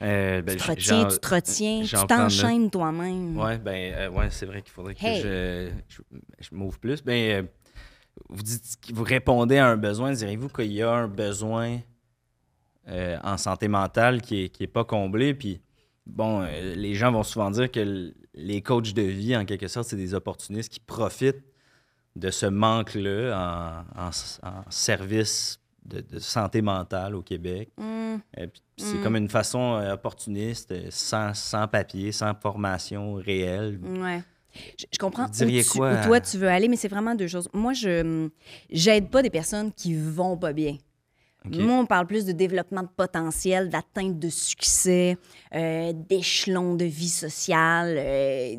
euh, 0.03 0.43
ben, 0.43 0.57
tu 0.57 0.63
te 0.65 0.71
retiens, 0.71 1.05
tu 1.09 1.19
te 1.19 1.35
retiens, 1.35 1.83
tu 1.85 2.07
t'enchaînes 2.07 2.71
toi-même. 2.71 3.39
Ouais, 3.39 3.59
ben, 3.59 3.93
euh, 3.95 4.11
ouais, 4.11 4.29
c'est 4.31 4.47
vrai 4.47 4.63
qu'il 4.63 4.73
faudrait 4.73 4.95
que 4.95 5.05
Hey. 5.05 5.21
je, 5.23 5.71
je, 5.89 6.01
je 6.41 6.49
m'ouvre 6.55 6.79
plus. 6.79 7.03
Ben, 7.03 7.43
euh, 7.45 7.47
vous 8.29 8.43
dites 8.43 8.79
vous 8.93 9.05
répondez 9.05 9.59
à 9.59 9.67
un 9.67 9.77
besoin. 9.77 10.13
Direz-vous 10.13 10.49
qu'il 10.49 10.73
y 10.73 10.83
a 10.83 10.91
un 10.93 11.09
besoin 11.09 11.79
euh, 12.89 13.19
en 13.23 13.37
santé 13.39 13.69
mentale 13.69 14.21
qui 14.23 14.43
n'est 14.43 14.49
qui 14.49 14.63
est 14.65 14.69
pas 14.69 14.85
comblé? 14.85 15.35
Puis, 15.35 15.61
bon, 16.07 16.43
euh, 16.43 16.75
les 16.75 16.95
gens 16.95 17.13
vont 17.13 17.23
souvent 17.23 17.51
dire 17.51 17.71
que 17.71 18.13
les 18.35 18.63
coachs 18.63 18.93
de 18.93 19.03
vie, 19.03 19.37
en 19.37 19.45
quelque 19.45 19.69
sorte, 19.69 19.89
c'est 19.89 19.97
des 19.97 20.15
opportunistes 20.15 20.73
qui 20.73 20.81
profitent 20.81 21.45
de 22.17 22.31
ce 22.31 22.47
manque-là 22.47 23.85
en, 23.97 24.09
en 24.09 24.65
service 24.71 25.61
de, 25.85 26.01
de 26.01 26.19
santé 26.19 26.63
mentale 26.63 27.15
au 27.15 27.23
Québec. 27.23 27.71
Hum, 27.79 28.21
Euh, 28.39 28.47
puis 28.47 28.63
c'est 28.77 28.99
Mm. 28.99 29.03
comme 29.03 29.17
une 29.17 29.29
façon 29.29 29.85
opportuniste, 29.93 30.73
sans, 30.91 31.35
sans 31.35 31.67
papier, 31.69 32.13
sans 32.13 32.33
formation 32.35 33.15
réelle. 33.15 33.79
ouais. 33.83 34.23
Je, 34.79 34.85
je 34.93 34.99
comprends 34.99 35.27
Vous 35.27 35.33
où, 35.45 35.47
tu- 35.63 35.79
quoi 35.79 35.93
où 35.93 36.07
toi 36.07 36.21
tu 36.21 36.39
veux 36.39 36.49
aller, 36.49 36.69
mais 36.69 36.77
c'est 36.77 36.89
vraiment 36.89 37.15
deux 37.15 37.29
choses. 37.29 37.49
Moi, 37.53 37.73
je 37.73 38.29
j'aide 38.71 39.11
pas 39.11 39.23
des 39.23 39.31
personnes 39.31 39.73
qui 39.73 39.95
vont 39.95 40.37
pas 40.37 40.53
bien. 40.53 40.77
Ok. 41.47 41.57
Moi, 41.57 41.75
on 41.79 41.85
parle 41.85 42.07
plus 42.07 42.25
de 42.25 42.33
développement 42.33 42.83
de 42.83 42.89
potentiel, 42.89 43.69
d'atteinte 43.69 44.19
de 44.19 44.31
succès, 44.31 45.19
euh, 45.55 45.93
d'échelons 45.95 46.75
de 46.75 46.87
vie 46.87 47.11
sociale, 47.11 47.97
euh, 47.99 48.57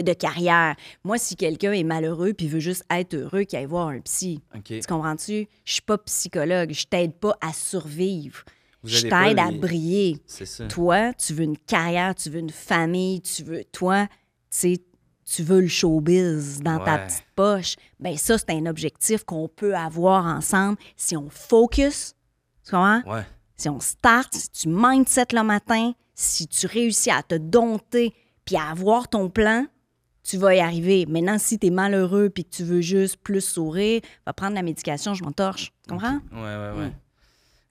de 0.00 0.12
carrière. 0.12 0.76
Moi, 1.02 1.18
si 1.18 1.34
quelqu'un 1.34 1.72
est 1.72 1.82
malheureux 1.82 2.32
puis 2.32 2.46
veut 2.46 2.60
juste 2.60 2.84
être 2.88 3.14
heureux, 3.14 3.42
qu'il 3.42 3.58
aille 3.58 3.64
voir 3.64 3.88
un 3.88 3.98
psy. 4.00 4.40
Tu 4.80 4.86
comprends-tu? 4.86 5.48
Je 5.64 5.72
suis 5.72 5.82
pas 5.82 5.98
psychologue. 5.98 6.72
Je 6.72 6.84
t'aide 6.84 7.14
pas 7.14 7.36
à 7.40 7.52
survivre. 7.52 8.44
Vous 8.84 8.90
Je 8.90 9.00
t'aide 9.02 9.38
à 9.40 9.50
les- 9.50 9.58
briller. 9.58 10.18
Ça. 10.26 10.66
Toi, 10.68 11.12
tu 11.14 11.32
veux 11.32 11.42
une 11.44 11.58
carrière, 11.58 12.14
tu 12.14 12.30
veux 12.30 12.38
une 12.38 12.50
famille, 12.50 13.22
tu 13.22 13.42
veux. 13.42 13.64
Toi, 13.72 14.06
tu 14.06 14.16
sais, 14.50 14.76
tu 15.24 15.42
veux 15.42 15.60
le 15.60 15.68
showbiz 15.68 16.60
dans 16.60 16.78
ta 16.78 16.98
petite 16.98 17.24
poche. 17.34 17.76
Bien, 17.98 18.16
ça, 18.16 18.38
c'est 18.38 18.50
un 18.50 18.66
objectif 18.66 19.24
qu'on 19.24 19.48
peut 19.48 19.74
avoir 19.74 20.26
ensemble 20.26 20.78
si 20.96 21.16
on 21.16 21.28
focus. 21.30 22.14
Tu 22.64 22.70
comprends? 22.70 23.02
Ouais. 23.06 23.24
si 23.56 23.68
on 23.68 23.80
start, 23.80 24.32
si 24.34 24.50
tu 24.50 24.68
mindset 24.68 25.26
le 25.32 25.42
matin, 25.42 25.92
si 26.14 26.46
tu 26.46 26.66
réussis 26.66 27.10
à 27.10 27.22
te 27.22 27.34
dompter 27.34 28.14
puis 28.44 28.56
à 28.56 28.70
avoir 28.70 29.08
ton 29.08 29.28
plan, 29.30 29.66
tu 30.22 30.38
vas 30.38 30.54
y 30.54 30.60
arriver. 30.60 31.06
Maintenant, 31.06 31.38
si 31.38 31.58
tu 31.58 31.66
es 31.66 31.70
malheureux 31.70 32.30
puis 32.30 32.44
que 32.44 32.50
tu 32.50 32.64
veux 32.64 32.80
juste 32.80 33.16
plus 33.18 33.42
sourire, 33.42 34.00
va 34.26 34.32
prendre 34.32 34.54
la 34.54 34.62
médication, 34.62 35.14
je 35.14 35.22
m'en 35.22 35.32
torche. 35.32 35.72
Tu 35.86 35.90
comprends? 35.90 36.20
Ouais, 36.32 36.40
ouais, 36.40 36.78
ouais. 36.78 36.86
Mm. 36.88 36.94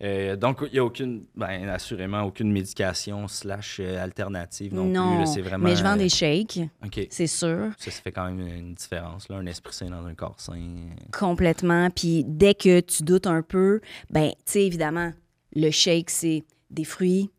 Euh, 0.03 0.35
donc, 0.35 0.59
il 0.67 0.73
n'y 0.73 0.79
a 0.79 0.83
aucune, 0.85 1.23
ben, 1.35 1.69
assurément, 1.69 2.23
aucune 2.23 2.51
médication 2.51 3.27
slash 3.27 3.79
euh, 3.79 4.03
alternative 4.03 4.73
non, 4.73 4.83
non, 4.85 5.17
plus. 5.23 5.33
C'est 5.33 5.41
vraiment. 5.41 5.63
mais 5.63 5.75
je 5.77 5.83
vends 5.83 5.93
euh, 5.93 5.97
des 5.97 6.09
shakes, 6.09 6.59
OK. 6.85 7.07
c'est 7.09 7.27
sûr. 7.27 7.69
Ça, 7.77 7.89
ça 7.91 8.01
fait 8.01 8.11
quand 8.11 8.25
même 8.29 8.45
une 8.45 8.73
différence, 8.73 9.29
là. 9.29 9.37
Un 9.37 9.45
esprit 9.45 9.73
sain 9.73 9.85
dans 9.89 10.05
un 10.05 10.13
corps 10.13 10.39
sain. 10.39 10.59
Complètement. 11.17 11.89
Puis 11.89 12.23
dès 12.27 12.53
que 12.53 12.81
tu 12.81 13.03
doutes 13.03 13.27
un 13.27 13.41
peu, 13.41 13.79
ben, 14.09 14.29
tu 14.31 14.35
sais, 14.45 14.65
évidemment, 14.65 15.13
le 15.55 15.71
shake, 15.71 16.09
c'est 16.09 16.43
des 16.69 16.83
fruits, 16.83 17.29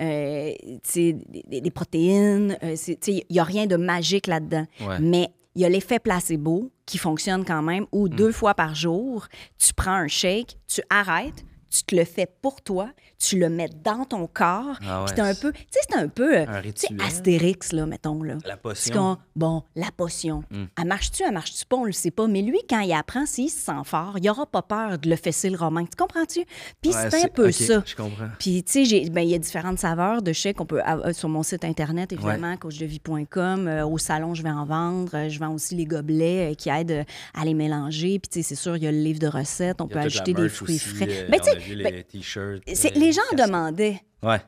euh, 0.00 0.52
des, 0.94 1.60
des- 1.60 1.70
protéines. 1.70 2.56
euh, 2.62 2.74
c'est- 2.76 2.98
tu 3.00 3.12
sais, 3.12 3.26
il 3.28 3.32
n'y 3.32 3.38
a 3.40 3.44
rien 3.44 3.66
de 3.66 3.76
magique 3.76 4.26
là-dedans. 4.28 4.66
Ouais. 4.80 4.98
Mais 5.00 5.28
il 5.54 5.62
y 5.62 5.64
a 5.64 5.68
l'effet 5.68 5.98
placebo 5.98 6.70
qui 6.86 6.98
fonctionne 6.98 7.44
quand 7.44 7.62
même, 7.62 7.86
où 7.92 8.06
Hmm. 8.08 8.14
deux 8.14 8.32
fois 8.32 8.54
par 8.54 8.74
jour, 8.74 9.26
tu 9.58 9.72
prends 9.74 9.92
un 9.94 10.08
shake, 10.08 10.58
tu 10.66 10.80
arrêtes, 10.90 11.44
tu 11.74 11.82
te 11.84 11.96
le 11.96 12.04
fais 12.04 12.28
pour 12.42 12.60
toi, 12.62 12.90
tu 13.18 13.38
le 13.38 13.48
mets 13.48 13.68
dans 13.82 14.04
ton 14.04 14.26
corps, 14.26 14.78
Ah 14.86 15.02
ouais, 15.04 15.12
puis 15.12 15.20
un 15.20 15.34
peu, 15.34 15.52
tu 15.52 15.58
sais, 15.70 15.80
c'est 15.88 15.96
un 15.96 16.08
peu, 16.08 16.38
euh, 16.38 16.44
Un 16.46 16.60
rituel. 16.60 16.98
Astérix, 17.04 17.72
là, 17.72 17.86
mettons, 17.86 18.22
là. 18.22 18.34
La 18.44 18.56
potion. 18.56 19.18
bon, 19.34 19.62
la 19.74 19.88
potion. 19.96 20.44
Hmm. 20.50 20.64
Elle 20.80 20.86
marche-tu, 20.88 21.22
elle 21.24 21.32
marche-tu 21.32 21.64
pas, 21.66 21.76
on 21.76 21.84
le 21.84 21.92
sait 21.92 22.10
pas. 22.10 22.26
Mais 22.26 22.42
lui, 22.42 22.58
quand 22.68 22.80
il 22.80 22.92
apprend, 22.92 23.26
s'il 23.26 23.50
se 23.50 23.58
sent 23.58 23.72
fort, 23.84 24.16
il 24.22 24.28
aura 24.30 24.46
pas 24.46 24.62
peur 24.62 24.98
de 24.98 25.08
le 25.08 25.16
fesser 25.16 25.50
le 25.50 25.56
romain. 25.56 25.84
Tu 25.84 25.96
comprends-tu? 25.96 26.44
Puis 26.80 26.92
Ouais, 26.92 27.10
c'est 27.10 27.24
un 27.24 27.28
peu 27.28 27.50
ça. 27.50 27.82
Je 27.84 27.96
comprends. 27.96 28.28
Puis, 28.38 28.62
tu 28.62 28.72
sais, 28.72 28.84
j'ai- 28.84 29.10
ben, 29.10 29.22
il 29.22 29.30
y 29.30 29.34
a 29.34 29.38
différentes 29.38 29.78
saveurs 29.78 30.22
de 30.22 30.32
chèques 30.32 30.56
qu'on 30.58 30.66
peut 30.66 30.82
avoir 30.82 31.14
sur 31.14 31.28
mon 31.28 31.42
site 31.42 31.64
Internet, 31.64 32.12
évidemment, 32.12 32.56
coachdevie.com. 32.56 33.68
Euh, 33.68 33.86
au 33.86 33.98
salon, 33.98 34.34
je 34.34 34.42
vais 34.42 34.50
en 34.50 34.64
vendre. 34.64 35.10
Euh, 35.14 35.28
je 35.28 35.38
vends 35.38 35.52
aussi 35.52 35.74
les 35.74 35.86
gobelets 35.86 36.52
euh, 36.52 36.54
qui 36.54 36.68
aident 36.68 36.90
euh, 36.90 37.04
à 37.34 37.44
les 37.44 37.54
mélanger. 37.54 38.18
Puis, 38.18 38.28
tu 38.30 38.42
sais, 38.42 38.42
c'est 38.42 38.54
sûr, 38.54 38.76
il 38.76 38.82
y 38.84 38.86
a 38.86 38.92
le 38.92 38.98
livre 38.98 39.18
de 39.18 39.26
recettes. 39.26 39.80
On 39.80 39.88
peut 39.88 39.98
ajouter 39.98 40.34
des 40.34 40.48
fruits 40.48 40.76
aussi, 40.76 40.88
frais. 40.88 41.06
euh, 41.08 41.28
Ben, 41.30 41.40
tu 41.40 41.48
on 41.50 41.52
sais, 41.52 41.58
vu 41.66 41.82
ben, 41.82 41.94
les 41.94 42.04
t-shirts. 42.04 42.62
c'est- 42.74 42.94
les 42.96 43.12
gens 43.12 43.20
demandaient. 43.36 44.00
Ouais. 44.22 44.40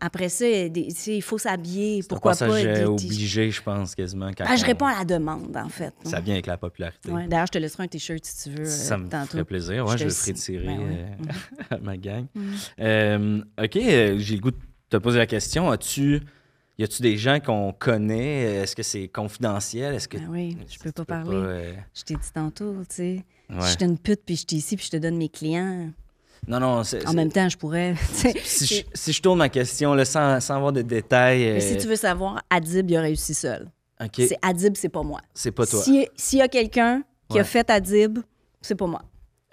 Après 0.00 0.28
ça, 0.28 0.44
il 0.48 1.22
faut 1.22 1.38
s'habiller. 1.38 2.02
C'est 2.02 2.08
Pourquoi 2.08 2.34
pas? 2.34 2.48
des 2.60 2.66
euh, 2.66 2.86
obligé, 2.88 3.50
je 3.52 3.62
pense, 3.62 3.94
quasiment. 3.94 4.30
Quand 4.36 4.44
Ah, 4.48 4.56
je 4.56 4.64
on- 4.64 4.66
réponds 4.66 4.86
à 4.86 4.98
la 4.98 5.04
demande, 5.04 5.56
en 5.56 5.68
fait. 5.68 5.94
Ça 6.04 6.18
vient 6.20 6.34
avec 6.34 6.46
la 6.46 6.56
popularité. 6.56 7.10
Ouais, 7.12 7.28
D'ailleurs, 7.28 7.46
je 7.46 7.52
te 7.52 7.58
laisserai 7.58 7.84
un 7.84 7.86
t-shirt 7.86 8.24
si 8.24 8.42
tu 8.50 8.56
veux. 8.56 8.62
euh, 8.66 8.68
Ça 8.68 8.98
me 8.98 9.08
tantôt. 9.08 9.28
ferait 9.32 9.44
plaisir. 9.44 9.86
Ouais, 9.86 9.96
Je 9.98 10.04
le 10.04 10.10
ferai 10.10 10.32
tirer 10.32 10.66
Ben 10.66 10.78
ouais. 10.80 11.06
euh, 11.30 11.32
à 11.76 11.78
ma 11.78 11.96
gang. 11.96 12.26
Euh, 12.80 13.42
OK, 13.62 13.76
euh, 13.76 14.16
j'ai 14.18 14.34
le 14.34 14.40
goût 14.40 14.50
de 14.50 14.56
te 14.88 14.96
poser 14.96 15.18
la 15.18 15.26
question. 15.26 15.70
As-tu... 15.70 16.20
Y 16.78 16.84
a-tu 16.84 17.02
des 17.02 17.16
gens 17.18 17.38
qu'on 17.40 17.72
connaît? 17.78 18.62
Est-ce 18.62 18.74
que 18.74 18.82
c'est 18.82 19.06
confidentiel? 19.06 19.94
Est-ce 19.94 20.08
que 20.08 20.16
Ben 20.16 20.28
oui, 20.30 20.56
je 20.68 20.78
peux 20.78 20.92
pas 20.92 21.04
parler. 21.04 21.36
euh, 21.36 21.74
Je 21.94 22.02
t'ai 22.04 22.14
dit 22.14 22.32
tantôt, 22.34 22.74
tu 22.88 22.94
sais. 22.96 23.24
Ouais. 23.50 23.56
Je 23.60 23.66
suis 23.66 23.84
une 23.84 23.98
pute, 23.98 24.22
puis 24.24 24.34
je 24.36 24.46
t'ai 24.46 24.56
ici, 24.56 24.76
puis 24.76 24.86
je 24.86 24.90
te 24.92 24.96
donne 24.96 25.16
mes 25.18 25.28
clients. 25.28 25.90
Non, 26.48 26.58
non, 26.58 26.82
c'est... 26.84 27.06
En 27.06 27.12
même 27.12 27.30
temps, 27.30 27.48
je 27.48 27.56
pourrais. 27.56 27.94
Si 28.14 28.66
je, 28.66 28.82
si 28.94 29.12
je 29.12 29.22
tourne 29.22 29.38
ma 29.38 29.48
question 29.48 29.94
là, 29.94 30.04
sans, 30.04 30.40
sans 30.40 30.56
avoir 30.56 30.72
de 30.72 30.82
détails, 30.82 31.40
Mais 31.40 31.56
euh, 31.56 31.60
si 31.60 31.76
tu 31.76 31.86
veux 31.86 31.96
savoir, 31.96 32.42
Adib, 32.50 32.90
il 32.90 32.96
a 32.96 33.02
réussi 33.02 33.34
seul. 33.34 33.70
OK, 34.02 34.12
C'est 34.16 34.38
Adib, 34.42 34.74
c'est 34.76 34.88
pas 34.88 35.02
moi. 35.02 35.20
c'est 35.34 35.52
pas 35.52 35.66
toi. 35.66 35.82
Si- 35.82 36.08
S'il 36.16 36.38
y 36.38 36.42
a 36.42 36.48
quelqu'un 36.48 37.02
qui 37.28 37.34
Ouais. 37.36 37.40
a 37.42 37.44
fait 37.44 37.68
Adib, 37.70 38.18
c'est 38.60 38.74
pas 38.74 38.86
moi. 38.86 39.02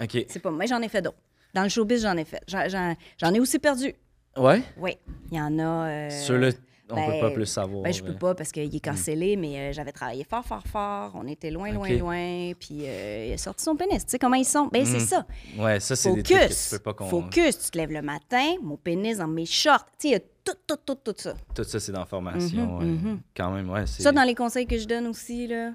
OK. 0.02 0.26
C'est 0.30 0.40
pas 0.40 0.50
moi. 0.50 0.60
Mais 0.60 0.68
j'en 0.68 0.82
ai 0.82 0.88
fait 0.90 1.02
d'autres. 1.02 1.18
Dans 1.54 1.64
le 1.64 1.70
showbiz, 1.70 2.02
j'en 2.02 2.16
ai 2.18 2.26
fait. 2.26 2.42
J'en 2.48 3.34
ai 3.34 3.40
aussi 3.40 3.60
perdu. 3.60 3.94
Ouais? 4.38 4.62
Oui. 4.78 4.98
Il 5.32 5.38
y 5.38 5.42
en 5.42 5.58
a. 5.60 5.88
euh, 5.88 6.10
Ceux-là, 6.10 6.50
on 6.90 6.96
ben, 6.96 7.12
peut 7.12 7.20
pas 7.28 7.32
plus 7.32 7.46
savoir. 7.46 7.84
Ben, 7.84 7.94
je 7.94 8.02
peux 8.04 8.12
euh. 8.12 8.18
pas 8.18 8.36
parce 8.36 8.52
qu'il 8.52 8.74
est 8.76 8.80
cancellé, 8.84 9.36
mais 9.36 9.58
euh, 9.58 9.74
j'avais 9.74 9.92
travaillé 9.92 10.24
fort, 10.24 10.46
fort, 10.46 10.64
fort. 10.66 11.12
On 11.16 11.28
était 11.28 11.52
loin, 11.52 11.72
loin, 11.72 11.90
loin. 11.90 12.52
Puis 12.60 12.82
euh, 12.84 13.26
il 13.30 13.34
a 13.34 13.38
sorti 13.38 13.64
son 13.64 13.76
pénis. 13.76 14.06
Tu 14.06 14.12
sais 14.12 14.20
comment 14.20 14.36
ils 14.36 14.46
sont? 14.46 14.68
Ben, 14.72 14.86
c'est 14.86 15.00
Mhm. 15.00 15.06
ça. 15.06 15.26
Ouais, 15.58 15.80
ça, 15.80 15.96
c'est 15.96 16.14
des 16.14 16.24
trucs 16.24 16.38
que 16.38 16.44
tu 16.48 16.54
Focus. 16.54 16.70
peux 16.84 16.94
pas. 16.94 17.06
Focus. 17.10 17.60
Tu 17.60 17.72
te 17.72 17.78
lèves 17.78 17.92
le 17.92 18.02
matin, 18.02 18.54
mon 18.62 18.78
pénis 18.78 19.18
dans 19.18 19.28
mes 19.28 19.46
shorts. 19.46 19.86
Tu 19.86 19.92
sais, 19.98 20.08
il 20.08 20.12
y 20.12 20.16
a 20.16 20.20
tout, 20.20 20.54
tout, 20.66 20.78
tout, 20.86 20.96
tout 20.96 21.14
ça. 21.18 21.34
Tout 21.54 21.64
ça, 21.64 21.80
c'est 21.80 21.92
dans 21.92 22.00
la 22.00 22.06
formation. 22.06 22.66
Mhm, 22.66 22.78
ouais. 22.80 22.86
mhm. 22.86 23.20
Quand 23.36 23.52
même, 23.52 23.70
ouais. 23.70 23.86
Ça, 23.86 24.12
dans 24.12 24.24
les 24.24 24.36
conseils 24.36 24.66
que 24.66 24.78
je 24.78 24.88
donne 24.88 25.08
aussi, 25.08 25.48
là. 25.48 25.72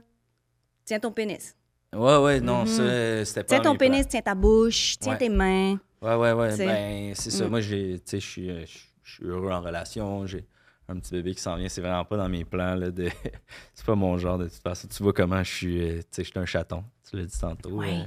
Tiens 0.84 0.98
ton 0.98 1.12
pénis. 1.12 1.54
Ouais, 1.94 2.16
ouais, 2.16 2.40
non, 2.40 2.64
ça, 2.64 3.22
c'était 3.26 3.42
pas 3.44 3.48
Tiens 3.48 3.58
ton 3.58 3.76
plans. 3.76 3.90
pénis, 3.90 4.08
tiens 4.08 4.22
ta 4.22 4.34
bouche, 4.34 4.96
tiens 4.98 5.12
Ouais. 5.12 5.18
tes 5.18 5.28
mains. 5.28 5.78
Ouais, 6.00 6.14
ouais, 6.16 6.32
ouais. 6.32 6.48
T'sais. 6.54 6.66
Ben, 6.66 7.12
c'est 7.14 7.30
ça. 7.30 7.44
Mm. 7.46 7.50
Moi, 7.50 7.58
euh, 7.60 7.98
je 8.06 8.26
suis 9.04 9.26
heureux 9.26 9.50
en 9.52 9.60
relation. 9.60 10.26
J'ai 10.26 10.44
un 10.88 10.96
petit 10.98 11.12
bébé 11.12 11.34
qui 11.34 11.40
s'en 11.40 11.56
vient. 11.56 11.68
C'est 11.68 11.80
vraiment 11.80 12.04
pas 12.04 12.16
dans 12.16 12.28
mes 12.28 12.44
plans. 12.44 12.74
Là, 12.74 12.90
de... 12.90 13.08
c'est 13.74 13.86
pas 13.86 13.94
mon 13.94 14.18
genre 14.18 14.38
de 14.38 14.44
toute 14.44 14.62
façon. 14.62 14.88
Tu 14.88 15.02
vois 15.02 15.12
comment 15.12 15.42
je 15.42 15.50
suis. 15.54 15.80
euh, 15.82 15.98
Tu 16.00 16.06
sais, 16.10 16.24
je 16.24 16.30
suis 16.30 16.38
un 16.38 16.46
chaton. 16.46 16.84
Tu 17.08 17.16
l'as 17.16 17.24
dit 17.24 17.38
tantôt. 17.38 17.70
Ouais. 17.70 18.00
euh. 18.00 18.04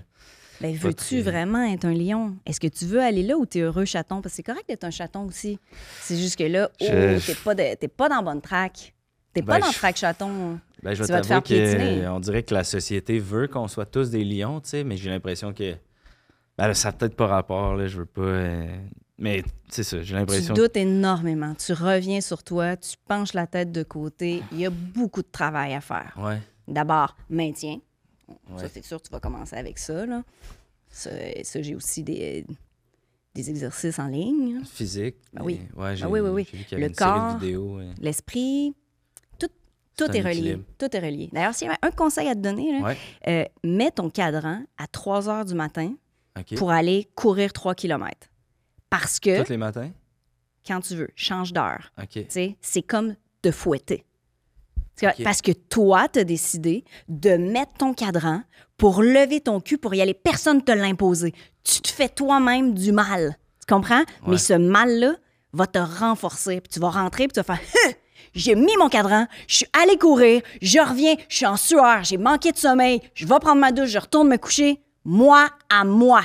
Ben, 0.61 0.77
Pas 0.77 0.87
veux-tu 0.87 1.21
vraiment 1.21 1.63
être 1.65 1.83
un 1.85 1.93
lion? 1.93 2.35
Est-ce 2.45 2.59
que 2.61 2.67
tu 2.67 2.85
veux 2.85 3.01
aller 3.01 3.23
là 3.23 3.35
ou 3.37 3.45
t'es 3.45 3.59
heureux 3.59 3.83
chaton? 3.85 4.21
Parce 4.21 4.33
que 4.33 4.37
c'est 4.37 4.43
correct 4.43 4.65
d'être 4.69 4.85
un 4.85 4.89
chaton 4.91 5.25
aussi. 5.25 5.59
C'est 5.99 6.15
juste 6.17 6.37
que 6.37 6.45
là, 6.45 6.69
oh, 6.71 6.85
Je- 6.85 7.25
t'es 7.25 7.35
pas, 7.43 7.55
de- 7.55 7.75
t'es 7.75 7.87
pas 7.89 8.07
dans 8.07 8.23
bonne 8.23 8.41
track. 8.41 8.93
T'es 9.33 9.41
pas 9.41 9.55
Ben, 9.55 9.59
dans 9.61 9.67
le 9.67 9.73
je- 9.73 9.77
track 9.77 9.97
chaton. 9.97 10.59
Ben, 10.81 10.93
je 10.93 11.03
Tu 11.03 11.11
vas 11.11 11.19
te 11.21 11.27
faire 11.27 11.43
que 11.43 12.07
on 12.07 12.19
dirait 12.21 12.43
que 12.43 12.53
la 12.53 12.63
société 12.63 13.19
veut 13.19 13.47
qu'on 13.47 13.67
soit 13.67 13.85
tous 13.85 14.11
des 14.11 14.23
lions, 14.23 14.61
tu 14.61 14.69
sais, 14.69 14.83
mais 14.85 14.95
j'ai 14.95 15.09
l'impression 15.09 15.51
que. 15.53 15.73
Ben, 16.57 16.67
là, 16.67 16.73
ça 16.73 16.87
n'a 16.89 16.93
peut-être 16.93 17.17
pas 17.17 17.27
rapport, 17.27 17.75
là. 17.75 17.87
Je 17.87 17.97
veux 17.97 18.05
pas. 18.05 18.21
euh, 18.21 18.77
Mais 19.17 19.43
c'est 19.69 19.83
ça, 19.83 19.99
j'ai 20.01 20.07
Tu 20.07 20.13
l'impression. 20.13 20.53
doutes 20.53 20.75
énormément. 20.75 21.55
Tu 21.55 21.71
reviens 21.73 22.19
sur 22.21 22.43
toi, 22.43 22.75
tu 22.75 22.95
penches 23.07 23.33
la 23.33 23.47
tête 23.47 23.71
de 23.71 23.83
côté. 23.83 24.43
Il 24.51 24.59
y 24.59 24.65
a 24.65 24.69
beaucoup 24.69 25.21
de 25.21 25.27
travail 25.31 25.73
à 25.73 25.81
faire. 25.81 26.13
Ouais. 26.21 26.39
D'abord, 26.67 27.15
maintien. 27.29 27.79
Ça, 28.57 28.63
Ouais. 28.63 28.69
c'est 28.73 28.83
sûr, 28.83 29.01
tu 29.01 29.09
vas 29.11 29.19
commencer 29.19 29.55
avec 29.55 29.77
ça. 29.77 30.05
Là. 30.05 30.23
Ça, 30.89 31.11
ça, 31.43 31.61
j'ai 31.61 31.75
aussi 31.75 32.03
des, 32.03 32.45
des 33.33 33.49
exercices 33.49 33.99
en 33.99 34.07
ligne. 34.07 34.61
Physique. 34.65 35.15
Ben 35.33 35.43
oui. 35.43 35.61
Ouais, 35.77 35.95
j'ai 35.95 36.05
oui, 36.07 36.19
oui, 36.19 36.29
oui. 36.29 36.65
Le 36.71 36.89
corps. 36.89 37.37
L'esprit, 38.01 38.73
tout, 39.39 39.47
tout 39.97 40.11
est 40.11 40.21
relié. 40.21 40.59
Tout 40.77 40.93
est 40.93 40.99
relié. 40.99 41.29
D'ailleurs, 41.31 41.53
s'il 41.53 41.67
y 41.67 41.69
avait 41.69 41.79
un 41.83 41.91
conseil 41.91 42.27
à 42.27 42.35
te 42.35 42.39
donner, 42.39 42.81
là, 42.81 42.93
euh, 43.27 43.45
mets 43.63 43.91
ton 43.91 44.09
cadran 44.09 44.63
à 44.77 44.87
3 44.87 45.29
heures 45.29 45.45
du 45.45 45.53
matin 45.53 45.93
pour 46.57 46.71
aller 46.71 47.07
courir 47.15 47.53
3 47.53 47.75
km. 47.75 48.09
Parce 48.99 49.19
que, 49.19 49.43
Tous 49.43 49.49
les 49.49 49.57
matins? 49.57 49.91
quand 50.65 50.79
tu 50.81 50.95
veux, 50.95 51.09
change 51.15 51.53
d'heure. 51.53 51.91
OK. 52.01 52.09
Tu 52.11 52.25
sais, 52.29 52.57
c'est 52.61 52.81
comme 52.81 53.15
te 53.41 53.51
fouetter. 53.51 54.05
Parce 55.23 55.41
que 55.41 55.51
toi, 55.51 56.07
tu 56.07 56.19
as 56.19 56.23
décidé 56.23 56.85
de 57.09 57.35
mettre 57.37 57.73
ton 57.73 57.93
cadran 57.93 58.41
pour 58.77 59.01
lever 59.01 59.41
ton 59.41 59.59
cul 59.59 59.77
pour 59.77 59.93
y 59.93 60.01
aller. 60.01 60.13
Personne 60.13 60.57
ne 60.57 60.61
te 60.61 60.71
l'a 60.71 60.85
imposé. 60.85 61.33
Tu 61.63 61.81
te 61.81 61.89
fais 61.89 62.09
toi-même 62.09 62.73
du 62.73 62.91
mal. 62.91 63.37
Tu 63.59 63.73
comprends? 63.73 64.03
Mais 64.27 64.37
ce 64.37 64.53
mal-là 64.53 65.15
va 65.53 65.67
te 65.67 65.79
renforcer. 65.79 66.61
Puis 66.61 66.69
tu 66.73 66.79
vas 66.79 66.89
rentrer 66.89 67.27
puis 67.27 67.33
tu 67.33 67.45
vas 67.45 67.55
faire! 67.55 67.93
J'ai 68.33 68.55
mis 68.55 68.75
mon 68.77 68.89
cadran, 68.89 69.27
je 69.47 69.55
suis 69.55 69.67
allé 69.81 69.97
courir, 69.97 70.41
je 70.61 70.79
reviens, 70.79 71.15
je 71.29 71.37
suis 71.37 71.45
en 71.45 71.55
sueur, 71.55 72.03
j'ai 72.03 72.17
manqué 72.17 72.51
de 72.51 72.57
sommeil, 72.57 72.99
je 73.13 73.25
vais 73.25 73.39
prendre 73.39 73.61
ma 73.61 73.71
douche, 73.71 73.89
je 73.89 73.97
retourne 73.99 74.27
me 74.27 74.37
coucher. 74.37 74.81
Moi 75.05 75.49
à 75.69 75.85
moi. 75.85 76.21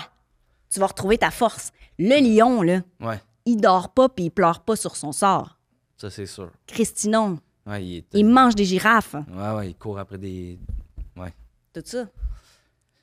Tu 0.73 0.81
vas 0.81 0.87
retrouver 0.87 1.19
ta 1.19 1.31
force. 1.31 1.73
Le 2.03 2.19
lion, 2.37 2.63
là, 2.63 2.81
Ouais, 3.01 3.21
il 3.45 3.57
dort 3.61 3.93
pas 3.93 4.09
puis 4.09 4.25
il 4.25 4.31
pleure 4.31 4.61
pas 4.65 4.75
sur 4.75 4.97
son 4.97 5.13
sort. 5.13 5.59
ça, 5.99 6.09
c'est 6.11 6.25
sûr. 6.27 6.51
Christinon, 6.67 7.39
Ouais, 7.67 7.85
il 7.85 7.97
est. 7.99 8.07
il 8.15 8.25
mange 8.27 8.55
des 8.55 8.65
girafes. 8.65 9.15
Ouais, 9.15 9.53
ouais, 9.55 9.71
il 9.71 9.75
court 9.77 9.99
après 9.99 10.17
des. 10.19 10.59
Ouais. 11.17 11.33
Tout 11.75 11.83
ça. 11.85 12.07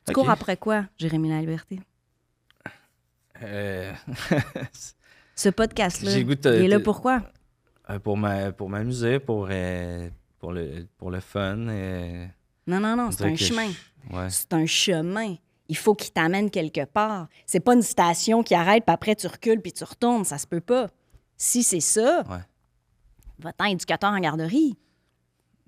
Tu 0.07 0.13
cours 0.13 0.29
après 0.29 0.57
quoi, 0.57 0.85
Jérémy 0.97 1.29
La 1.29 1.39
Liberté? 1.41 1.79
Euh, 3.43 3.93
Ce 5.35 5.49
podcast-là, 5.49 6.17
il 6.17 6.31
est 6.63 6.67
là 6.67 6.79
pourquoi? 6.79 7.21
euh, 7.89 7.99
pour 7.99 8.17
ma- 8.17 8.51
pour 8.51 8.69
m'amuser, 8.69 9.19
pour, 9.19 9.47
euh, 9.51 10.09
pour, 10.39 10.51
le, 10.53 10.87
pour 10.97 11.11
le 11.11 11.19
fun. 11.19 11.57
euh, 11.67 12.25
Non, 12.65 12.79
non, 12.79 12.95
non, 12.95 13.07
on 13.07 13.11
c'est 13.11 13.25
un 13.25 13.35
je- 13.35 13.43
chemin. 13.45 13.67
Ouais. 14.11 14.29
C'est 14.31 14.51
un 14.53 14.65
chemin. 14.65 15.35
Il 15.69 15.77
faut 15.77 15.95
qu'il 15.95 16.11
t'amène 16.11 16.49
quelque 16.49 16.85
part. 16.85 17.27
C'est 17.45 17.59
pas 17.59 17.73
une 17.73 17.81
station 17.81 18.41
qui 18.43 18.55
arrête, 18.55 18.85
puis 18.85 18.93
après 18.93 19.15
tu 19.15 19.27
recules, 19.27 19.61
puis 19.61 19.73
tu 19.73 19.83
retournes. 19.83 20.23
Ça 20.25 20.37
se 20.37 20.47
peut 20.47 20.61
pas. 20.61 20.87
Si 21.35 21.61
c'est 21.63 21.79
ça, 21.81 22.23
Ouais. 22.29 22.39
va-t'en 23.39 23.65
éducateur 23.65 24.11
en 24.11 24.19
garderie. 24.19 24.77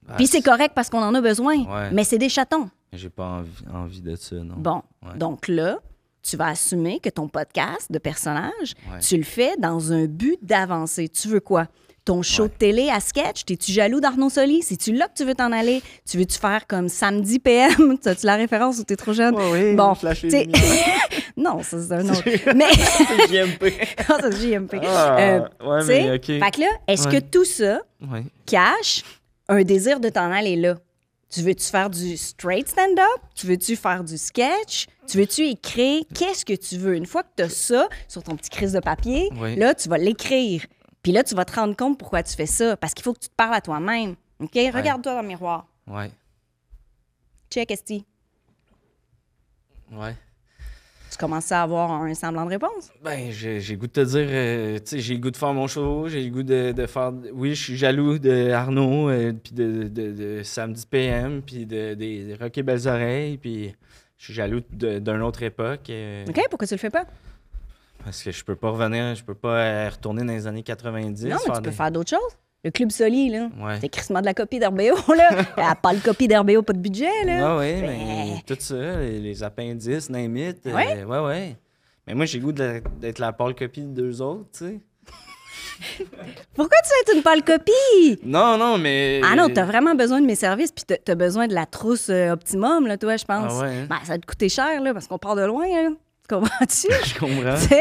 Ah, 0.07 0.15
Puis 0.15 0.27
c'est 0.27 0.41
correct 0.41 0.71
parce 0.73 0.89
qu'on 0.89 1.01
en 1.03 1.13
a 1.13 1.21
besoin. 1.21 1.57
Ouais. 1.65 1.91
Mais 1.91 2.03
c'est 2.03 2.17
des 2.17 2.29
chatons. 2.29 2.69
J'ai 2.93 3.09
pas 3.09 3.25
envie, 3.27 3.51
envie 3.71 4.01
de 4.01 4.15
ça, 4.15 4.35
non. 4.37 4.55
Bon, 4.57 4.81
Ouais. 5.05 5.17
donc 5.17 5.47
là, 5.47 5.79
tu 6.23 6.35
vas 6.37 6.47
assumer 6.47 6.99
que 6.99 7.09
ton 7.09 7.27
podcast 7.27 7.91
de 7.91 7.99
personnage, 7.99 8.73
tu 9.01 9.17
le 9.17 9.23
fais 9.23 9.55
dans 9.57 9.91
un 9.93 10.05
but 10.05 10.39
d'avancer. 10.41 11.07
Tu 11.09 11.27
veux 11.27 11.39
quoi? 11.39 11.67
Ton 12.05 12.21
show 12.23 12.47
de 12.47 12.53
télé 12.53 12.89
à 12.89 12.99
sketch, 12.99 13.45
t'es-tu 13.45 13.71
jaloux 13.71 13.99
d'Arnaud 13.99 14.29
Soli? 14.29 14.61
C'est-tu 14.63 14.93
là 14.93 15.07
que 15.07 15.13
tu 15.15 15.25
veux 15.25 15.35
t'en 15.35 15.51
aller? 15.51 15.81
Tu 16.09 16.17
veux-tu 16.17 16.39
faire 16.39 16.65
comme 16.65 16.89
samedi 16.89 17.37
PM? 17.39 17.97
As-tu 18.05 18.25
la 18.25 18.35
référence 18.35 18.79
ou 18.79 18.83
t'es 18.83 18.95
trop 18.95 19.13
jeune? 19.13 19.35
Ouais, 19.35 19.51
oui, 19.51 19.75
bon, 19.75 19.93
non, 21.37 21.61
ça 21.61 21.77
c'est 21.81 21.93
un 21.93 22.09
autre. 22.09 22.23
Mais 22.55 22.65
C'est 22.71 23.27
JMP. 23.27 23.63
Non, 24.09 24.17
ça, 24.19 24.31
c'est 24.31 24.49
JMP. 24.51 24.75
Ah, 24.83 25.17
Euh, 25.19 25.39
ouais, 25.63 25.85
mais. 25.85 26.19
Fait 26.19 26.51
que 26.51 26.59
là, 26.61 26.67
est-ce 26.87 27.07
que 27.07 27.19
tout 27.19 27.45
ça 27.45 27.79
cache 28.45 29.03
un 29.47 29.61
désir 29.63 29.99
de 29.99 30.09
t'en 30.09 30.31
aller 30.31 30.55
là? 30.55 30.75
Tu 31.31 31.41
veux-tu 31.41 31.65
faire 31.65 31.91
du 31.91 32.17
straight 32.17 32.67
stand-up? 32.69 33.21
Tu 33.35 33.45
veux-tu 33.45 33.75
faire 33.75 34.03
du 34.03 34.17
sketch? 34.17 34.87
Tu 35.07 35.17
veux-tu 35.19 35.45
écrire? 35.45 36.01
Qu'est-ce 36.15 36.43
que 36.43 36.53
tu 36.55 36.77
veux? 36.77 36.95
Une 36.95 37.05
fois 37.05 37.21
que 37.21 37.27
tu 37.37 37.43
as 37.43 37.49
ça 37.49 37.87
sur 38.07 38.23
ton 38.23 38.35
petit 38.35 38.49
crise 38.49 38.73
de 38.73 38.79
papier, 38.79 39.29
Oui. 39.39 39.55
là, 39.55 39.75
tu 39.75 39.89
vas 39.89 39.99
l'écrire. 39.99 40.63
Puis 41.03 41.11
là, 41.11 41.23
tu 41.23 41.33
vas 41.35 41.45
te 41.45 41.53
rendre 41.55 41.75
compte 41.75 41.97
pourquoi 41.97 42.23
tu 42.23 42.35
fais 42.35 42.45
ça. 42.45 42.75
Parce 42.77 42.93
qu'il 42.93 43.03
faut 43.03 43.13
que 43.13 43.19
tu 43.19 43.29
te 43.29 43.35
parles 43.35 43.53
à 43.55 43.61
toi-même. 43.61 44.15
OK? 44.39 44.51
Regarde-toi 44.73 45.13
dans 45.15 45.21
le 45.21 45.27
miroir. 45.27 45.67
Ouais. 45.87 46.11
Check, 47.49 47.71
Esti. 47.71 48.05
Ouais. 49.91 50.15
Tu 51.11 51.17
commences 51.17 51.51
à 51.51 51.63
avoir 51.63 51.89
un 51.91 52.13
semblant 52.13 52.45
de 52.45 52.51
réponse? 52.51 52.91
Ben, 53.03 53.31
j'ai 53.31 53.59
j'ai 53.59 53.73
le 53.73 53.79
goût 53.79 53.87
de 53.87 53.91
te 53.91 54.01
dire, 54.01 54.27
euh, 54.29 54.77
tu 54.77 54.85
sais, 54.85 54.99
j'ai 54.99 55.15
le 55.15 55.19
goût 55.19 55.31
de 55.31 55.37
faire 55.37 55.53
mon 55.53 55.65
show, 55.67 56.07
j'ai 56.07 56.23
le 56.23 56.29
goût 56.29 56.43
de, 56.43 56.71
de 56.71 56.85
faire. 56.85 57.11
Oui, 57.33 57.55
je 57.55 57.63
suis 57.63 57.75
jaloux 57.77 58.19
de 58.19 58.51
Arnaud, 58.51 59.09
euh, 59.09 59.33
puis 59.33 59.53
de, 59.53 59.87
de, 59.87 60.11
de 60.11 60.43
Samedi 60.43 60.85
PM, 60.85 61.41
puis 61.41 61.65
de, 61.65 61.95
des 61.95 62.37
Rock 62.39 62.55
et 62.59 62.63
Belles 62.63 62.87
Oreilles, 62.87 63.39
puis 63.39 63.73
je 64.19 64.23
suis 64.25 64.33
jaloux 64.35 64.61
d'une 64.71 65.21
autre 65.23 65.41
époque. 65.41 65.89
euh, 65.89 66.25
OK? 66.29 66.39
Pourquoi 66.51 66.67
tu 66.67 66.75
le 66.75 66.79
fais 66.79 66.91
pas? 66.91 67.05
Parce 68.03 68.23
que 68.23 68.31
je 68.31 68.43
peux 68.43 68.55
pas 68.55 68.69
revenir, 68.69 69.13
je 69.15 69.23
peux 69.23 69.35
pas 69.35 69.57
euh, 69.57 69.89
retourner 69.89 70.23
dans 70.23 70.33
les 70.33 70.47
années 70.47 70.63
90. 70.63 71.25
non, 71.25 71.29
mais 71.47 71.53
tu 71.53 71.61
peux 71.61 71.69
des- 71.69 71.75
faire 71.75 71.91
d'autres 71.91 72.09
choses. 72.09 72.37
Le 72.63 72.71
Club 72.71 72.91
Soli, 72.91 73.29
là. 73.29 73.49
Ouais. 73.59 73.77
C'est 73.79 73.87
crissement 73.89 74.19
de 74.19 74.25
la 74.25 74.33
copie 74.33 74.59
d'RBO, 74.59 74.81
là. 75.15 75.29
Elle 75.57 75.63
pas 75.81 75.93
le 75.93 75.99
copie 75.99 76.27
d'RBO, 76.27 76.61
pas 76.61 76.73
de 76.73 76.79
budget, 76.79 77.23
là. 77.25 77.51
Ah 77.53 77.57
oui, 77.57 77.81
Ben- 77.81 77.81
mais 78.05 78.43
tout 78.45 78.57
ça, 78.59 78.75
les, 78.99 79.19
les 79.19 79.43
appendices, 79.43 80.09
name 80.09 80.35
it, 80.37 80.65
euh, 80.67 80.73
Ouais? 80.73 81.03
ouais. 81.05 81.55
Mais 82.07 82.13
moi, 82.15 82.25
j'ai 82.25 82.39
le 82.39 82.45
goût 82.45 82.51
de- 82.51 82.81
d'être 82.99 83.19
la 83.19 83.31
pâle 83.31 83.55
copie 83.55 83.81
de 83.81 83.87
deux 83.93 84.21
autres, 84.21 84.45
tu 84.51 84.65
sais. 84.65 84.79
Pourquoi 86.53 86.77
tu 86.83 86.89
veux 86.89 87.01
être 87.13 87.15
une 87.17 87.23
pâle 87.23 87.43
copie? 87.43 88.19
Non, 88.23 88.57
non, 88.57 88.77
mais. 88.77 89.21
Ah 89.23 89.35
non, 89.35 89.47
t'as 89.49 89.63
vraiment 89.65 89.95
besoin 89.95 90.19
de 90.19 90.25
mes 90.25 90.35
services, 90.35 90.71
puis 90.71 90.83
t'as- 90.85 90.97
t'as 90.97 91.15
besoin 91.15 91.47
de 91.47 91.53
la 91.53 91.65
trousse 91.65 92.09
euh, 92.09 92.31
optimum, 92.31 92.87
là, 92.87 92.97
toi, 92.97 93.15
je 93.17 93.25
pense. 93.25 93.53
Ah 93.57 93.61
ouais, 93.61 93.67
hein? 93.69 93.87
Ben, 93.89 93.97
ça 94.03 94.13
va 94.13 94.17
te 94.19 94.25
coûter 94.25 94.49
cher, 94.49 94.81
là, 94.81 94.93
parce 94.93 95.07
qu'on 95.07 95.17
part 95.17 95.35
de 95.35 95.43
loin, 95.45 95.67
là. 95.67 95.89
Tu 96.29 96.35
comprends-tu? 96.35 96.87
Je 97.05 97.19
comprends. 97.19 97.75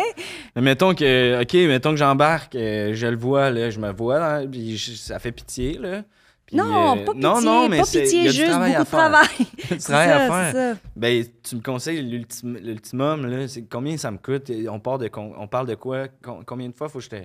Mais 0.57 0.63
mettons 0.63 0.95
que, 0.95 1.43
OK, 1.43 1.53
mettons 1.55 1.91
que 1.91 1.97
j'embarque, 1.97 2.55
euh, 2.57 2.93
je 2.95 3.07
le 3.07 3.17
vois, 3.17 3.51
là, 3.51 3.71
je 3.71 3.79
me 3.79 3.93
vois, 3.93 4.19
là, 4.19 4.47
puis 4.51 4.77
je- 4.77 4.95
ça 4.95 5.19
fait 5.19 5.33
pitié, 5.33 5.79
là. 5.79 6.03
Puis, 6.47 6.57
non, 6.57 6.97
euh, 6.97 7.05
pas 7.05 7.13
pitié, 7.13 7.21
non, 7.29 7.41
non, 7.43 7.69
mais 7.69 7.79
pas 7.81 7.89
y 7.89 8.03
pitié, 8.03 8.29
a 8.29 8.31
juste 8.31 8.49
travail 8.49 8.71
beaucoup 8.71 8.81
à 8.81 8.85
de 8.85 8.89
faire. 8.89 8.99
travail. 8.99 9.29
Du 9.57 9.67
C'est 9.69 9.79
travail 9.93 10.09
ça, 10.09 10.25
à 10.25 10.53
faire. 10.53 10.77
Ben, 10.97 11.25
tu 11.43 11.57
me 11.57 11.61
conseilles 11.61 12.03
l'ultim- 12.03 12.59
l'ultimum, 12.59 13.27
là, 13.27 13.47
c'est 13.49 13.63
combien 13.69 13.97
ça 13.99 14.11
me 14.11 14.17
coûte? 14.17 14.51
On, 14.71 14.81
part 14.81 14.99
de, 14.99 15.09
con- 15.09 15.35
on 15.37 15.47
parle 15.47 15.67
de 15.67 15.75
quoi? 15.75 16.09
Com- 16.23 16.43
Combien 16.47 16.69
de 16.71 16.75
fois 16.75 16.89
faut 16.89 17.01
que 17.01 17.05
je 17.05 17.11
te, 17.11 17.17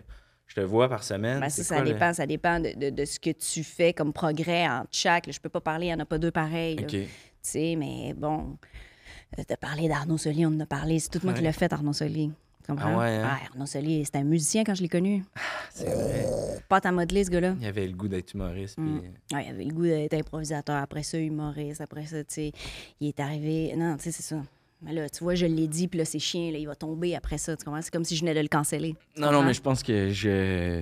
je 0.47 0.55
te 0.55 0.59
vois 0.61 0.89
par 0.89 1.03
semaine? 1.05 1.39
Ben, 1.39 1.47
ça, 1.49 1.63
ça 1.63 1.75
quoi, 1.75 1.85
le- 1.85 1.93
dépend, 1.93 2.13
ça 2.13 2.25
dépend 2.25 2.59
de, 2.59 2.73
de- 2.77 2.89
de 2.89 3.05
ce 3.05 3.17
que 3.17 3.29
tu 3.29 3.63
fais 3.63 3.93
comme 3.93 4.11
progrès 4.11 4.67
en 4.67 4.83
chaque. 4.91 5.25
là. 5.27 5.31
Je 5.31 5.39
peux 5.39 5.47
pas 5.47 5.61
parler, 5.61 5.85
il 5.85 5.89
n'y 5.89 5.95
en 5.95 5.99
a 6.01 6.05
pas 6.05 6.17
deux 6.17 6.31
pareils. 6.31 6.75
Tu 6.85 7.07
sais, 7.41 7.75
mais 7.77 8.13
bon, 8.13 8.57
euh, 9.39 9.43
t'as 9.47 9.57
parlé 9.57 9.87
d'Arnaud 9.87 10.17
Soli, 10.17 10.45
on 10.45 10.49
en 10.49 10.59
a 10.59 10.65
parlé. 10.65 10.99
C'est 10.99 11.09
tout 11.09 11.19
moi 11.23 11.33
qui 11.33 11.39
Ouais. 11.41 11.47
l'ai 11.47 11.53
fait, 11.53 11.71
Arnaud 11.73 11.93
Soli. 11.93 12.31
Tu 12.65 12.71
comprends? 12.71 12.93
Ah 12.95 12.99
ouais, 12.99 13.15
hein? 13.17 13.37
Arnaud 13.51 13.65
Soli, 13.65 14.05
c'était 14.05 14.19
un 14.19 14.23
musicien 14.23 14.63
quand 14.63 14.73
je 14.75 14.81
l'ai 14.81 14.87
connu. 14.89 15.23
C'est 15.71 15.85
vrai. 15.93 16.25
Pas 16.69 16.79
à 16.83 16.91
modeler, 16.91 17.23
ce 17.25 17.29
gars-là. 17.29 17.55
Il 17.59 17.67
avait 17.67 17.85
le 17.87 17.93
goût 17.93 18.07
d'être 18.07 18.33
humoriste. 18.33 18.77
Mm. 18.77 18.99
puis- 19.01 19.35
Ouais, 19.37 19.45
il 19.45 19.49
avait 19.49 19.65
le 19.65 19.73
goût 19.73 19.83
d'être 19.83 20.13
improvisateur. 20.13 20.77
Après 20.77 21.03
ça, 21.03 21.17
humoriste. 21.17 21.81
Après 21.81 22.05
ça, 22.05 22.23
tu 22.23 22.33
sais, 22.33 22.51
il 23.01 23.09
est 23.09 23.19
arrivé. 23.19 23.73
Non, 23.75 23.97
tu 23.97 24.03
sais, 24.03 24.11
c'est 24.11 24.23
ça. 24.23 24.41
Mais 24.81 24.91
là, 24.93 25.09
tu 25.09 25.23
vois, 25.23 25.33
je 25.35 25.45
l'ai 25.45 25.67
dit, 25.67 25.87
puis 25.87 25.97
là, 25.97 26.03
c'est 26.05 26.19
chien, 26.19 26.51
là, 26.51 26.57
il 26.57 26.67
va 26.67 26.75
tomber 26.75 27.15
après 27.15 27.37
ça. 27.37 27.55
Tu 27.55 27.63
comprends? 27.63 27.81
C'est 27.81 27.91
comme 27.91 28.03
si 28.03 28.15
je 28.17 28.21
venais 28.21 28.33
de 28.33 28.41
le 28.41 28.49
canceller. 28.49 28.95
Non, 29.17 29.31
non, 29.31 29.41
mais 29.41 29.53
je 29.53 29.61
pense 29.61 29.81
que 29.81 30.09
je... 30.09 30.81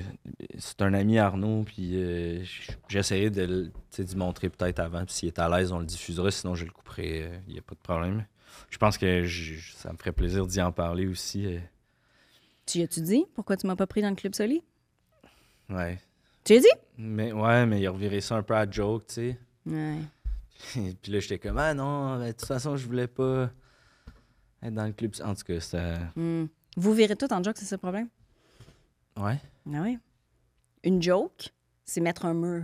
c'est 0.58 0.82
un 0.82 0.94
ami 0.96 1.20
Arnaud, 1.20 1.64
puis 1.64 1.92
euh, 1.94 2.44
j'essayais 2.90 3.30
de 3.30 3.72
sais, 3.92 4.04
d'y 4.04 4.16
montrer 4.16 4.50
peut-être 4.50 4.80
avant, 4.80 5.06
puis 5.06 5.14
s'il 5.14 5.28
est 5.28 5.38
à 5.40 5.48
l'aise, 5.50 5.72
on 5.72 5.80
le 5.80 5.86
diffusera, 5.86 6.32
sinon 6.32 6.56
je 6.56 6.66
le 6.66 6.72
couperai, 6.72 7.30
il 7.48 7.54
n'y 7.54 7.60
a 7.60 7.62
pas 7.62 7.76
de 7.76 7.80
problème. 7.80 8.26
Je 8.70 8.78
pense 8.78 8.98
que 8.98 9.24
je- 9.24 9.76
ça 9.76 9.92
me 9.92 9.98
ferait 9.98 10.12
plaisir 10.12 10.46
d'y 10.48 10.62
en 10.62 10.72
parler 10.72 11.08
aussi. 11.08 11.46
euh, 11.46 11.60
Tu 12.66 12.82
as-tu 12.82 13.02
dit 13.02 13.26
pourquoi 13.36 13.58
tu 13.58 13.68
m'as 13.68 13.76
pas 13.76 13.88
pris 13.88 14.02
dans 14.02 14.10
le 14.10 14.16
club 14.16 14.34
Soli? 14.36 14.64
ouais. 15.70 16.00
Tu 16.44 16.54
as 16.54 16.60
dit? 16.60 16.68
Mais 16.98 17.32
ouais, 17.32 17.66
mais 17.68 17.80
il 17.82 17.88
a 17.88 17.92
reviré 17.92 18.20
ça 18.22 18.36
un 18.36 18.44
peu 18.44 18.56
à 18.56 18.70
joke, 18.70 19.06
tu 19.08 19.14
sais. 19.14 19.40
Ouais. 19.66 20.00
puis 21.02 21.12
là, 21.12 21.20
j'étais 21.20 21.38
comme, 21.40 21.58
ah 21.60 21.74
non, 21.74 22.20
de 22.20 22.32
toute 22.32 22.46
façon, 22.48 22.76
je 22.78 22.86
voulais 22.88 23.08
pas 23.08 23.52
être 24.64 24.74
dans 24.74 24.86
le 24.88 24.94
club. 24.94 25.14
En 25.24 25.34
tout 25.36 25.44
cas, 25.44 25.60
c'était. 25.60 25.98
Hmm. 26.16 26.46
Vous 26.78 26.94
verrez 26.94 27.16
tout 27.16 27.32
en 27.32 27.44
joke, 27.44 27.58
c'est 27.58 27.66
ça 27.66 27.76
le 27.76 27.80
problème? 27.82 28.08
Ouais. 29.18 29.40
Ah 29.74 29.82
oui. 29.84 30.00
Une 30.84 31.02
joke, 31.02 31.50
c'est 31.86 32.02
mettre 32.02 32.26
un 32.26 32.34
mur. 32.34 32.64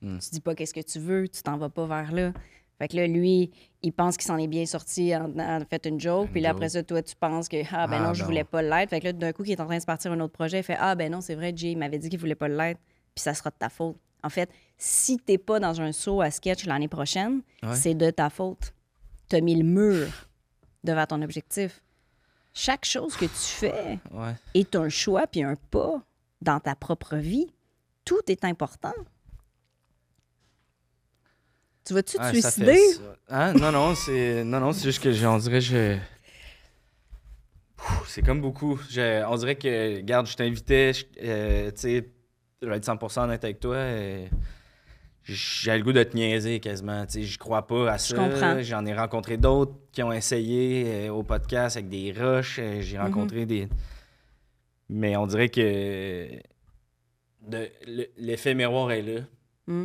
Hmm. 0.00 0.18
Tu 0.18 0.30
dis 0.30 0.40
pas 0.40 0.54
qu'est-ce 0.54 0.74
que 0.74 0.80
tu 0.80 1.00
veux, 1.00 1.26
tu 1.28 1.42
t'en 1.42 1.56
vas 1.56 1.70
pas 1.70 1.86
vers 1.86 2.12
là. 2.12 2.32
Fait 2.78 2.88
que 2.88 2.96
là, 2.96 3.06
lui, 3.08 3.50
il 3.82 3.92
pense 3.92 4.16
qu'il 4.16 4.26
s'en 4.26 4.36
est 4.38 4.46
bien 4.46 4.64
sorti 4.66 5.14
en, 5.16 5.36
en 5.38 5.60
fait 5.68 5.84
une 5.86 5.98
joke. 6.00 6.28
Puis 6.30 6.40
là, 6.40 6.50
après 6.50 6.68
ça, 6.68 6.82
toi, 6.82 7.02
tu 7.02 7.16
penses 7.16 7.48
que, 7.48 7.56
ah 7.74 7.86
ben 7.88 7.98
Ah, 8.00 8.06
non, 8.08 8.14
je 8.14 8.24
voulais 8.24 8.44
pas 8.44 8.62
l'être. 8.62 8.90
Fait 8.90 9.00
que 9.00 9.06
là, 9.06 9.12
d'un 9.12 9.32
coup, 9.32 9.42
il 9.44 9.50
est 9.52 9.60
en 9.60 9.66
train 9.66 9.76
de 9.76 9.80
se 9.80 9.86
partir 9.86 10.12
un 10.12 10.20
autre 10.20 10.32
projet, 10.32 10.58
il 10.60 10.62
fait, 10.62 10.76
ah 10.78 10.94
ben 10.94 11.10
non, 11.10 11.20
c'est 11.20 11.34
vrai, 11.34 11.52
Jay, 11.56 11.72
il 11.72 11.78
m'avait 11.78 11.98
dit 11.98 12.08
qu'il 12.08 12.18
voulait 12.20 12.34
pas 12.36 12.48
l'être. 12.48 12.80
Puis 13.14 13.22
ça 13.22 13.34
sera 13.34 13.50
de 13.50 13.56
ta 13.58 13.68
faute. 13.68 13.96
En 14.22 14.30
fait, 14.30 14.48
si 14.76 15.16
t'es 15.18 15.38
pas 15.38 15.58
dans 15.60 15.80
un 15.80 15.90
saut 15.92 16.20
à 16.20 16.30
sketch 16.30 16.66
l'année 16.66 16.88
prochaine, 16.88 17.42
Ouais. 17.62 17.74
c'est 17.74 17.94
de 17.94 18.10
ta 18.10 18.30
faute. 18.30 18.72
T'as 19.28 19.40
mis 19.40 19.56
le 19.56 19.64
mur 19.64 20.06
devant 20.84 21.06
ton 21.06 21.20
objectif. 21.22 21.82
Chaque 22.54 22.84
chose 22.84 23.16
que 23.16 23.24
tu 23.26 23.30
fais, 23.34 23.98
Ouais. 24.12 24.34
est 24.54 24.74
un 24.76 24.88
choix 24.88 25.26
puis 25.26 25.42
un 25.42 25.54
pas 25.70 26.00
dans 26.42 26.58
ta 26.60 26.74
propre 26.74 27.16
vie. 27.16 27.46
Tout 28.04 28.20
est 28.28 28.44
important. 28.44 28.94
Tu 31.88 31.94
vas-tu 31.94 32.16
te 32.18 32.22
Ah, 32.22 32.32
suicider? 32.32 32.78
Hein? 33.28 33.54
Non, 33.54 33.72
non, 33.72 33.94
c'est. 33.94 34.44
Non, 34.44 34.60
non, 34.60 34.72
juste 34.72 35.02
que 35.02 35.08
on 35.26 35.38
dirait 35.38 35.60
que 35.60 35.64
je. 35.64 35.96
C'est 38.06 38.22
comme 38.22 38.40
beaucoup. 38.42 38.78
Je- 38.90 39.24
On 39.26 39.36
dirait 39.36 39.56
que, 39.56 39.96
regarde, 39.96 40.26
je 40.26 40.34
t'invitais, 40.36 40.92
je- 40.92 41.04
euh, 41.22 41.70
tu 41.70 41.76
sais, 41.80 42.08
je 42.60 42.68
vais 42.68 42.76
être 42.76 42.84
100% 42.84 43.22
honnête 43.24 43.42
avec 43.44 43.60
toi. 43.60 43.76
J'ai 45.24 45.76
le 45.76 45.82
goût 45.84 45.92
de 45.92 46.02
te 46.02 46.14
niaiser 46.16 46.58
quasiment. 46.60 47.04
Tu 47.06 47.12
sais, 47.12 47.22
je 47.22 47.38
crois 47.38 47.66
pas 47.66 47.92
à 47.92 47.98
ça. 47.98 48.16
J'en 48.62 48.84
ai 48.86 48.94
rencontré 48.94 49.36
d'autres 49.36 49.74
qui 49.92 50.02
ont 50.02 50.12
essayé 50.12 51.06
euh, 51.08 51.12
au 51.12 51.22
podcast 51.22 51.76
avec 51.76 51.88
des 51.88 52.12
rushs. 52.12 52.58
euh, 52.58 52.76
Mhm. 52.76 52.80
J'ai 52.82 52.98
rencontré 52.98 53.46
des. 53.46 53.68
Mais 54.88 55.16
on 55.16 55.26
dirait 55.26 55.50
que 55.50 56.28
de- 57.46 57.70
l'effet 58.18 58.54
miroir 58.54 58.90
est 58.92 59.02
là. 59.02 59.20
Hmm. 59.66 59.84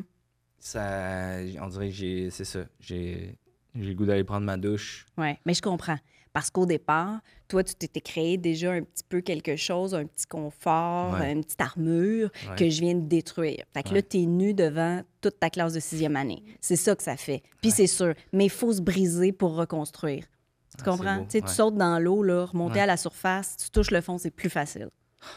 Ça, 0.67 1.39
on 1.61 1.67
dirait 1.67 1.89
que 1.89 1.93
j'ai, 1.95 2.29
c'est 2.29 2.45
ça. 2.45 2.61
J'ai, 2.79 3.35
j'ai 3.75 3.83
le 3.83 3.93
goût 3.95 4.05
d'aller 4.05 4.23
prendre 4.23 4.45
ma 4.45 4.55
douche. 4.55 5.05
Oui, 5.17 5.33
mais 5.45 5.53
je 5.53 5.61
comprends. 5.61 5.97
Parce 6.31 6.49
qu'au 6.49 6.65
départ, 6.65 7.19
toi, 7.49 7.65
tu 7.65 7.75
t'étais 7.75 7.99
créé 7.99 8.37
déjà 8.37 8.71
un 8.71 8.81
petit 8.81 9.03
peu 9.07 9.19
quelque 9.19 9.57
chose, 9.57 9.93
un 9.93 10.05
petit 10.05 10.25
confort, 10.25 11.15
Ouais. 11.15 11.33
une 11.33 11.43
petite 11.43 11.59
armure 11.59 12.31
Ouais. 12.49 12.55
que 12.55 12.69
je 12.69 12.79
viens 12.79 12.95
de 12.95 13.05
détruire. 13.07 13.65
Fait 13.73 13.83
que 13.83 13.89
là, 13.89 13.95
Ouais. 13.95 14.03
tu 14.03 14.19
es 14.21 14.25
nu 14.25 14.53
devant 14.53 15.01
toute 15.19 15.37
ta 15.37 15.49
classe 15.49 15.73
de 15.73 15.81
sixième 15.81 16.15
année. 16.15 16.41
C'est 16.61 16.77
ça 16.77 16.95
que 16.95 17.03
ça 17.03 17.17
fait. 17.17 17.43
Puis 17.61 17.71
c'est 17.71 17.85
sûr, 17.85 18.13
mais 18.31 18.45
il 18.45 18.49
faut 18.49 18.71
se 18.71 18.81
briser 18.81 19.33
pour 19.33 19.55
reconstruire. 19.55 20.23
Tu 20.23 20.27
Ah, 20.29 20.77
c'est 20.77 20.85
comprends? 20.85 21.19
Tu 21.25 21.29
sais, 21.31 21.41
tu 21.41 21.47
ouais. 21.47 21.53
sautes 21.53 21.75
dans 21.75 21.99
l'eau, 21.99 22.23
là, 22.23 22.45
remonter 22.45 22.75
Ouais. 22.75 22.81
à 22.81 22.85
la 22.87 22.97
surface, 22.97 23.57
tu 23.57 23.69
touches 23.69 23.91
le 23.91 23.99
fond, 23.99 24.17
c'est 24.17 24.31
plus 24.31 24.49
facile. 24.49 24.87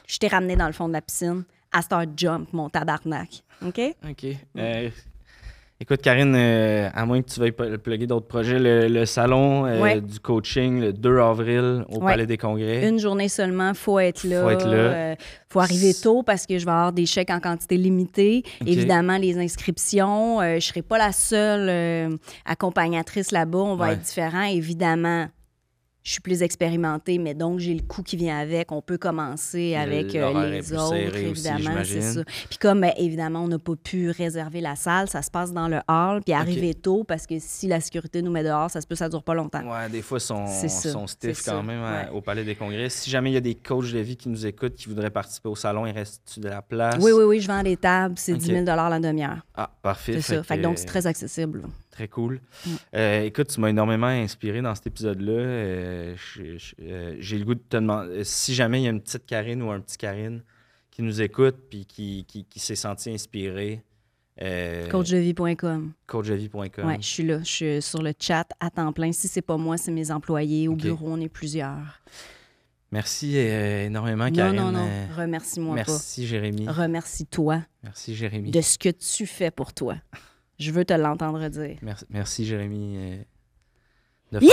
Je 0.07 0.19
t'ai 0.19 0.29
ramené 0.29 0.55
dans 0.55 0.67
le 0.69 0.73
fond 0.73 0.87
de 0.87 0.93
la 0.93 1.03
piscine. 1.03 1.45
À 1.73 1.83
Star 1.83 2.05
Jump, 2.17 2.53
mon 2.53 2.71
tabarnak. 2.71 3.43
OK? 3.61 3.81
OK. 4.09 4.27
Euh, 4.57 4.89
écoute, 5.81 6.01
Karine, 6.03 6.35
euh, 6.37 6.89
à 6.95 7.05
moins 7.07 7.21
que 7.23 7.29
tu 7.31 7.39
veuilles 7.41 7.53
plugger 7.53 8.07
d'autres 8.07 8.27
projets, 8.27 8.59
le, 8.59 8.89
le 8.89 9.05
salon 9.07 9.67
euh, 9.67 9.81
Ouais. 9.81 10.01
du 10.01 10.19
coaching 10.21 10.81
le 10.81 10.93
2 10.93 11.19
avril 11.19 11.85
au 11.91 11.99
Ouais. 11.99 12.12
Palais 12.12 12.27
des 12.27 12.37
Congrès. 12.39 12.89
Une 12.89 12.99
journée 12.99 13.29
seulement, 13.29 13.72
faut 13.74 13.99
être 13.99 14.24
là. 14.24 14.43
Faut 14.43 14.51
être 14.51 14.66
là. 14.66 14.72
euh, 14.74 15.14
faut 15.49 15.61
arriver 15.61 15.93
tôt 15.95 16.22
parce 16.22 16.47
que 16.47 16.59
je 16.59 16.64
vais 16.64 16.70
avoir 16.72 16.93
des 16.93 17.07
chèques 17.07 17.31
en 17.31 17.41
quantité 17.41 17.77
limitée. 17.77 18.43
Évidemment, 18.66 19.16
les 19.18 19.39
inscriptions. 19.39 20.41
euh, 20.41 20.57
je 20.57 20.66
serai 20.66 20.83
pas 20.83 20.99
la 20.99 21.12
seule 21.12 22.18
accompagnatrice 22.45 23.31
là-bas. 23.33 23.59
On 23.59 23.77
va 23.77 23.87
Ouais. 23.89 23.93
être 23.95 24.03
différents. 24.03 24.45
Évidemment, 24.45 25.27
je 26.07 26.13
suis 26.13 26.21
plus 26.21 26.45
expérimentée, 26.45 27.19
mais 27.19 27.35
donc 27.35 27.59
j'ai 27.59 27.75
le 27.75 27.83
coût 27.83 28.05
qui 28.05 28.17
vient 28.17 28.39
avec. 28.39 28.71
On 28.71 28.81
peut 28.81 28.97
commencer 28.97 29.75
avec 29.75 30.15
euh, 30.15 30.51
les 30.51 30.73
autres, 30.73 30.95
évidemment, 30.95 31.83
c'est 31.83 32.01
ça. 32.01 32.21
Puis 32.49 32.59
comme, 32.59 32.85
euh, 32.85 32.91
évidemment, 32.97 33.43
on 33.43 33.49
n'a 33.49 33.59
pas 33.59 33.75
pu 33.75 34.11
réserver 34.11 34.61
la 34.61 34.77
salle, 34.77 35.09
ça 35.09 35.21
se 35.23 35.33
passe 35.33 35.53
dans 35.53 35.67
le 35.67 35.81
hall, 35.89 36.23
puis 36.23 36.33
arriver 36.33 36.75
tôt, 36.75 37.03
parce 37.03 37.27
que 37.27 37.35
si 37.41 37.67
la 37.67 37.81
sécurité 37.81 38.23
nous 38.23 38.31
met 38.31 38.45
dehors, 38.45 38.71
ça 38.71 38.81
se 38.81 38.87
peut, 38.87 38.95
ça 38.95 39.09
dure 39.09 39.25
pas 39.25 39.35
longtemps. 39.35 39.69
Ouais, 39.69 39.89
des 39.89 40.01
fois, 40.01 40.21
ça, 40.21 40.47
sont 40.47 41.09
stiff 41.09 41.45
quand 41.45 41.57
ça, 41.57 41.63
même 41.63 41.83
ouais. 41.83 42.17
au 42.17 42.21
Palais 42.21 42.45
des 42.45 42.55
Congrès. 42.55 42.89
Si 42.89 43.11
jamais 43.11 43.33
il 43.33 43.35
y 43.35 43.39
a 43.39 43.41
des 43.41 43.57
coachs 43.57 43.91
de 43.91 43.99
vie 43.99 44.17
qui 44.17 44.29
nous 44.29 44.47
écoutent, 44.47 44.77
qui 44.77 44.89
voudraient 44.89 45.11
participer 45.11 45.49
au 45.49 45.57
salon, 45.57 45.87
il 45.87 45.93
reste-tu 45.93 46.39
de 46.39 46.49
la 46.49 46.63
place? 46.63 46.99
Oui, 47.01 47.11
oui, 47.11 47.25
oui, 47.25 47.41
je 47.41 47.49
vends 47.49 47.65
des 47.65 47.77
tables, 47.77 48.15
c'est 48.17 48.35
Ok. 48.35 48.39
10 48.39 48.47
000 48.47 48.65
la 48.65 49.01
demi-heure. 49.01 49.45
Ah, 49.57 49.73
parfait. 49.83 50.21
C'est 50.21 50.37
ça. 50.37 50.43
Fait 50.45 50.59
que 50.59 50.63
donc, 50.63 50.79
c'est 50.79 50.87
très 50.87 51.09
accessible. 51.09 51.63
Très 51.97 52.09
cool. 52.09 52.40
Mm. 52.66 52.70
Euh, 52.94 53.22
écoute, 53.22 53.49
tu 53.49 53.59
m'as 53.59 53.70
énormément 53.70 54.07
inspiré 54.07 54.61
dans 54.61 54.74
cet 54.74 54.86
épisode-là. 54.88 55.32
Euh, 55.32 56.14
euh, 56.82 57.16
J'ai 57.18 57.38
le 57.38 57.44
goût 57.47 57.55
de 57.55 57.62
te 57.66 57.78
demander 57.78 58.22
si 58.22 58.55
jamais 58.55 58.82
il 58.82 58.84
y 58.84 58.86
a 58.86 58.90
une 58.90 59.01
petite 59.01 59.24
Karine 59.24 59.62
ou 59.62 59.70
un 59.70 59.80
petit 59.80 59.97
Karine 59.97 60.42
qui 60.90 61.01
nous 61.01 61.22
écoute 61.22 61.57
puis 61.70 61.86
qui, 61.86 62.26
qui, 62.28 62.44
qui 62.44 62.61
s'est 62.61 62.76
senti 62.76 63.11
inspiré. 63.11 63.82
Euh, 64.42 64.86
coachdevis.com. 64.88 65.92
Ouais, 66.84 66.99
je 67.01 67.07
suis 67.07 67.22
là. 67.22 67.38
Je 67.38 67.44
suis 67.51 67.80
sur 67.82 68.03
le 68.03 68.12
chat 68.20 68.47
à 68.61 68.68
temps 68.68 68.92
plein. 68.92 69.11
Si 69.12 69.26
c'est 69.26 69.40
pas 69.40 69.57
moi, 69.57 69.78
c'est 69.78 69.90
mes 69.90 70.11
employés. 70.11 70.68
Au 70.68 70.76
bureau, 70.76 71.07
on 71.09 71.20
est 71.22 71.30
plusieurs. 71.30 72.03
Merci 72.92 73.36
énormément, 73.38 74.26
Non, 74.26 74.32
Karine. 74.32 74.57
non, 74.61 74.70
non. 74.70 74.86
Euh, 74.86 75.07
Remercie-moi 75.16 75.76
pas. 75.76 75.84
Merci, 75.86 76.26
Jérémy. 76.26 76.68
Remercie-toi 76.68 77.62
Merci, 77.82 78.14
Jérémy. 78.14 78.51
de 78.51 78.61
ce 78.61 78.76
que 78.78 78.90
tu 78.90 79.26
fais 79.26 79.51
pour 79.51 79.72
toi. 79.72 79.97
Je 80.59 80.71
veux 80.71 80.85
te 80.85 80.95
l'entendre 80.95 81.47
dire. 81.49 81.77
Merci, 81.83 82.05
merci, 82.11 82.47
Jérémy. 82.47 82.97
euh, 82.97 83.23
de 84.33 84.41
Yeah! 84.45 84.53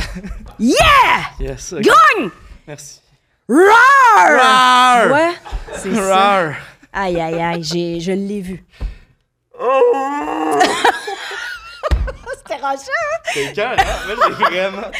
faire- 0.00 1.34
Yes, 1.38 1.72
ok. 1.72 1.82
Gagne! 1.82 2.30
Merci. 2.66 3.00
Roar! 3.48 3.68
Roar! 4.28 5.10
Ouais, 5.12 5.34
c'est 5.76 5.94
ça. 5.94 6.02
Roar! 6.06 6.54
Aïe, 6.92 7.20
aïe, 7.20 7.40
aïe, 7.42 7.62
j'ai, 7.62 8.00
je 8.00 8.12
l'ai 8.12 8.40
vu. 8.40 8.64
C'était 12.36 12.56
rocheux, 12.60 12.90
hein? 12.90 13.18
C'est 13.32 13.46
le 13.48 13.52
cœur, 13.54 13.76
hein? 13.78 13.84
Moi, 14.06 14.16
j'ai 14.38 14.44
vraiment. 14.44 14.90